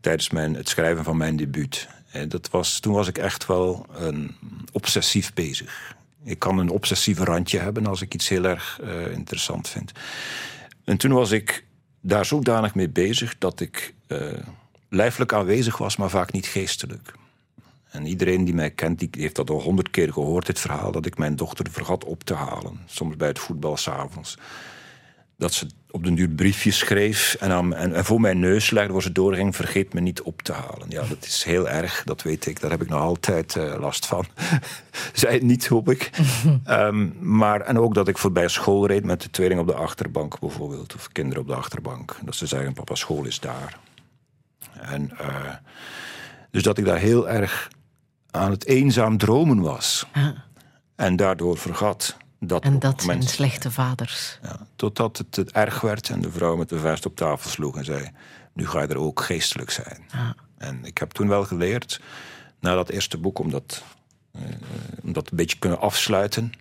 [0.00, 1.88] tijdens mijn, het schrijven van mijn debuut.
[2.10, 4.36] En dat was, toen was ik echt wel een,
[4.72, 5.96] obsessief bezig.
[6.24, 9.92] Ik kan een obsessieve randje hebben als ik iets heel erg eh, interessant vind.
[10.84, 11.64] En toen was ik
[12.00, 14.32] daar zodanig mee bezig dat ik eh,
[14.88, 17.12] lijfelijk aanwezig was, maar vaak niet geestelijk.
[17.90, 21.06] En iedereen die mij kent, die heeft dat al honderd keer gehoord, dit verhaal, dat
[21.06, 22.80] ik mijn dochter vergat op te halen.
[22.86, 24.38] Soms bij het voetbal s'avonds.
[25.36, 28.92] Dat ze op den duur briefjes schreef en, aan, en, en voor mijn neus legde
[28.92, 30.86] waar ze doorging, vergeet me niet op te halen.
[30.88, 34.06] Ja, dat is heel erg, dat weet ik, daar heb ik nog altijd eh, last
[34.06, 34.26] van.
[35.12, 36.10] Zij het niet, hoop ik.
[36.64, 40.38] Ehm, maar, en ook dat ik voorbij school reed met de tweeling op de achterbank
[40.38, 42.16] bijvoorbeeld, of kinderen op de achterbank.
[42.24, 43.78] Dat ze zeggen, papa, school is daar.
[44.80, 45.54] En, eh,
[46.50, 47.70] dus dat ik daar heel erg
[48.30, 50.06] aan het eenzaam dromen was.
[50.12, 50.26] Ah,
[50.96, 54.38] En daardoor vergat dat en dat zijn mensen slechte vaders.
[54.42, 57.76] ja, totdat het, het erg werd en de vrouw met de vuist op tafel sloeg
[57.76, 58.10] en zei:
[58.52, 60.00] Nu ga je er ook geestelijk zijn.
[60.10, 60.28] Ah.
[60.58, 62.00] En ik heb toen wel geleerd,
[62.60, 63.82] na dat eerste boek, om dat,
[64.32, 64.42] eh,
[65.02, 66.52] om dat een beetje kunnen afsluiten.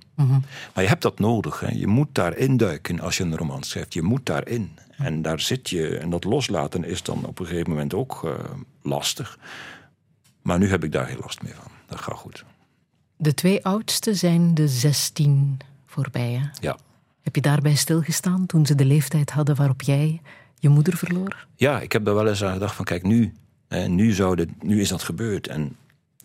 [0.73, 1.59] Maar je hebt dat nodig.
[1.59, 1.67] Hè.
[1.67, 3.93] Je moet daarin duiken als je een roman schrijft.
[3.93, 4.77] Je moet daarin.
[4.97, 5.97] En daar zit je.
[5.97, 8.31] En dat loslaten is dan op een gegeven moment ook eh,
[8.81, 9.37] lastig.
[10.49, 11.71] Maar nu heb ik daar heel last mee van.
[11.87, 12.45] Dat gaat goed.
[13.17, 16.31] De twee oudste zijn de 16 voorbij.
[16.31, 16.47] Hè?
[16.59, 16.77] Ja.
[17.21, 20.21] Heb je daarbij stilgestaan toen ze de leeftijd hadden waarop jij
[20.59, 21.47] je moeder verloor?
[21.55, 23.33] Ja, ik heb daar wel eens aan gedacht van kijk, nu,
[23.67, 25.47] hè, nu, zou dit, nu is dat gebeurd.
[25.47, 25.75] En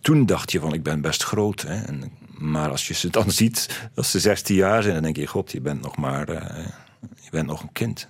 [0.00, 1.62] toen dacht je van ik ben best groot.
[1.62, 5.16] Hè, en, maar als je ze dan ziet, als ze 16 jaar zijn, dan denk
[5.16, 6.66] je, god, je bent nog maar, eh,
[7.20, 8.08] je bent nog een kind.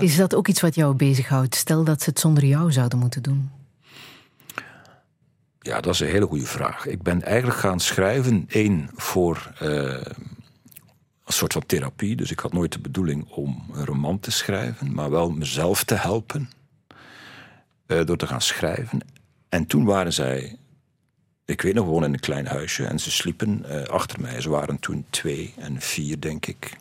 [0.00, 1.54] Is dat ook iets wat jou bezighoudt?
[1.54, 3.50] Stel dat ze het zonder jou zouden moeten doen.
[5.66, 6.86] Ja, dat is een hele goede vraag.
[6.86, 9.68] Ik ben eigenlijk gaan schrijven, één, voor eh,
[11.24, 12.16] een soort van therapie.
[12.16, 15.94] Dus ik had nooit de bedoeling om een roman te schrijven, maar wel mezelf te
[15.94, 16.50] helpen
[17.86, 19.00] eh, door te gaan schrijven.
[19.48, 20.56] En toen waren zij,
[21.44, 24.40] ik weet nog, gewoon in een klein huisje en ze sliepen eh, achter mij.
[24.40, 26.76] Ze waren toen twee en vier, denk ik.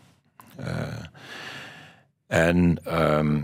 [2.28, 3.42] En ehm,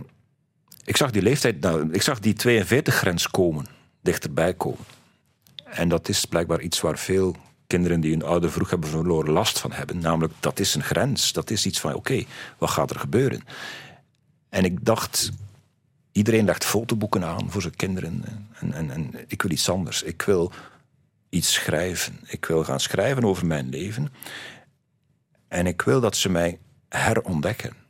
[0.83, 3.65] ik zag die leeftijd, nou, ik zag die 42-grens komen,
[4.01, 4.99] dichterbij komen.
[5.71, 7.35] En dat is blijkbaar iets waar veel
[7.67, 9.99] kinderen die hun ouder vroeg hebben verloren last van hebben.
[9.99, 11.33] Namelijk, dat is een grens.
[11.33, 12.23] Dat is iets van, oké,
[12.57, 13.41] wat gaat er gebeuren?
[14.49, 15.31] En ik dacht,
[16.11, 18.23] iedereen legt fotoboeken aan voor zijn kinderen.
[18.59, 20.03] En, en, en ik wil iets anders.
[20.03, 20.51] Ik wil
[21.29, 22.19] iets schrijven.
[22.25, 24.13] Ik wil gaan schrijven over mijn leven.
[25.47, 27.80] En ik wil dat ze mij herontdekken.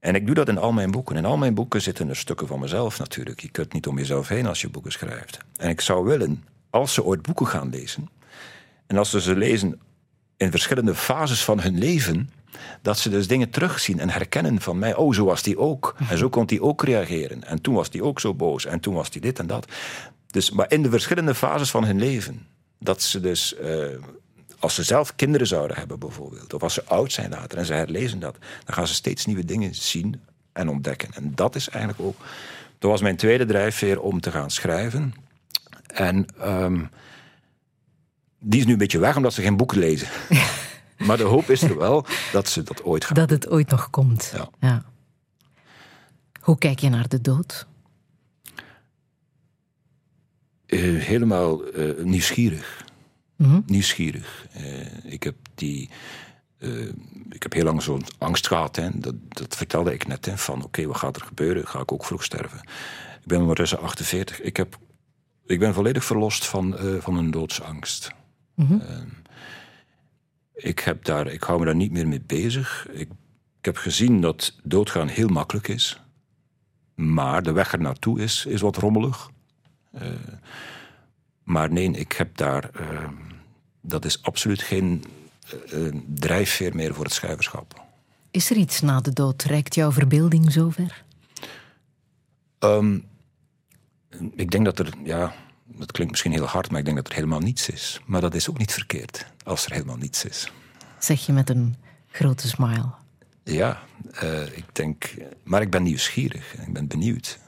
[0.00, 1.16] En ik doe dat in al mijn boeken.
[1.16, 3.40] In al mijn boeken zitten er stukken van mezelf natuurlijk.
[3.40, 5.38] Je kunt niet om jezelf heen als je boeken schrijft.
[5.56, 8.08] En ik zou willen, als ze ooit boeken gaan lezen...
[8.86, 9.80] en als ze ze lezen
[10.36, 12.30] in verschillende fases van hun leven...
[12.82, 14.94] dat ze dus dingen terugzien en herkennen van mij.
[14.94, 15.96] Oh, zo was die ook.
[16.08, 17.44] En zo kon die ook reageren.
[17.44, 18.64] En toen was die ook zo boos.
[18.64, 19.72] En toen was die dit en dat.
[20.26, 22.46] Dus, maar in de verschillende fases van hun leven...
[22.78, 23.54] dat ze dus...
[23.54, 23.84] eh,
[24.60, 27.72] als ze zelf kinderen zouden hebben bijvoorbeeld, of als ze oud zijn later en ze
[27.72, 30.20] herlezen dat, dan gaan ze steeds nieuwe dingen zien
[30.52, 31.08] en ontdekken.
[31.14, 32.16] En dat is eigenlijk ook.
[32.78, 35.14] Dat was mijn tweede drijfveer om te gaan schrijven.
[35.86, 36.84] En ehm,
[38.38, 40.08] die is nu een beetje weg omdat ze geen boeken lezen.
[41.06, 43.16] maar de hoop is er wel dat ze dat ooit gaan.
[43.16, 44.34] Dat het ooit nog komt.
[44.60, 44.84] Ja.
[46.40, 47.66] Hoe kijk je naar de dood?
[50.66, 52.84] Eh, helemaal eh, nieuwsgierig.
[53.40, 53.60] Mhm.
[53.66, 54.46] Nieuwsgierig.
[54.52, 55.90] Eh, ik heb die
[56.58, 56.88] eh,
[57.30, 58.76] ik heb heel lang zo'n angst gehad.
[58.76, 58.88] Hè.
[58.94, 60.26] Dat, dat vertelde ik net.
[60.26, 61.66] Hè, van oké, wat gaat er gebeuren?
[61.66, 62.58] Ga ik ook vroeg sterven?
[63.20, 64.40] Ik ben ondertussen 48.
[64.40, 64.78] Ik, heb,
[65.46, 68.10] ik ben volledig verlost van, eh, van een doodsangst.
[68.56, 69.08] Ehm,
[70.54, 72.86] ik, heb daar, ik hou me daar niet meer mee bezig.
[72.90, 73.08] Ik,
[73.58, 76.02] ik heb gezien dat doodgaan heel makkelijk is.
[76.94, 79.30] Maar de weg er naartoe is, is wat rommelig.
[81.42, 82.70] Maar nee, ik heb daar...
[83.80, 85.04] dat is absoluut geen
[85.46, 87.82] eh, eh, drijfveer meer voor het schrijverschap.
[88.30, 89.42] Is er iets na de dood?
[89.42, 91.04] Reikt jouw verbeelding zover?
[92.58, 92.98] Ehm,
[94.34, 95.34] ik denk dat er, ja,
[95.64, 98.00] dat klinkt misschien heel hard, maar ik denk dat er helemaal niets is.
[98.06, 100.52] Maar dat is ook niet verkeerd, als er helemaal niets is.
[100.98, 101.76] Zeg je met een
[102.10, 102.90] grote smile.
[103.44, 103.82] Ja,
[104.12, 106.54] eh, ik denk, maar ik ben nieuwsgierig.
[106.54, 107.38] en Ik ben benieuwd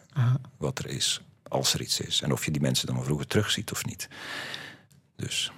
[0.57, 2.23] wat er is, als er iets is.
[2.23, 4.09] En of je die mensen dan vroeger terugziet of niet.
[5.17, 5.53] Dus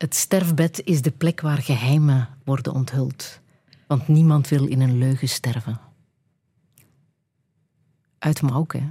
[0.00, 3.40] Het sterfbed is de plek waar geheimen worden onthuld.
[3.86, 5.80] Want niemand wil in een leugen sterven.
[8.18, 8.88] Uit Mauk, hè?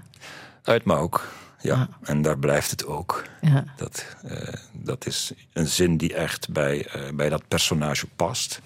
[0.63, 1.29] uit Mauk,
[1.61, 1.89] ja.
[2.01, 3.23] En daar blijft het ook.
[3.41, 3.63] Ja.
[3.77, 8.61] Dat, eh, dat is een zin die echt bij, eh, bij dat personage past.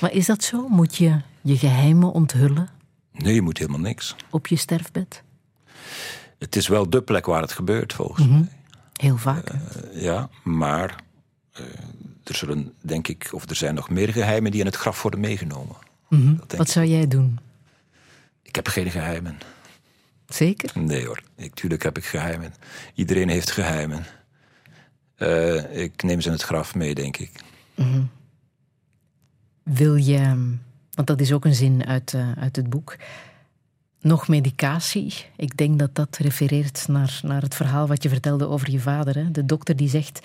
[0.00, 0.68] Maar is dat zo?
[0.68, 2.68] Moet je je geheimen onthullen
[3.12, 4.16] Nee, je moet helemaal niks.
[4.30, 5.22] op je sterfbed?
[6.38, 8.48] Het is wel de plek waar het gebeurt, volgens mij.
[8.92, 9.48] Heel vaak.
[9.48, 11.02] Eh, ja, maar
[12.24, 15.20] er zullen, denk ik, of er zijn nog meer geheimen die in het graf worden
[15.20, 15.76] meegenomen.
[16.08, 17.38] Denk Wat zou jij doen?
[18.42, 19.38] Ik heb geen geheimen.
[20.28, 20.70] Zeker?
[20.80, 22.54] Nee hoor, ik, tuurlijk heb ik geheimen.
[22.94, 24.04] Iedereen heeft geheimen.
[25.14, 27.30] Eh, ik neem ze in het graf mee, denk ik.
[29.62, 30.18] Wil je,
[30.90, 32.96] want dat is ook een zin uit, eh, uit het boek,
[34.00, 35.14] nog medicatie?
[35.36, 39.14] Ik denk dat dat refereert naar, naar het verhaal wat je vertelde over je vader.
[39.14, 39.30] Hè?
[39.30, 40.20] De dokter die zegt,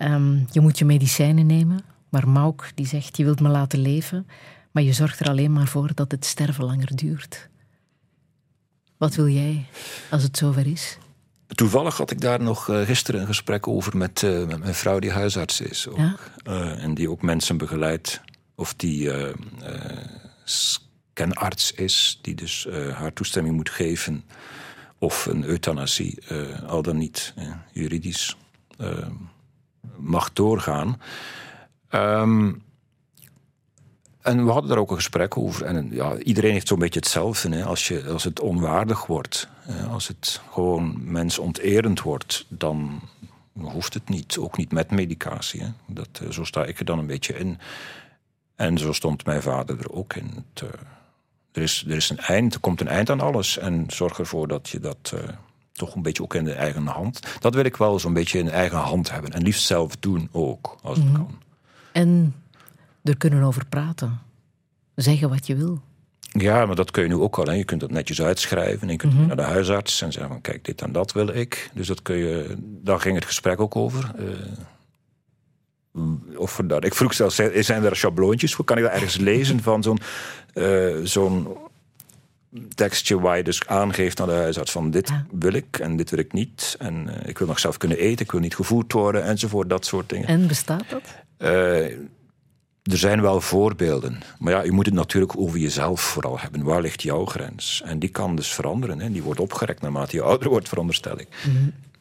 [0.00, 1.80] ehm, je moet je medicijnen nemen.
[2.08, 4.26] Maar Mauk die zegt, je wilt me laten leven,
[4.70, 7.48] maar je zorgt er alleen maar voor dat het sterven langer duurt.
[8.96, 9.66] Wat wil jij
[10.10, 10.98] als het zover is?
[11.46, 15.10] Toevallig had ik daar nog eh, gisteren een gesprek over met, met mijn vrouw die
[15.10, 15.88] huisarts is.
[15.88, 15.96] Ook.
[15.96, 16.16] Ja?
[16.42, 18.20] Eh, en die ook mensen begeleidt.
[18.54, 19.10] Of die
[20.44, 24.24] scanarts is, die dus haar toestemming moet geven.
[24.98, 26.18] Of een euthanasie,
[26.66, 27.34] al dan niet
[27.72, 28.36] juridisch,
[28.78, 29.06] eh,
[30.00, 31.00] mag doorgaan.
[31.88, 32.52] Ehm,
[34.20, 35.66] en we hadden daar ook een gesprek over.
[35.66, 37.56] En ja, iedereen heeft zo'n beetje hetzelfde.
[37.56, 37.64] Hè.
[37.64, 39.48] Als, je, als het onwaardig wordt,
[39.90, 43.00] als het gewoon mensonterend wordt, dan
[43.60, 44.38] hoeft het niet.
[44.38, 45.60] Ook niet met medicatie.
[45.60, 45.68] Hè.
[45.86, 47.58] Dat, eh, zo sta ik er dan een beetje in.
[48.56, 50.44] En zo stond mijn vader er ook in.
[50.54, 50.68] Eh,
[51.52, 53.58] er, is, er is een eind, er komt een eind aan alles.
[53.58, 55.28] En zorg ervoor dat je dat eh,
[55.72, 57.20] toch een beetje ook in de eigen hand.
[57.38, 59.32] Dat wil ik wel zo'n beetje in eigen hand hebben.
[59.32, 61.38] En liefst zelf doen ook, als het kan.
[61.92, 62.34] En
[63.02, 64.18] er kunnen over praten.
[64.94, 65.80] Zeggen wat je wil.
[66.20, 67.44] Ja, maar dat kun je nu ook al.
[67.44, 67.52] Hè.
[67.52, 68.80] Je kunt dat netjes uitschrijven.
[68.80, 71.70] En je kunt naar de huisarts en zeggen van kijk, dit en dat wil ik.
[71.74, 74.12] Dus dat kun je, daar ging het gesprek ook over.
[74.18, 74.24] Eh,
[76.36, 78.64] of daar, ik vroeg zelfs, zijn zijn er schabloontjes voor?
[78.64, 79.98] Kan ik dat ergens lezen van zo'n
[80.52, 81.48] eh, zo'n
[82.74, 85.26] tekstje waar je dus aangeeft aan de huisarts van dit Ja.
[85.30, 86.76] wil ik en dit wil ik niet.
[86.78, 89.86] En eh, ik wil nog zelf kunnen eten, ik wil niet gevoerd worden enzovoort, dat
[89.86, 90.26] soort dingen.
[90.28, 91.02] En bestaat dat?
[91.36, 91.84] Eh,
[92.82, 94.20] er zijn wel voorbeelden.
[94.38, 96.62] Maar ja, je moet het natuurlijk over jezelf vooral hebben.
[96.62, 97.82] Waar ligt jouw grens?
[97.84, 99.00] En die kan dus veranderen.
[99.00, 99.10] Hè.
[99.12, 101.28] Die wordt opgerekt naarmate je ouder wordt, veronderstel ik.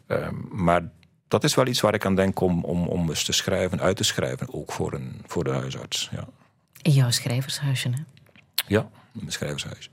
[0.08, 0.90] Eh, maar
[1.28, 3.98] dat is wel iets waar ik aan denk om, om, om eens te schrijven, uit
[3.98, 4.54] te schrijven.
[4.54, 6.10] Ook voor, een, voor de huisarts.
[6.12, 6.28] Ja,
[6.82, 8.02] In jouw schrijvershuisje, hè?
[8.68, 8.80] ja
[9.14, 9.90] in mijn schrijvershuis.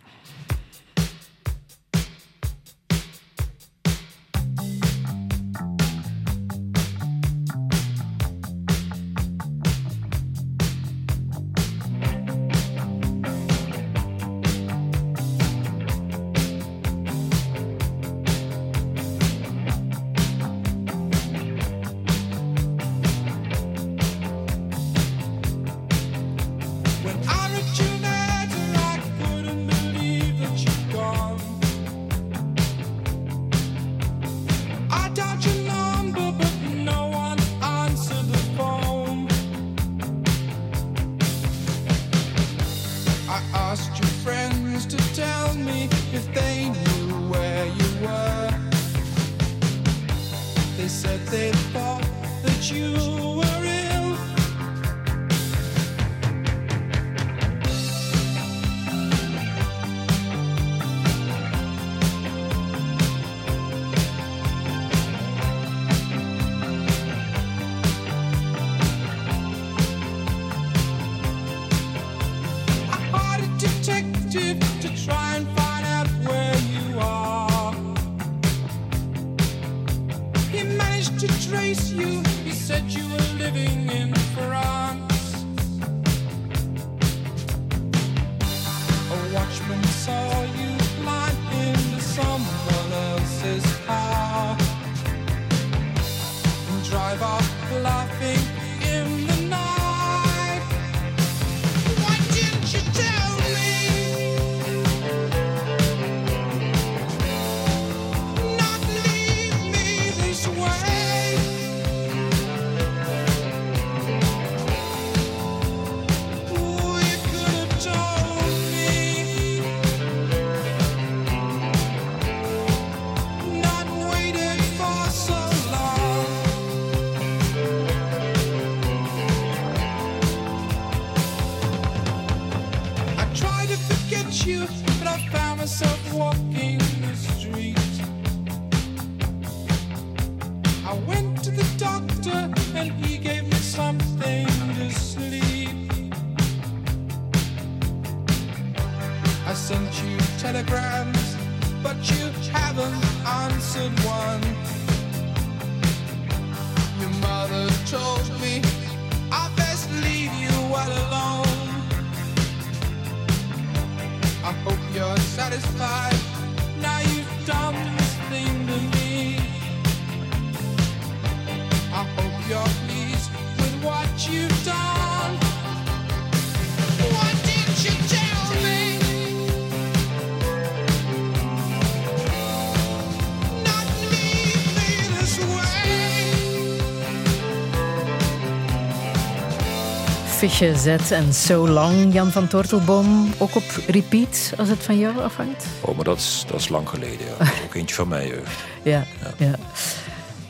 [190.47, 193.33] Visje Z en So Long, Jan van Tortelboom.
[193.39, 195.67] Ook op repeat, als het van jou afhangt?
[195.81, 197.27] Oh, maar dat is, dat is lang geleden.
[197.39, 197.47] Ja.
[197.65, 198.65] Ook eentje van mij jeugd.
[198.83, 199.05] Ja,
[199.39, 199.55] ja.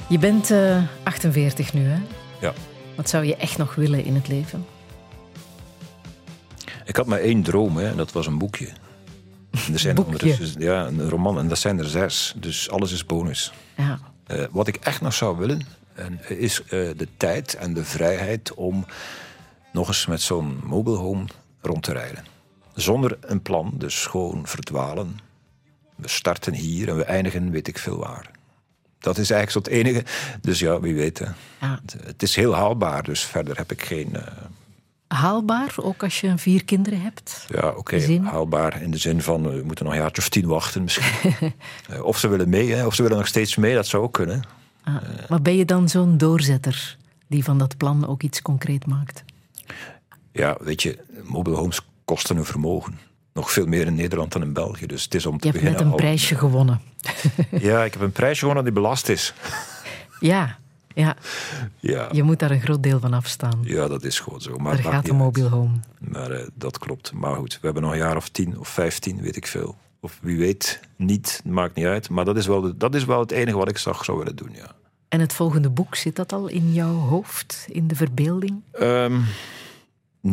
[0.08, 1.98] Je bent eh, 48 nu, hè?
[2.40, 2.52] Ja.
[2.94, 4.66] Wat zou je echt nog willen in het leven?
[6.84, 8.68] Ik had maar één droom, hè, en dat was een boekje.
[9.66, 10.12] En er zijn Boekje?
[10.12, 12.34] ondertussen- ja, een roman, en dat zijn er zes.
[12.36, 13.52] Dus alles is bonus.
[13.76, 13.98] Ja.
[14.26, 17.84] Eh, wat ik echt nog zou willen, en, eh, is eh, de tijd en de
[17.84, 18.86] vrijheid om
[19.76, 21.24] nog eens met zo'n mobile home
[21.60, 22.24] rond te rijden.
[22.74, 25.18] Zonder een plan, dus gewoon verdwalen.
[25.96, 28.30] We starten hier en we eindigen weet ik veel waar.
[28.98, 30.04] Dat is eigenlijk zo het enige.
[30.40, 31.18] Dus ja, wie weet.
[31.18, 31.26] hè.
[31.60, 31.80] Ja.
[32.04, 34.16] Het, is heel haalbaar, dus verder heb ik geen...
[34.16, 34.22] eh,
[35.06, 37.46] Haalbaar, ook als je vier kinderen hebt?
[37.48, 40.46] Ja, oké, haalbaar in de zin van eh, we moeten nog een jaartje of tien
[40.46, 41.32] wachten misschien.
[41.88, 44.12] Eh, of ze willen mee, hè, of ze willen nog steeds mee, dat zou ook
[44.12, 44.42] kunnen.
[44.84, 44.94] Ah,
[45.28, 46.96] maar ben je dan zo'n doorzetter
[47.26, 49.24] die van dat plan ook iets concreet maakt?
[50.36, 52.98] Ja, weet je, mobile homes kosten een vermogen.
[53.32, 54.86] Nog veel meer in Nederland dan in België.
[54.86, 55.94] Dus het is om te Je hebt net beginnen.
[55.94, 56.80] een al- prijsje gewonnen.
[57.68, 59.32] Ja, ik heb een prijsje gewonnen die belast is.
[60.20, 60.58] Ja,
[60.94, 61.16] ja,
[61.80, 63.58] Ja, je moet daar een groot deel van afstaan.
[63.62, 64.56] ja dat is gewoon zo.
[64.56, 65.74] Maar Daar gaat de mobile home.
[65.98, 67.12] Maar eh, dat klopt.
[67.12, 69.76] Maar goed, we hebben nog een jaar of tien of vijftien, weet ik veel.
[70.00, 72.08] Of wie weet niet, maakt niet uit.
[72.10, 74.36] Maar dat is wel, de- dat is wel het enige wat ik zag zou willen
[74.36, 74.72] doen, ja.
[75.08, 78.60] En het volgende boek, zit dat al in jouw hoofd, in de verbeelding?
[78.72, 79.20] Ehm,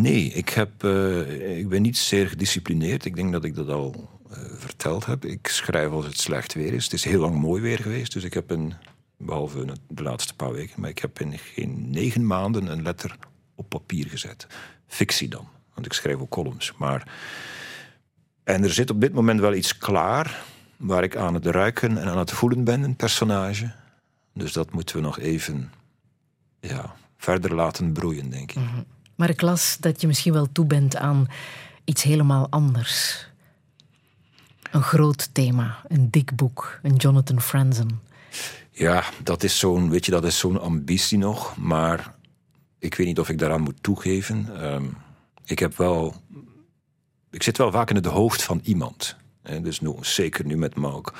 [0.01, 3.05] nee, ik, heb, eh, ik ben niet zeer gedisciplineerd.
[3.05, 5.25] Ik denk dat ik dat al eh, verteld heb.
[5.25, 6.83] Ik schrijf als het slecht weer is.
[6.83, 8.73] Het is heel lang mooi weer geweest, dus ik heb in,
[9.17, 13.15] behalve de laatste paar weken, maar ik heb in geen negen maanden een letter
[13.55, 14.47] op papier gezet.
[14.87, 16.73] Fictie dan, want ik schrijf ook columns.
[16.77, 17.13] Maar,
[18.43, 20.43] en er zit op dit moment wel iets klaar
[20.77, 23.71] waar ik aan het ruiken en aan het voelen ben, een personage.
[24.33, 25.71] Dus dat moeten we nog even
[26.59, 28.61] ja, verder laten broeien, denk ik.
[29.23, 31.27] Maar ik las dat je misschien wel toe bent aan
[31.83, 33.25] iets helemaal anders.
[34.71, 38.01] Een groot thema, een dik boek, een Jonathan Franzen.
[38.71, 41.57] Ja, dat is zo'n, weet je, dat is zo'n ambitie nog.
[41.57, 42.15] Maar
[42.79, 44.61] ik weet niet of ik daaraan moet toegeven.
[44.61, 44.85] Ehm,
[45.45, 46.15] ik heb wel,
[47.31, 49.15] ik zit wel vaak in het hoofd van iemand.
[49.41, 51.13] Hè, dus nu, zeker nu met Mauk.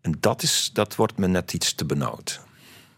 [0.00, 2.40] En dat, is, dat wordt me net iets te benauwd.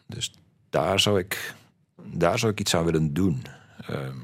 [0.06, 0.32] Dus
[0.70, 1.54] daar zou ik,
[2.02, 3.56] daar zou ik iets aan willen doen.
[3.88, 4.16] Ehm,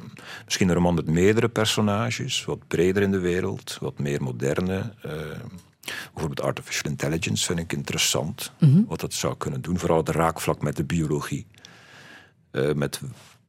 [0.44, 4.92] misschien een roman met meerdere personages, wat breder in de wereld, wat meer moderne.
[5.02, 5.48] ehm,
[6.12, 8.52] bijvoorbeeld artificial intelligence vind ik interessant,
[8.86, 9.78] wat dat zou kunnen doen.
[9.78, 11.46] Vooral het raakvlak met de biologie,
[12.50, 13.00] Eh, met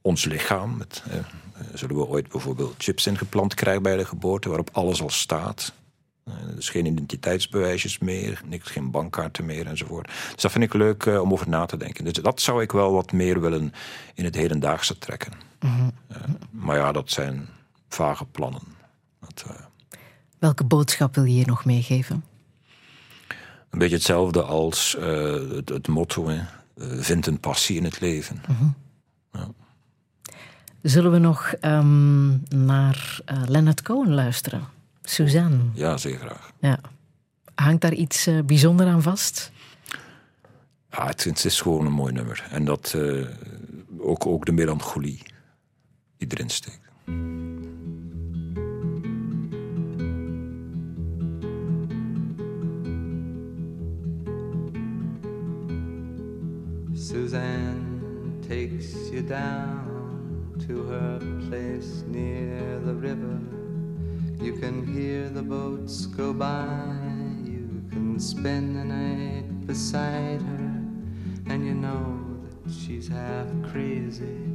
[0.02, 0.78] ons lichaam.
[0.78, 1.24] Met, eh, eh,
[1.74, 5.74] zullen we ooit bijvoorbeeld chips ingeplant krijgen bij de geboorte, waarop alles al staat?
[6.56, 10.08] Dus geen identiteitsbewijsjes meer, niks, geen bankkaarten meer enzovoort.
[10.08, 12.04] Dus dat vind ik leuk om over na te denken.
[12.04, 13.74] Dus dat zou ik wel wat meer willen
[14.14, 15.32] in het hedendaagse trekken.
[15.60, 16.18] Eh,
[16.52, 17.48] maar ja, dat zijn
[17.90, 18.62] vage plannen.
[19.20, 19.56] Dat, eh,
[20.40, 22.24] Welke boodschap wil je hier nog meegeven?
[23.70, 26.42] een beetje hetzelfde als eh, het, het motto: hè.
[27.02, 28.42] vindt een passie in het leven.
[30.82, 32.28] Zullen we nog ehm,
[32.66, 34.64] naar Leonard Cohen luisteren?
[35.02, 35.60] Suzanne.
[35.74, 36.52] Ja, zeer graag.
[36.60, 36.80] Ja.
[37.56, 39.52] Hangt daar iets bijzonder aan vast?
[40.92, 42.48] Ja, het, is gewoon een mooi nummer.
[42.52, 42.96] En dat
[44.00, 45.35] ook, ook de melancholie
[46.18, 46.82] die erin steekt.
[56.94, 63.40] Suzanne takes you down to her place near the river.
[64.40, 66.66] You can hear the boats go by.
[67.44, 70.82] You can spend the night beside her.
[71.48, 72.20] And you know
[72.64, 74.55] that she's half crazy.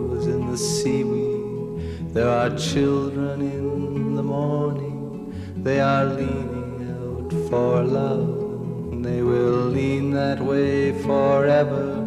[0.51, 5.33] the there are children in the morning.
[5.63, 9.03] They are leaning out for love.
[9.03, 12.01] They will lean that way forever.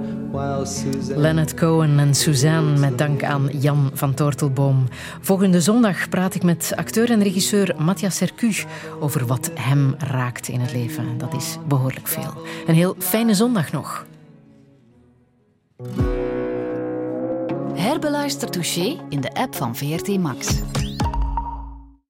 [1.15, 4.89] Leonard Cohen en Suzanne met dank aan Jan van Tortelboom.
[5.21, 8.53] Volgende zondag praat ik met acteur en regisseur Matthias Sercu
[9.01, 11.19] over wat hem raakt in het leven.
[11.19, 12.43] Dat is behoorlijk veel.
[12.66, 14.07] Een heel fijne zondag nog.
[17.75, 20.63] Herbeluister Touché in de app van VRT Max.